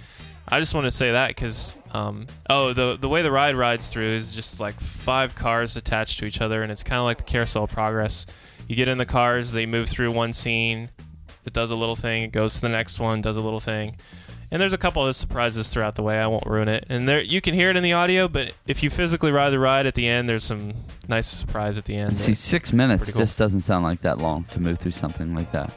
I 0.47 0.61
just 0.61 0.75
want 0.75 0.85
to 0.85 0.91
say 0.91 1.13
that 1.13 1.29
because, 1.29 1.75
um, 1.93 2.27
oh, 2.51 2.75
the 2.75 2.99
the 3.01 3.09
way 3.09 3.23
the 3.23 3.33
ride 3.33 3.55
rides 3.55 3.89
through 3.89 4.09
is 4.09 4.35
just 4.35 4.61
like 4.61 4.79
five 4.79 5.35
cars 5.35 5.75
attached 5.75 6.19
to 6.19 6.27
each 6.27 6.43
other, 6.43 6.63
and 6.63 6.71
it's 6.71 6.83
kind 6.85 6.99
of 6.99 7.07
like 7.07 7.17
the 7.17 7.25
Carousel 7.25 7.67
Progress. 7.67 8.27
You 8.69 8.77
get 8.77 8.87
in 8.89 8.99
the 8.99 9.07
cars, 9.07 9.53
they 9.53 9.65
move 9.65 9.89
through 9.89 10.13
one 10.13 10.35
scene, 10.35 10.91
it 11.47 11.55
does 11.55 11.71
a 11.71 11.75
little 11.75 11.97
thing, 11.97 12.25
it 12.25 12.33
goes 12.33 12.57
to 12.57 12.61
the 12.61 12.69
next 12.69 13.01
one, 13.01 13.23
does 13.23 13.39
a 13.39 13.41
little 13.41 13.59
thing, 13.61 13.97
and 14.55 14.61
there's 14.61 14.73
a 14.73 14.79
couple 14.79 15.05
of 15.05 15.17
surprises 15.17 15.69
throughout 15.71 15.97
the 15.97 16.03
way. 16.05 16.17
I 16.21 16.29
won't 16.29 16.47
ruin 16.47 16.69
it, 16.69 16.87
and 16.88 17.09
there 17.09 17.21
you 17.21 17.40
can 17.40 17.55
hear 17.55 17.71
it 17.71 17.77
in 17.77 17.83
the 17.83 17.93
audio, 17.95 18.29
but 18.29 18.55
if 18.69 18.85
you 18.85 18.88
physically 18.88 19.33
ride 19.33 19.51
the 19.51 19.59
ride 19.59 19.85
at 19.85 19.97
the 19.97 20.07
end, 20.07 20.29
there's 20.29 20.45
some 20.45 20.73
nice 21.09 21.27
surprise 21.27 21.77
at 21.77 21.87
the 21.87 21.97
end. 21.97 22.17
See, 22.21 22.35
six 22.35 22.73
minutes 22.73 23.11
cool. 23.11 23.23
just 23.23 23.37
doesn't 23.37 23.62
sound 23.62 23.83
like 23.83 24.03
that 24.03 24.19
long 24.19 24.45
to 24.53 24.61
move 24.61 24.79
through 24.79 24.93
something 24.93 25.35
like 25.35 25.51
that. 25.51 25.73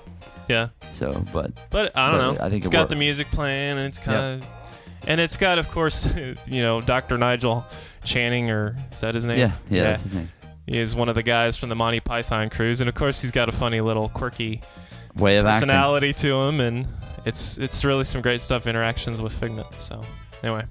yeah, 0.48 0.70
So, 0.92 1.26
but 1.34 1.54
But 1.72 1.98
I 1.98 2.12
don't 2.12 2.36
But 2.36 2.40
know. 2.40 2.46
I 2.46 2.50
think 2.52 2.62
it's 2.62 2.68
it 2.68 2.72
got 2.72 2.90
the 2.90 2.96
music 2.96 3.32
playing, 3.32 3.80
and 3.80 3.88
it's 3.88 3.98
kind 3.98 4.44
of, 4.44 4.50
and 5.08 5.20
it's 5.20 5.38
got, 5.38 5.58
of 5.58 5.70
course, 5.70 6.08
you 6.46 6.62
know, 6.62 6.80
Dr. 6.80 7.18
Nigel 7.18 7.66
Channing, 8.04 8.52
or 8.52 8.78
is 8.92 9.00
that 9.02 9.16
his 9.16 9.26
name? 9.26 9.40
yeah, 9.40 9.54
yeah, 9.72 9.84
that's 9.86 10.04
his 10.04 10.14
name. 10.14 10.30
He 10.68 10.78
is 10.78 10.94
one 10.96 11.10
of 11.10 11.16
the 11.16 11.24
guys 11.24 11.58
from 11.58 11.70
the 11.70 11.76
Monty 11.76 12.00
Python 12.00 12.52
cruise, 12.52 12.80
and 12.80 12.88
of 12.88 12.94
course, 12.94 13.24
he's 13.24 13.32
got 13.32 13.50
a 13.50 13.54
funny 13.54 13.82
little 13.82 14.10
quirky 14.10 14.62
Way 15.16 15.38
of 15.38 15.48
acting. 15.48 15.62
personality 15.70 16.14
to 16.14 16.28
him, 16.42 16.60
and 16.60 16.88
it's 17.28 17.58
it's 17.58 17.84
really 17.84 18.04
some 18.06 18.22
great 18.22 18.42
stuff. 18.42 18.68
Interactions 18.68 19.22
with 19.22 19.34
Figment. 19.34 19.68
So, 19.78 20.02
anyway, 20.44 20.64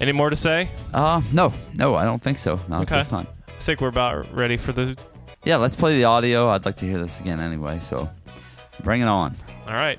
any 0.00 0.12
more 0.12 0.30
to 0.30 0.36
say? 0.36 0.68
Uh, 0.94 1.20
no, 1.32 1.52
no, 1.74 1.94
I 1.94 2.04
don't 2.04 2.22
think 2.22 2.38
so. 2.38 2.58
Not 2.68 2.82
Okay. 2.82 2.94
at 2.96 2.98
this 3.00 3.08
time. 3.08 3.26
I 3.48 3.52
think 3.60 3.80
we're 3.80 3.88
about 3.88 4.32
ready 4.34 4.56
for 4.56 4.72
the. 4.72 4.96
Yeah, 5.44 5.56
let's 5.56 5.76
play 5.76 5.96
the 5.96 6.04
audio. 6.04 6.48
I'd 6.48 6.64
like 6.64 6.76
to 6.76 6.86
hear 6.86 6.98
this 6.98 7.20
again 7.20 7.40
anyway. 7.40 7.78
So, 7.78 8.08
bring 8.82 9.02
it 9.02 9.08
on. 9.08 9.36
All 9.66 9.74
right. 9.74 9.98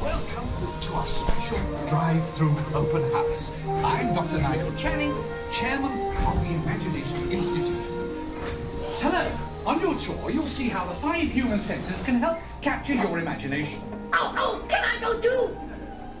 Welcome 0.00 0.48
to 0.82 0.92
our 0.94 1.06
special 1.06 1.58
drive-through 1.86 2.56
open 2.74 3.02
house. 3.12 3.52
I'm 3.84 4.14
Dr. 4.14 4.38
Nigel 4.38 4.72
Channing, 4.76 5.12
chairman 5.52 5.92
of 6.26 6.40
the 6.42 6.54
Imagination 6.54 6.70
Institute. 6.72 6.91
Hello. 9.02 9.28
On 9.66 9.80
your 9.80 9.96
tour, 9.96 10.30
you'll 10.30 10.46
see 10.46 10.68
how 10.68 10.86
the 10.86 10.94
five 10.94 11.22
human 11.22 11.58
senses 11.58 12.00
can 12.04 12.20
help 12.20 12.38
capture 12.60 12.94
your 12.94 13.18
imagination. 13.18 13.80
Oh, 14.12 14.32
oh, 14.38 14.64
can 14.68 14.80
I 14.84 15.00
go 15.00 15.20
too? 15.20 15.56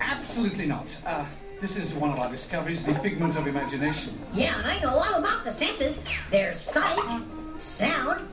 Absolutely 0.00 0.66
not. 0.66 0.96
Uh, 1.06 1.24
this 1.60 1.76
is 1.76 1.94
one 1.94 2.10
of 2.10 2.18
our 2.18 2.28
discoveries, 2.28 2.82
the 2.82 2.92
figment 2.96 3.36
of 3.36 3.46
imagination. 3.46 4.18
Yeah, 4.32 4.58
and 4.58 4.66
I 4.66 4.80
know 4.80 4.88
all 4.88 5.14
about 5.14 5.44
the 5.44 5.52
senses. 5.52 6.02
There's 6.32 6.58
sight, 6.58 7.22
sound, 7.60 8.26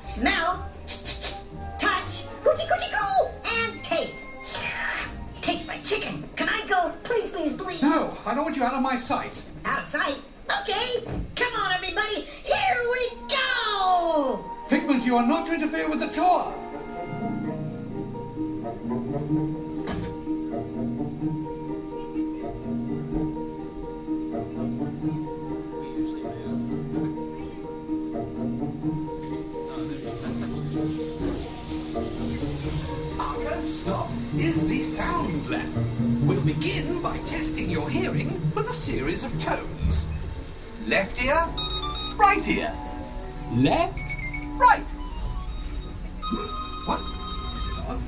smell, 0.00 0.68
touch, 1.78 2.26
coochie 2.42 2.66
coochie 2.66 2.92
coo, 2.92 3.28
and 3.56 3.84
taste. 3.84 4.18
Taste 5.42 5.68
my 5.68 5.78
chicken. 5.82 6.24
Can 6.34 6.48
I 6.48 6.66
go? 6.66 6.92
Please, 7.04 7.30
please, 7.30 7.52
please. 7.52 7.84
No, 7.84 8.18
I 8.26 8.34
don't 8.34 8.42
want 8.42 8.56
you 8.56 8.64
out 8.64 8.74
of 8.74 8.82
my 8.82 8.96
sight. 8.96 9.44
Out 9.64 9.78
of 9.78 9.84
sight. 9.84 10.20
Okay. 10.62 11.04
Come 11.36 11.54
on, 11.54 11.72
everybody. 11.72 12.26
You 15.04 15.18
are 15.18 15.26
not 15.26 15.46
to 15.48 15.52
interfere 15.52 15.90
with 15.90 16.00
the 16.00 16.06
tour. 16.06 16.50
Our 33.20 33.58
stop 33.58 34.08
is 34.38 34.66
the 34.68 34.82
sound 34.84 35.50
lab. 35.50 35.68
We'll 36.22 36.40
begin 36.40 37.02
by 37.02 37.18
testing 37.26 37.68
your 37.68 37.90
hearing 37.90 38.40
with 38.54 38.70
a 38.70 38.72
series 38.72 39.22
of 39.22 39.38
tones. 39.38 40.08
Left 40.86 41.22
ear, 41.22 41.46
right 42.16 42.48
ear. 42.48 42.72
Left, 43.52 44.00
right. 44.56 44.82
What? 46.34 47.00
This 47.54 47.66
is 47.66 47.78
odd. 47.78 48.00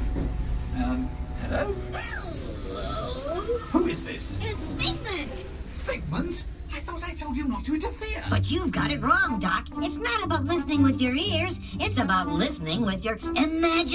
Um, 0.76 1.08
hello? 1.42 1.72
Hello. 1.92 3.40
Who 3.72 3.86
is 3.86 4.04
this? 4.04 4.36
It's 4.36 4.68
Figment. 4.68 5.30
Figment? 5.72 6.44
I 6.74 6.80
thought 6.80 7.02
I 7.08 7.14
told 7.14 7.36
you 7.36 7.46
not 7.46 7.64
to 7.66 7.74
interfere. 7.74 8.22
But 8.28 8.50
you've 8.50 8.72
got 8.72 8.90
it 8.90 9.00
wrong, 9.00 9.38
Doc. 9.38 9.66
It's 9.78 9.98
not 9.98 10.24
about 10.24 10.44
listening 10.44 10.82
with 10.82 11.00
your 11.00 11.14
ears. 11.14 11.60
It's 11.74 11.98
about 12.00 12.28
listening 12.28 12.82
with 12.84 13.04
your 13.04 13.18
imagination. 13.36 13.94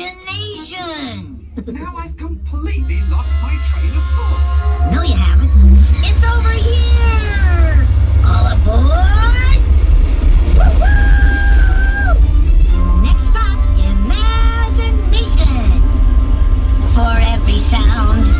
now 1.67 1.93
I've 1.97 2.15
completely 2.15 3.01
lost 3.09 3.33
my 3.41 3.59
train 3.69 3.89
of 3.89 4.03
thought. 4.15 4.89
No, 4.93 5.03
you 5.03 5.15
haven't. 5.15 5.51
It's 6.03 6.23
over 6.25 6.51
here! 6.51 7.87
All 8.25 8.47
aboard! 8.47 9.59
Woo-hoo! 10.57 11.10
Every 17.41 17.59
sound 17.59 18.30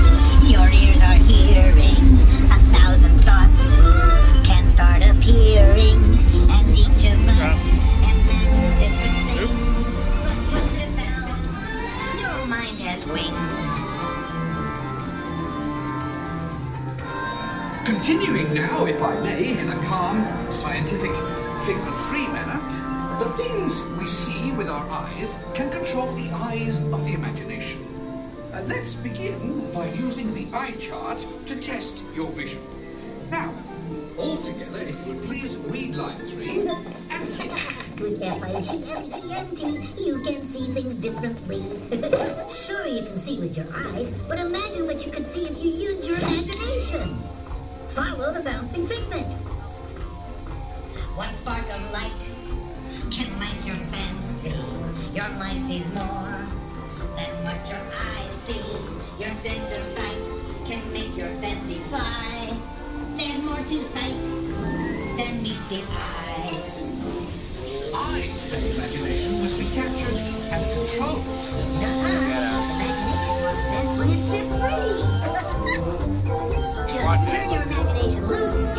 turn 77.30 77.50
your 77.50 77.62
imagination 77.64 78.28
loose 78.28 78.58
and 78.58 78.78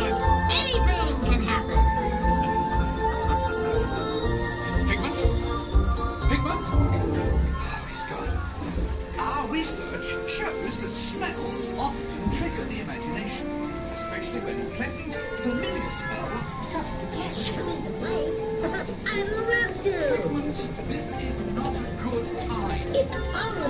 anything 0.51 1.15
can 1.31 1.41
happen. 1.43 1.79
Figment? 4.87 5.17
Figment? 6.29 6.65
Oh, 6.71 7.87
he's 7.89 8.03
gone. 8.03 8.33
Our 9.19 9.47
research 9.47 10.05
shows 10.29 10.77
that 10.79 10.93
smells 10.93 11.67
often 11.77 12.31
trigger 12.37 12.65
the 12.65 12.81
imagination, 12.81 13.47
especially 13.93 14.39
when 14.41 14.69
pleasant, 14.71 15.13
familiar 15.41 15.91
smells 15.91 16.49
come 16.71 16.85
to 16.99 17.05
play. 17.07 17.72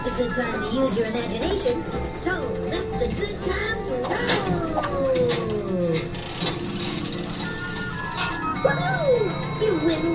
Always 0.04 0.20
a 0.20 0.24
good 0.24 0.36
time 0.36 0.62
to 0.62 0.68
use 0.76 0.98
your 0.98 1.08
imagination, 1.08 1.84
so 2.12 2.32
let 2.70 2.86
the 3.00 3.08
good 3.16 3.44
times 3.44 3.90
roll. 3.90 4.04
Woohoo! 8.64 9.62
You 9.62 9.72
win 9.86 10.13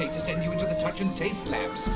hesitate 0.00 0.18
to 0.18 0.24
send 0.24 0.44
you 0.44 0.52
into 0.52 0.64
the 0.64 0.80
touch 0.80 1.00
and 1.00 1.14
taste 1.16 1.46
labs. 1.48 1.90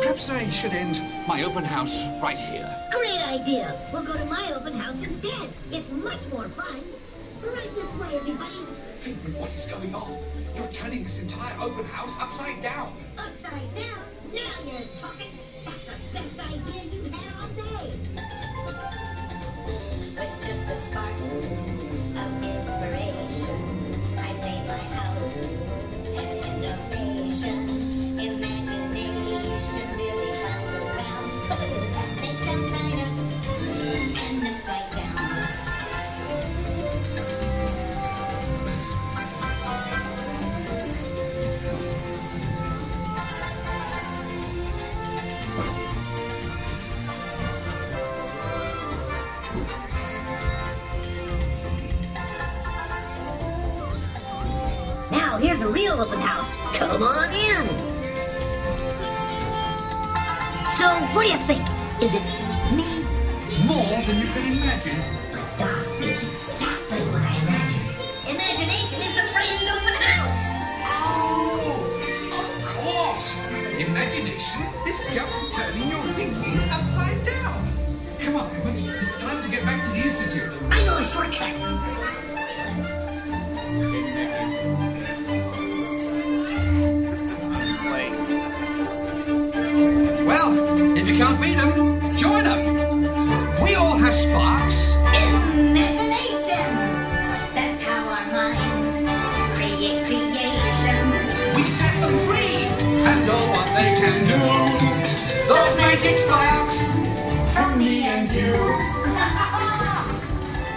Perhaps 0.00 0.30
I 0.30 0.48
should 0.48 0.72
end 0.72 1.02
my 1.26 1.42
open 1.42 1.64
house 1.64 2.06
right 2.22 2.38
here. 2.38 2.68
Great 2.90 3.20
idea. 3.28 3.74
We'll 3.92 4.04
go 4.04 4.14
to 4.14 4.24
my 4.24 4.52
open 4.56 4.72
house 4.72 5.04
instead. 5.04 5.50
It's 5.70 5.90
much 5.90 6.26
more 6.30 6.48
fun. 6.48 6.80
Right 7.42 7.74
this 7.74 7.94
way, 7.96 8.16
everybody. 8.16 8.64
Figment, 9.00 9.36
what 9.36 9.50
is 9.54 9.66
going 9.66 9.94
on? 9.94 10.16
You're 10.56 10.66
turning 10.68 11.02
this 11.02 11.18
entire 11.18 11.60
open 11.60 11.84
house 11.84 12.12
upside 12.18 12.62
down. 12.62 12.96
Upside 13.18 13.74
down. 13.74 14.00
Now 14.32 14.54
you're 14.64 14.88
talking. 15.00 15.32
That's 15.64 15.84
the 15.84 15.96
best 16.14 16.40
idea 16.40 16.82
you 16.90 17.01
real 55.82 56.00
open 56.00 56.20
house. 56.20 56.52
Come 56.78 57.02
on 57.02 57.28
in. 57.34 57.66
So, 60.78 60.86
what 61.10 61.26
do 61.26 61.30
you 61.34 61.42
think? 61.50 61.62
Is 62.00 62.14
it 62.14 62.22
me? 62.78 63.02
More 63.66 63.98
than 64.06 64.20
you 64.20 64.28
can 64.30 64.52
imagine. 64.52 64.98
But, 65.32 65.58
Doc, 65.58 65.84
it's 65.98 66.22
exactly 66.22 67.00
what 67.10 67.22
I 67.22 67.34
imagined. 67.42 67.90
Imagination 68.30 69.02
is 69.02 69.14
the 69.18 69.26
brain's 69.34 69.66
open 69.74 69.96
house. 70.06 70.42
Oh, 70.86 71.82
of 72.30 72.50
course. 72.78 73.42
Imagination 73.74 74.62
is 74.86 74.98
just 75.12 75.52
turning 75.52 75.88
your 75.90 76.02
thinking 76.14 76.58
upside 76.70 77.26
down. 77.26 77.58
Come 78.20 78.36
on, 78.36 78.48
Figment. 78.50 78.78
It's 79.02 79.18
time 79.18 79.42
to 79.42 79.50
get 79.50 79.64
back 79.64 79.82
to 79.82 79.90
the 79.90 80.06
Institute. 80.06 80.52
I 80.70 80.84
know 80.84 80.98
a 80.98 81.04
shortcut. 81.04 82.11
Can't 91.32 91.42
beat 91.42 91.56
them, 91.56 92.16
join 92.16 92.44
them. 92.44 93.62
We 93.62 93.74
all 93.74 93.96
have 93.96 94.14
sparks. 94.14 94.94
Imagination. 95.54 96.68
That's 97.54 97.80
how 97.82 98.08
our 98.08 98.26
minds 98.32 98.96
create 99.56 100.04
creations. 100.06 101.56
We 101.56 101.62
set 101.62 102.00
them 102.00 102.18
free 102.26 102.64
and 103.06 103.26
know 103.26 103.46
what 103.48 103.66
they 103.76 103.90
can 104.02 104.18
do. 104.28 104.40
Those 105.48 105.76
magic 105.76 106.16
sparks 106.18 107.54
from 107.54 107.78
me 107.78 108.04
and 108.04 108.30
you. 108.30 108.52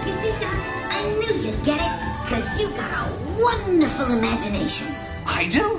You 0.05 0.13
see, 0.21 0.39
Doc, 0.39 0.53
I 0.91 1.01
knew 1.19 1.49
you'd 1.49 1.63
get 1.63 1.81
it, 1.81 2.25
because 2.25 2.61
you 2.61 2.69
got 2.77 3.07
a 3.07 3.41
wonderful 3.41 4.11
imagination. 4.11 4.87
I 5.25 5.47
do? 5.47 5.74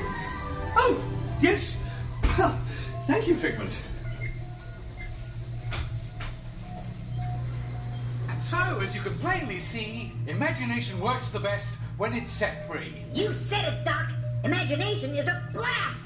Imagination 10.67 10.99
works 10.99 11.29
the 11.29 11.39
best 11.39 11.75
when 11.97 12.13
it's 12.13 12.31
set 12.31 12.67
free. 12.67 12.93
You 13.13 13.31
said 13.31 13.73
it, 13.73 13.85
Doc. 13.85 14.09
Imagination 14.43 15.15
is 15.15 15.29
a 15.29 15.49
blast. 15.53 16.06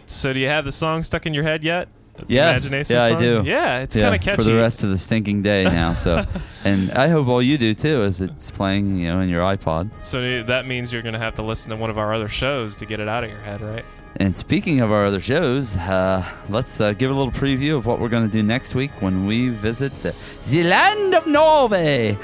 Right. 0.00 0.10
So 0.10 0.32
do 0.32 0.38
you 0.40 0.48
have 0.48 0.64
the 0.64 0.72
song 0.72 1.02
stuck 1.02 1.26
in 1.26 1.34
your 1.34 1.44
head 1.44 1.62
yet? 1.62 1.88
Yes. 2.28 2.90
Yeah, 2.90 3.04
I 3.04 3.18
do. 3.18 3.42
Yeah, 3.44 3.80
it's 3.80 3.94
Yeah, 3.94 4.04
kind 4.04 4.14
of 4.14 4.20
catchy. 4.22 4.36
for 4.36 4.44
the 4.44 4.54
rest 4.54 4.82
of 4.82 4.88
the 4.90 4.96
stinking 4.98 5.42
day 5.42 5.64
now. 5.64 5.94
So, 5.94 6.24
and 6.64 6.90
I 6.92 7.08
hope 7.08 7.28
all 7.28 7.42
you 7.42 7.58
do 7.58 7.74
too, 7.74 8.02
as 8.02 8.20
it's 8.22 8.50
playing, 8.50 8.96
you 8.96 9.08
know, 9.08 9.20
in 9.20 9.28
your 9.28 9.42
iPod. 9.42 9.90
so 10.00 10.42
that 10.44 10.66
means 10.66 10.92
you're 10.92 11.02
going 11.02 11.12
to 11.12 11.18
have 11.18 11.34
to 11.34 11.42
listen 11.42 11.70
to 11.70 11.76
one 11.76 11.90
of 11.90 11.98
our 11.98 12.14
other 12.14 12.28
shows 12.28 12.74
to 12.76 12.86
get 12.86 13.00
it 13.00 13.08
out 13.08 13.22
of 13.22 13.30
your 13.30 13.40
head, 13.40 13.60
right? 13.60 13.84
And 14.18 14.34
speaking 14.34 14.80
of 14.80 14.90
our 14.90 15.04
other 15.04 15.20
shows, 15.20 15.76
uh, 15.76 16.26
let's 16.48 16.80
uh, 16.80 16.94
give 16.94 17.10
a 17.10 17.14
little 17.14 17.32
preview 17.32 17.76
of 17.76 17.84
what 17.84 18.00
we're 18.00 18.08
going 18.08 18.24
to 18.24 18.32
do 18.32 18.42
next 18.42 18.74
week 18.74 18.90
when 19.02 19.26
we 19.26 19.50
visit 19.50 19.92
the, 20.02 20.14
the 20.48 20.62
land 20.64 21.14
of 21.14 21.26
Norway. 21.26 22.16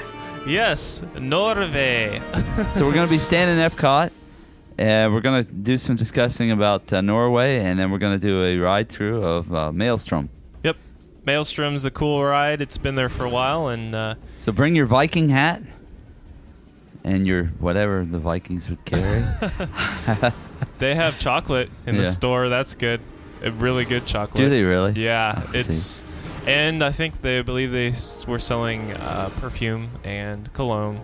Yes, 0.47 1.03
Norway. 1.19 2.19
so 2.73 2.87
we're 2.87 2.93
going 2.93 3.05
to 3.05 3.11
be 3.11 3.19
staying 3.19 3.47
in 3.47 3.59
Epcot. 3.59 4.09
Uh, 4.79 5.07
we're 5.11 5.21
going 5.21 5.43
to 5.45 5.51
do 5.51 5.77
some 5.77 5.95
discussing 5.95 6.49
about 6.51 6.91
uh, 6.91 6.99
Norway, 7.01 7.59
and 7.59 7.77
then 7.79 7.91
we're 7.91 7.99
going 7.99 8.19
to 8.19 8.25
do 8.25 8.43
a 8.43 8.57
ride 8.57 8.89
through 8.89 9.23
of 9.23 9.53
uh, 9.53 9.71
Maelstrom. 9.71 10.29
yep. 10.63 10.75
Maelstrom's 11.25 11.85
a 11.85 11.91
cool 11.91 12.23
ride. 12.23 12.61
It's 12.61 12.77
been 12.77 12.95
there 12.95 13.09
for 13.09 13.23
a 13.25 13.29
while, 13.29 13.67
and 13.67 13.93
uh, 13.93 14.15
So 14.39 14.51
bring 14.51 14.75
your 14.75 14.85
Viking 14.87 15.29
hat 15.29 15.61
and 17.03 17.27
your 17.27 17.45
whatever 17.59 18.03
the 18.05 18.17
Vikings 18.19 18.69
would 18.69 18.83
carry. 18.85 19.23
they 20.79 20.95
have 20.95 21.19
chocolate 21.19 21.69
in 21.85 21.95
the 21.97 22.09
store. 22.09 22.49
That's 22.49 22.73
good. 22.75 23.01
A 23.43 23.51
really 23.51 23.83
good 23.85 24.05
chocolate. 24.05 24.37
do 24.37 24.49
they 24.49 24.63
really? 24.63 24.93
Yeah, 24.93 25.43
Oh, 25.45 25.51
it's 25.53 25.67
see. 25.75 26.05
and 26.47 26.81
I 26.83 26.91
think 26.93 27.21
they 27.21 27.41
believe 27.41 27.71
they 27.73 27.93
were 28.25 28.39
selling 28.39 28.93
uh, 28.93 29.29
perfume 29.35 29.89
and 30.05 30.51
cologne, 30.53 31.01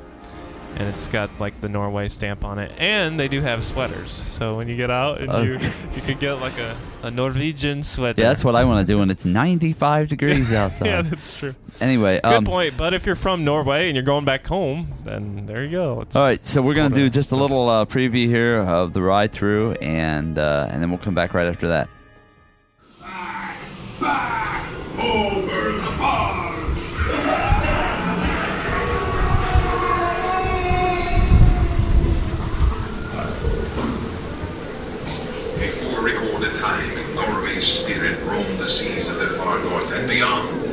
and 0.75 0.87
it's 0.87 1.07
got 1.07 1.29
like 1.39 1.59
the 1.61 1.69
Norway 1.69 2.07
stamp 2.09 2.43
on 2.45 2.59
it. 2.59 2.71
And 2.77 3.19
they 3.19 3.27
do 3.27 3.41
have 3.41 3.63
sweaters, 3.63 4.11
so 4.11 4.57
when 4.57 4.67
you 4.67 4.75
get 4.75 4.89
out, 4.91 5.19
and 5.21 5.29
Oh. 5.31 5.41
you 5.41 5.53
you 5.53 6.01
could 6.01 6.19
get 6.19 6.33
like 6.33 6.57
a, 6.59 6.75
a 7.03 7.11
Norwegian 7.11 7.81
sweater. 7.83 8.21
Yeah, 8.21 8.29
that's 8.29 8.43
what 8.43 8.55
I 8.55 8.63
want 8.65 8.85
to 8.85 8.93
do 8.93 8.99
when 8.99 9.09
it's 9.09 9.25
95 9.25 10.07
degrees 10.07 10.53
outside. 10.61 10.85
yeah, 10.87 11.01
that's 11.01 11.37
true. 11.37 11.55
Anyway, 11.81 12.19
Good 12.23 12.33
um, 12.33 12.45
point. 12.45 12.75
But 12.77 12.93
if 12.93 13.05
you're 13.05 13.15
from 13.15 13.43
Norway 13.43 13.87
and 13.87 13.95
you're 13.95 14.03
going 14.03 14.25
back 14.25 14.45
home, 14.45 14.93
then 15.05 15.45
there 15.45 15.63
you 15.63 15.71
go. 15.71 16.01
It's, 16.01 16.15
All 16.15 16.23
right, 16.23 16.41
so 16.45 16.61
we're 16.61 16.73
going 16.73 16.91
to 16.91 16.95
do 16.95 17.09
just 17.09 17.31
a 17.31 17.35
little 17.35 17.67
uh, 17.69 17.85
preview 17.85 18.25
here 18.27 18.57
of 18.59 18.93
the 18.93 19.01
ride 19.01 19.31
through, 19.31 19.73
and 19.81 20.37
uh, 20.37 20.67
and 20.69 20.81
then 20.81 20.89
we'll 20.89 20.99
come 20.99 21.15
back 21.15 21.33
right 21.33 21.47
after 21.47 21.67
that. 21.69 21.89
Seas 38.69 39.09
of 39.09 39.17
the 39.17 39.27
far 39.27 39.59
north 39.63 39.91
and 39.91 40.07
beyond. 40.07 40.67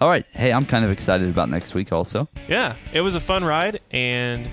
All 0.00 0.08
right, 0.08 0.24
hey, 0.32 0.50
I'm 0.52 0.64
kind 0.64 0.84
of 0.84 0.90
excited 0.90 1.28
about 1.28 1.50
next 1.50 1.74
week 1.74 1.92
also. 1.92 2.26
Yeah, 2.48 2.74
it 2.92 3.02
was 3.02 3.14
a 3.14 3.20
fun 3.20 3.44
ride, 3.44 3.80
and 3.90 4.48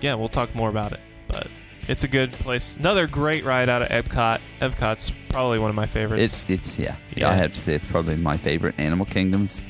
yeah, 0.00 0.14
we'll 0.14 0.28
talk 0.30 0.54
more 0.54 0.70
about 0.70 0.92
it. 0.92 1.00
But 1.28 1.46
it's 1.88 2.04
a 2.04 2.08
good 2.08 2.32
place. 2.32 2.74
Another 2.76 3.06
great 3.06 3.44
ride 3.44 3.68
out 3.68 3.82
of 3.82 3.88
Epcot. 3.88 4.40
Epcot's 4.60 5.12
probably 5.28 5.58
one 5.58 5.68
of 5.68 5.76
my 5.76 5.84
favorites. 5.86 6.42
It's 6.48 6.50
it's 6.50 6.78
yeah, 6.78 6.96
Yeah. 7.14 7.28
I 7.30 7.34
have 7.34 7.52
to 7.52 7.60
say 7.60 7.74
it's 7.74 7.84
probably 7.84 8.16
my 8.16 8.36
favorite 8.38 8.74
Animal 8.78 9.04
Kingdoms 9.04 9.62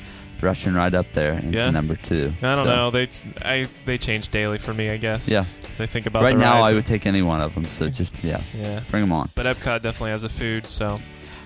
Russian 0.43 0.75
right 0.75 0.93
up 0.93 1.11
there 1.13 1.33
into 1.33 1.57
Yeah. 1.57 1.69
number 1.71 1.95
two. 1.95 2.33
I 2.41 2.55
don't 2.55 2.65
So, 2.65 2.75
know. 2.75 2.91
They 2.91 3.07
I 3.43 3.65
they 3.85 3.97
change 3.97 4.29
daily 4.29 4.57
for 4.59 4.73
me, 4.73 4.89
I 4.89 4.97
guess. 4.97 5.27
Yeah, 5.29 5.45
I 5.79 5.85
think 5.85 6.05
about 6.05 6.23
right 6.23 6.35
the 6.35 6.41
now 6.41 6.61
rides. 6.61 6.71
I 6.71 6.73
would 6.75 6.85
take 6.85 7.05
any 7.05 7.21
one 7.21 7.41
of 7.41 7.53
them. 7.55 7.65
So 7.65 7.89
just 7.89 8.15
yeah, 8.23 8.41
Yeah, 8.59 8.81
bring 8.91 9.01
them 9.03 9.11
on. 9.11 9.29
but 9.35 9.45
Epcot 9.45 9.81
definitely 9.81 10.11
has 10.11 10.23
a 10.23 10.29
food. 10.29 10.67
So 10.67 10.99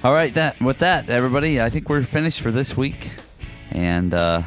All 0.03 0.13
right, 0.13 0.33
that 0.35 0.59
with 0.61 0.79
that, 0.79 1.09
everybody, 1.09 1.61
I 1.61 1.69
think 1.69 1.89
we're 1.89 2.03
finished 2.03 2.41
for 2.41 2.51
this 2.51 2.75
week, 2.77 3.09
and 3.71 4.13
uh, 4.13 4.41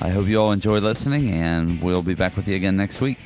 I 0.00 0.08
hope 0.10 0.26
you 0.26 0.40
all 0.40 0.50
enjoy 0.52 0.78
listening, 0.78 1.30
and 1.30 1.80
we'll 1.80 2.02
be 2.02 2.14
back 2.14 2.36
with 2.36 2.48
you 2.48 2.56
again 2.56 2.76
next 2.76 3.00
week. 3.00 3.18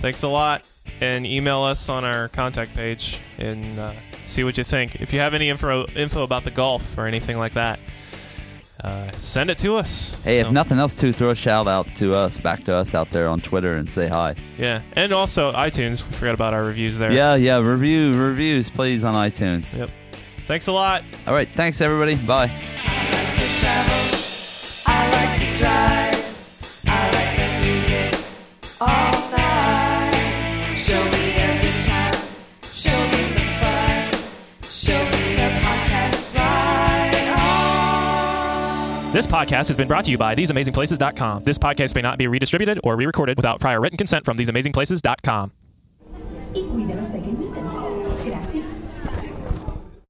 thanks 0.00 0.22
a 0.22 0.28
lot, 0.28 0.64
and 1.00 1.24
email 1.26 1.62
us 1.62 1.88
on 1.88 2.04
our 2.04 2.28
contact 2.28 2.74
page 2.74 3.20
and 3.38 3.78
uh, 3.78 3.92
see 4.26 4.44
what 4.44 4.58
you 4.58 4.64
think. 4.64 4.96
If 5.00 5.12
you 5.14 5.20
have 5.20 5.32
any 5.32 5.48
info 5.48 5.86
info 5.96 6.24
about 6.24 6.44
the 6.44 6.50
golf 6.50 6.98
or 6.98 7.06
anything 7.06 7.38
like 7.38 7.54
that, 7.54 7.78
uh, 8.82 9.10
send 9.12 9.50
it 9.50 9.58
to 9.58 9.76
us. 9.76 10.20
Hey, 10.24 10.40
if 10.40 10.50
nothing 10.50 10.78
else, 10.78 10.96
to 10.96 11.12
throw 11.12 11.30
a 11.30 11.34
shout 11.34 11.66
out 11.66 11.94
to 11.96 12.12
us, 12.12 12.38
back 12.38 12.64
to 12.64 12.74
us 12.74 12.94
out 12.94 13.10
there 13.10 13.28
on 13.28 13.38
Twitter, 13.38 13.76
and 13.76 13.90
say 13.90 14.08
hi. 14.08 14.34
Yeah, 14.58 14.82
and 14.92 15.12
also 15.12 15.52
iTunes. 15.52 16.06
We 16.06 16.12
forgot 16.14 16.34
about 16.34 16.54
our 16.54 16.64
reviews 16.64 16.98
there. 16.98 17.12
Yeah, 17.12 17.36
yeah, 17.36 17.58
review 17.58 18.12
reviews, 18.12 18.70
please, 18.70 19.04
on 19.04 19.14
iTunes. 19.14 19.72
Yep. 19.76 19.90
Thanks 20.46 20.66
a 20.66 20.72
lot. 20.72 21.04
All 21.26 21.34
right, 21.34 21.48
thanks 21.54 21.80
everybody. 21.80 22.16
Bye. 22.16 22.50
This 39.22 39.30
podcast 39.30 39.68
has 39.68 39.76
been 39.76 39.86
brought 39.86 40.04
to 40.06 40.10
you 40.10 40.18
by 40.18 40.34
TheseAmazingPlaces.com. 40.34 41.44
This 41.44 41.56
podcast 41.56 41.94
may 41.94 42.02
not 42.02 42.18
be 42.18 42.26
redistributed 42.26 42.80
or 42.82 42.96
re-recorded 42.96 43.36
without 43.36 43.60
prior 43.60 43.80
written 43.80 43.96
consent 43.96 44.24
from 44.24 44.36
TheseAmazingPlaces.com. 44.36 45.52